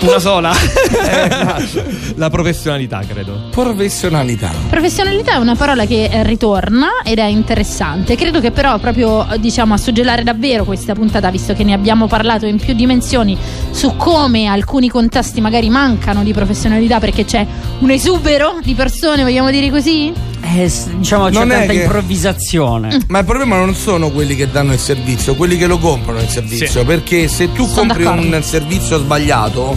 Una 0.06 0.20
sola? 0.20 0.53
la 2.16 2.30
professionalità, 2.30 3.01
credo. 3.08 3.49
Professionalità. 3.49 4.51
Professionalità 4.70 5.34
è 5.34 5.38
una 5.38 5.56
parola 5.56 5.86
che 5.86 6.03
eh, 6.03 6.24
ritorna 6.24 7.01
ed 7.03 7.18
è 7.18 7.26
interessante. 7.26 8.16
Credo 8.16 8.39
che 8.39 8.51
però 8.51 8.78
proprio 8.78 9.28
eh, 9.28 9.39
diciamo 9.39 9.74
a 9.74 9.78
suggellare 9.78 10.22
davvero 10.22 10.64
questa 10.64 10.93
puntata, 10.93 11.32
visto 11.32 11.53
che 11.53 11.64
ne 11.64 11.74
abbiamo 11.74 12.06
parlato 12.06 12.45
in 12.45 12.60
più 12.60 12.76
dimensioni 12.76 13.36
su 13.72 13.95
come 13.97 14.45
alcuni 14.45 14.89
contesti 14.89 15.41
magari 15.41 15.70
mancano 15.70 16.24
di 16.24 16.34
professionalità 16.34 16.99
perché 16.99 17.26
c'è 17.26 17.45
un 17.80 17.89
esubero 17.89 18.60
di 18.62 18.76
persone, 18.76 19.24
vogliamo 19.24 19.49
dire 19.49 19.72
così? 19.72 20.14
Eh, 20.48 20.72
diciamo 20.98 21.26
c'è 21.26 21.32
Non 21.32 21.48
tanta 21.50 21.74
che- 21.74 21.82
improvvisazione. 21.82 23.00
Ma 23.08 23.20
il 23.20 23.26
problema 23.26 23.58
non 23.58 23.74
sono 23.76 24.12
quelli 24.12 24.36
che 24.36 24.50
danno 24.50 24.74
il 24.74 24.80
servizio, 24.80 25.36
quelli 25.36 25.58
che 25.58 25.66
lo 25.66 25.80
comprano 25.80 26.20
il 26.20 26.28
servizio. 26.30 26.68
Sì. 26.82 26.86
Perché 26.86 27.28
se 27.28 27.52
tu 27.52 27.66
Sono 27.66 27.88
compri 27.88 28.04
d'accordo. 28.04 28.36
un 28.36 28.43
servizio 28.43 28.98
sbagliato, 29.00 29.76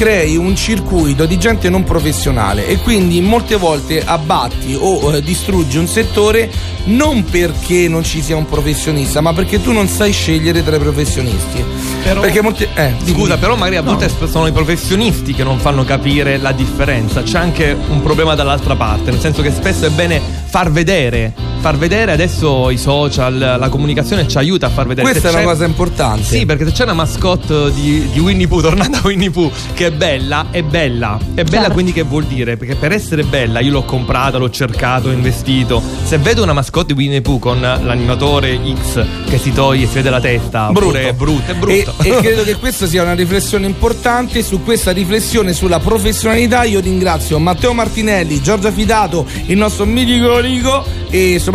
crei 0.00 0.38
un 0.38 0.56
circuito 0.56 1.26
di 1.26 1.38
gente 1.38 1.68
non 1.68 1.84
professionale 1.84 2.66
e 2.66 2.78
quindi 2.78 3.20
molte 3.20 3.56
volte 3.56 4.02
abbatti 4.02 4.74
o 4.74 5.14
eh, 5.14 5.20
distruggi 5.20 5.76
un 5.76 5.86
settore 5.86 6.50
non 6.84 7.22
perché 7.24 7.86
non 7.86 8.02
ci 8.02 8.22
sia 8.22 8.34
un 8.34 8.46
professionista, 8.46 9.20
ma 9.20 9.34
perché 9.34 9.60
tu 9.60 9.72
non 9.72 9.88
sai 9.88 10.12
scegliere 10.12 10.64
tra 10.64 10.76
i 10.76 10.78
professionisti. 10.78 11.62
Però- 12.02 12.22
Perché 12.22 12.40
molti. 12.40 12.66
Eh. 12.72 12.94
Scusa, 13.04 13.36
però 13.36 13.56
magari 13.56 13.76
a 13.76 13.82
volte 13.82 14.10
sono 14.24 14.46
i 14.46 14.52
professionisti 14.52 15.34
che 15.34 15.44
non 15.44 15.58
fanno 15.58 15.84
capire 15.84 16.38
la 16.38 16.52
differenza. 16.52 17.22
C'è 17.22 17.36
anche 17.36 17.76
un 17.90 18.00
problema 18.00 18.34
dall'altra 18.34 18.76
parte, 18.76 19.10
nel 19.10 19.20
senso 19.20 19.42
che 19.42 19.50
spesso 19.50 19.84
è 19.84 19.90
bene 19.90 20.18
far 20.46 20.72
vedere. 20.72 21.49
Far 21.60 21.76
vedere 21.76 22.12
adesso 22.12 22.70
i 22.70 22.78
social, 22.78 23.36
la 23.36 23.68
comunicazione 23.68 24.26
ci 24.26 24.38
aiuta 24.38 24.66
a 24.66 24.70
far 24.70 24.86
vedere. 24.86 25.06
Questa 25.10 25.28
Se 25.28 25.36
è 25.36 25.42
una 25.42 25.50
cosa 25.52 25.66
importante. 25.66 26.22
Sì, 26.24 26.46
perché 26.46 26.64
se 26.64 26.72
c'è 26.72 26.84
una 26.84 26.94
mascotte 26.94 27.70
di, 27.74 28.08
di 28.10 28.18
Winnie 28.18 28.48
Pooh, 28.48 28.60
tornando 28.62 28.96
a 28.96 29.00
Winnie 29.04 29.30
Pooh, 29.30 29.50
che 29.74 29.88
è 29.88 29.90
bella, 29.90 30.46
è 30.50 30.62
bella. 30.62 31.18
È 31.34 31.42
bella 31.44 31.58
Certo. 31.60 31.72
quindi 31.74 31.92
che 31.92 32.02
vuol 32.02 32.24
dire? 32.24 32.56
Perché 32.56 32.76
per 32.76 32.92
essere 32.92 33.24
bella 33.24 33.60
io 33.60 33.72
l'ho 33.72 33.82
comprata, 33.84 34.38
l'ho 34.38 34.48
cercato, 34.48 35.08
ho 35.08 35.12
investito. 35.12 35.82
Se 36.04 36.16
vedo 36.16 36.42
una 36.42 36.54
mascotte 36.54 36.94
di 36.94 36.98
Winnie 36.98 37.20
Pooh 37.20 37.38
con 37.38 37.60
l'animatore 37.60 38.58
X 38.82 39.04
che 39.28 39.36
si 39.36 39.52
toglie, 39.52 39.86
si 39.86 39.94
vede 39.94 40.08
la 40.08 40.20
testa, 40.20 40.70
Brutto. 40.72 40.96
è 40.96 41.12
brutto, 41.12 41.50
è 41.50 41.54
brutto. 41.54 41.94
E, 42.02 42.08
e 42.08 42.16
credo 42.22 42.42
che 42.42 42.56
questa 42.56 42.86
sia 42.86 43.02
una 43.02 43.14
riflessione 43.14 43.66
importante. 43.66 44.42
Su 44.42 44.62
questa 44.64 44.92
riflessione 44.92 45.52
sulla 45.52 45.78
professionalità, 45.78 46.64
io 46.64 46.80
ringrazio 46.80 47.38
Matteo 47.38 47.74
Martinelli, 47.74 48.40
Giorgia 48.40 48.72
Fidato, 48.72 49.26
il 49.46 49.58
nostro 49.58 49.84
mitico 49.84 50.36
amico 50.38 50.84
e 51.10 51.32
soprattutto 51.34 51.48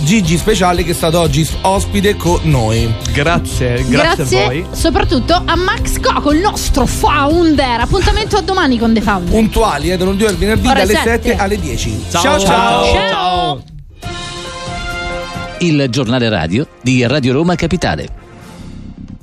Gigi 0.00 0.36
Speciale 0.36 0.82
che 0.82 0.90
è 0.90 0.94
stato 0.94 1.20
oggi 1.20 1.48
ospite 1.62 2.16
con 2.16 2.40
noi. 2.42 2.92
Grazie, 3.12 3.84
grazie, 3.88 4.42
a 4.42 4.46
voi. 4.46 4.66
soprattutto 4.72 5.40
a 5.44 5.56
Max 5.56 6.00
Coco, 6.00 6.32
il 6.32 6.40
nostro 6.40 6.86
founder. 6.86 7.80
Appuntamento 7.80 8.36
a 8.36 8.40
domani 8.40 8.78
con 8.78 8.92
The 8.92 9.00
Founder. 9.00 9.30
Puntuali, 9.30 9.90
eh, 9.90 9.96
dal 9.96 10.06
lunedì 10.06 10.24
al 10.24 10.36
venerdì 10.36 10.66
Ore 10.66 10.80
dalle 10.80 10.94
sette. 10.94 11.30
7 11.30 11.36
alle 11.36 11.60
10. 11.60 12.04
Ciao, 12.10 12.38
ciao. 12.38 12.84
Ciao. 12.84 13.62
Il 15.58 15.86
giornale 15.90 16.28
radio 16.28 16.66
di 16.82 17.06
Radio 17.06 17.32
Roma 17.32 17.54
Capitale. 17.54 18.17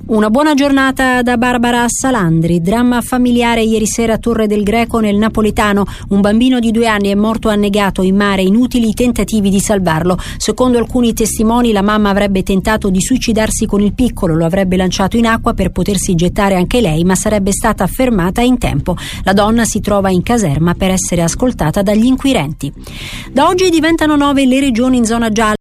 Una 0.08 0.30
buona 0.30 0.54
giornata 0.54 1.20
da 1.22 1.36
Barbara 1.36 1.84
Salandri. 1.88 2.60
Dramma 2.60 3.00
familiare 3.00 3.62
ieri 3.62 3.88
sera 3.88 4.12
a 4.12 4.18
Torre 4.18 4.46
del 4.46 4.62
Greco 4.62 5.00
nel 5.00 5.16
Napoletano. 5.16 5.84
Un 6.10 6.20
bambino 6.20 6.60
di 6.60 6.70
due 6.70 6.86
anni 6.86 7.08
è 7.08 7.16
morto 7.16 7.48
annegato 7.48 8.02
in 8.02 8.14
mare, 8.14 8.42
inutili 8.42 8.94
tentativi 8.94 9.50
di 9.50 9.58
salvarlo. 9.58 10.16
Secondo 10.36 10.78
alcuni 10.78 11.12
testimoni 11.12 11.72
la 11.72 11.82
mamma 11.82 12.10
avrebbe 12.10 12.44
tentato 12.44 12.88
di 12.88 13.00
suicidarsi 13.00 13.66
con 13.66 13.80
il 13.80 13.94
piccolo, 13.94 14.36
lo 14.36 14.44
avrebbe 14.44 14.76
lanciato 14.76 15.16
in 15.16 15.26
acqua 15.26 15.54
per 15.54 15.72
potersi 15.72 16.14
gettare 16.14 16.54
anche 16.54 16.80
lei, 16.80 17.02
ma 17.02 17.16
sarebbe 17.16 17.50
stata 17.50 17.84
fermata 17.88 18.42
in 18.42 18.58
tempo. 18.58 18.96
La 19.24 19.32
donna 19.32 19.64
si 19.64 19.80
trova 19.80 20.08
in 20.08 20.22
caserma 20.22 20.74
per 20.74 20.92
essere 20.92 21.22
ascoltata 21.22 21.82
dagli 21.82 22.06
inquirenti. 22.06 22.72
Da 23.32 23.48
oggi 23.48 23.70
diventano 23.70 24.14
nove 24.14 24.46
le 24.46 24.60
regioni 24.60 24.98
in 24.98 25.04
zona 25.04 25.30
gialla. 25.30 25.54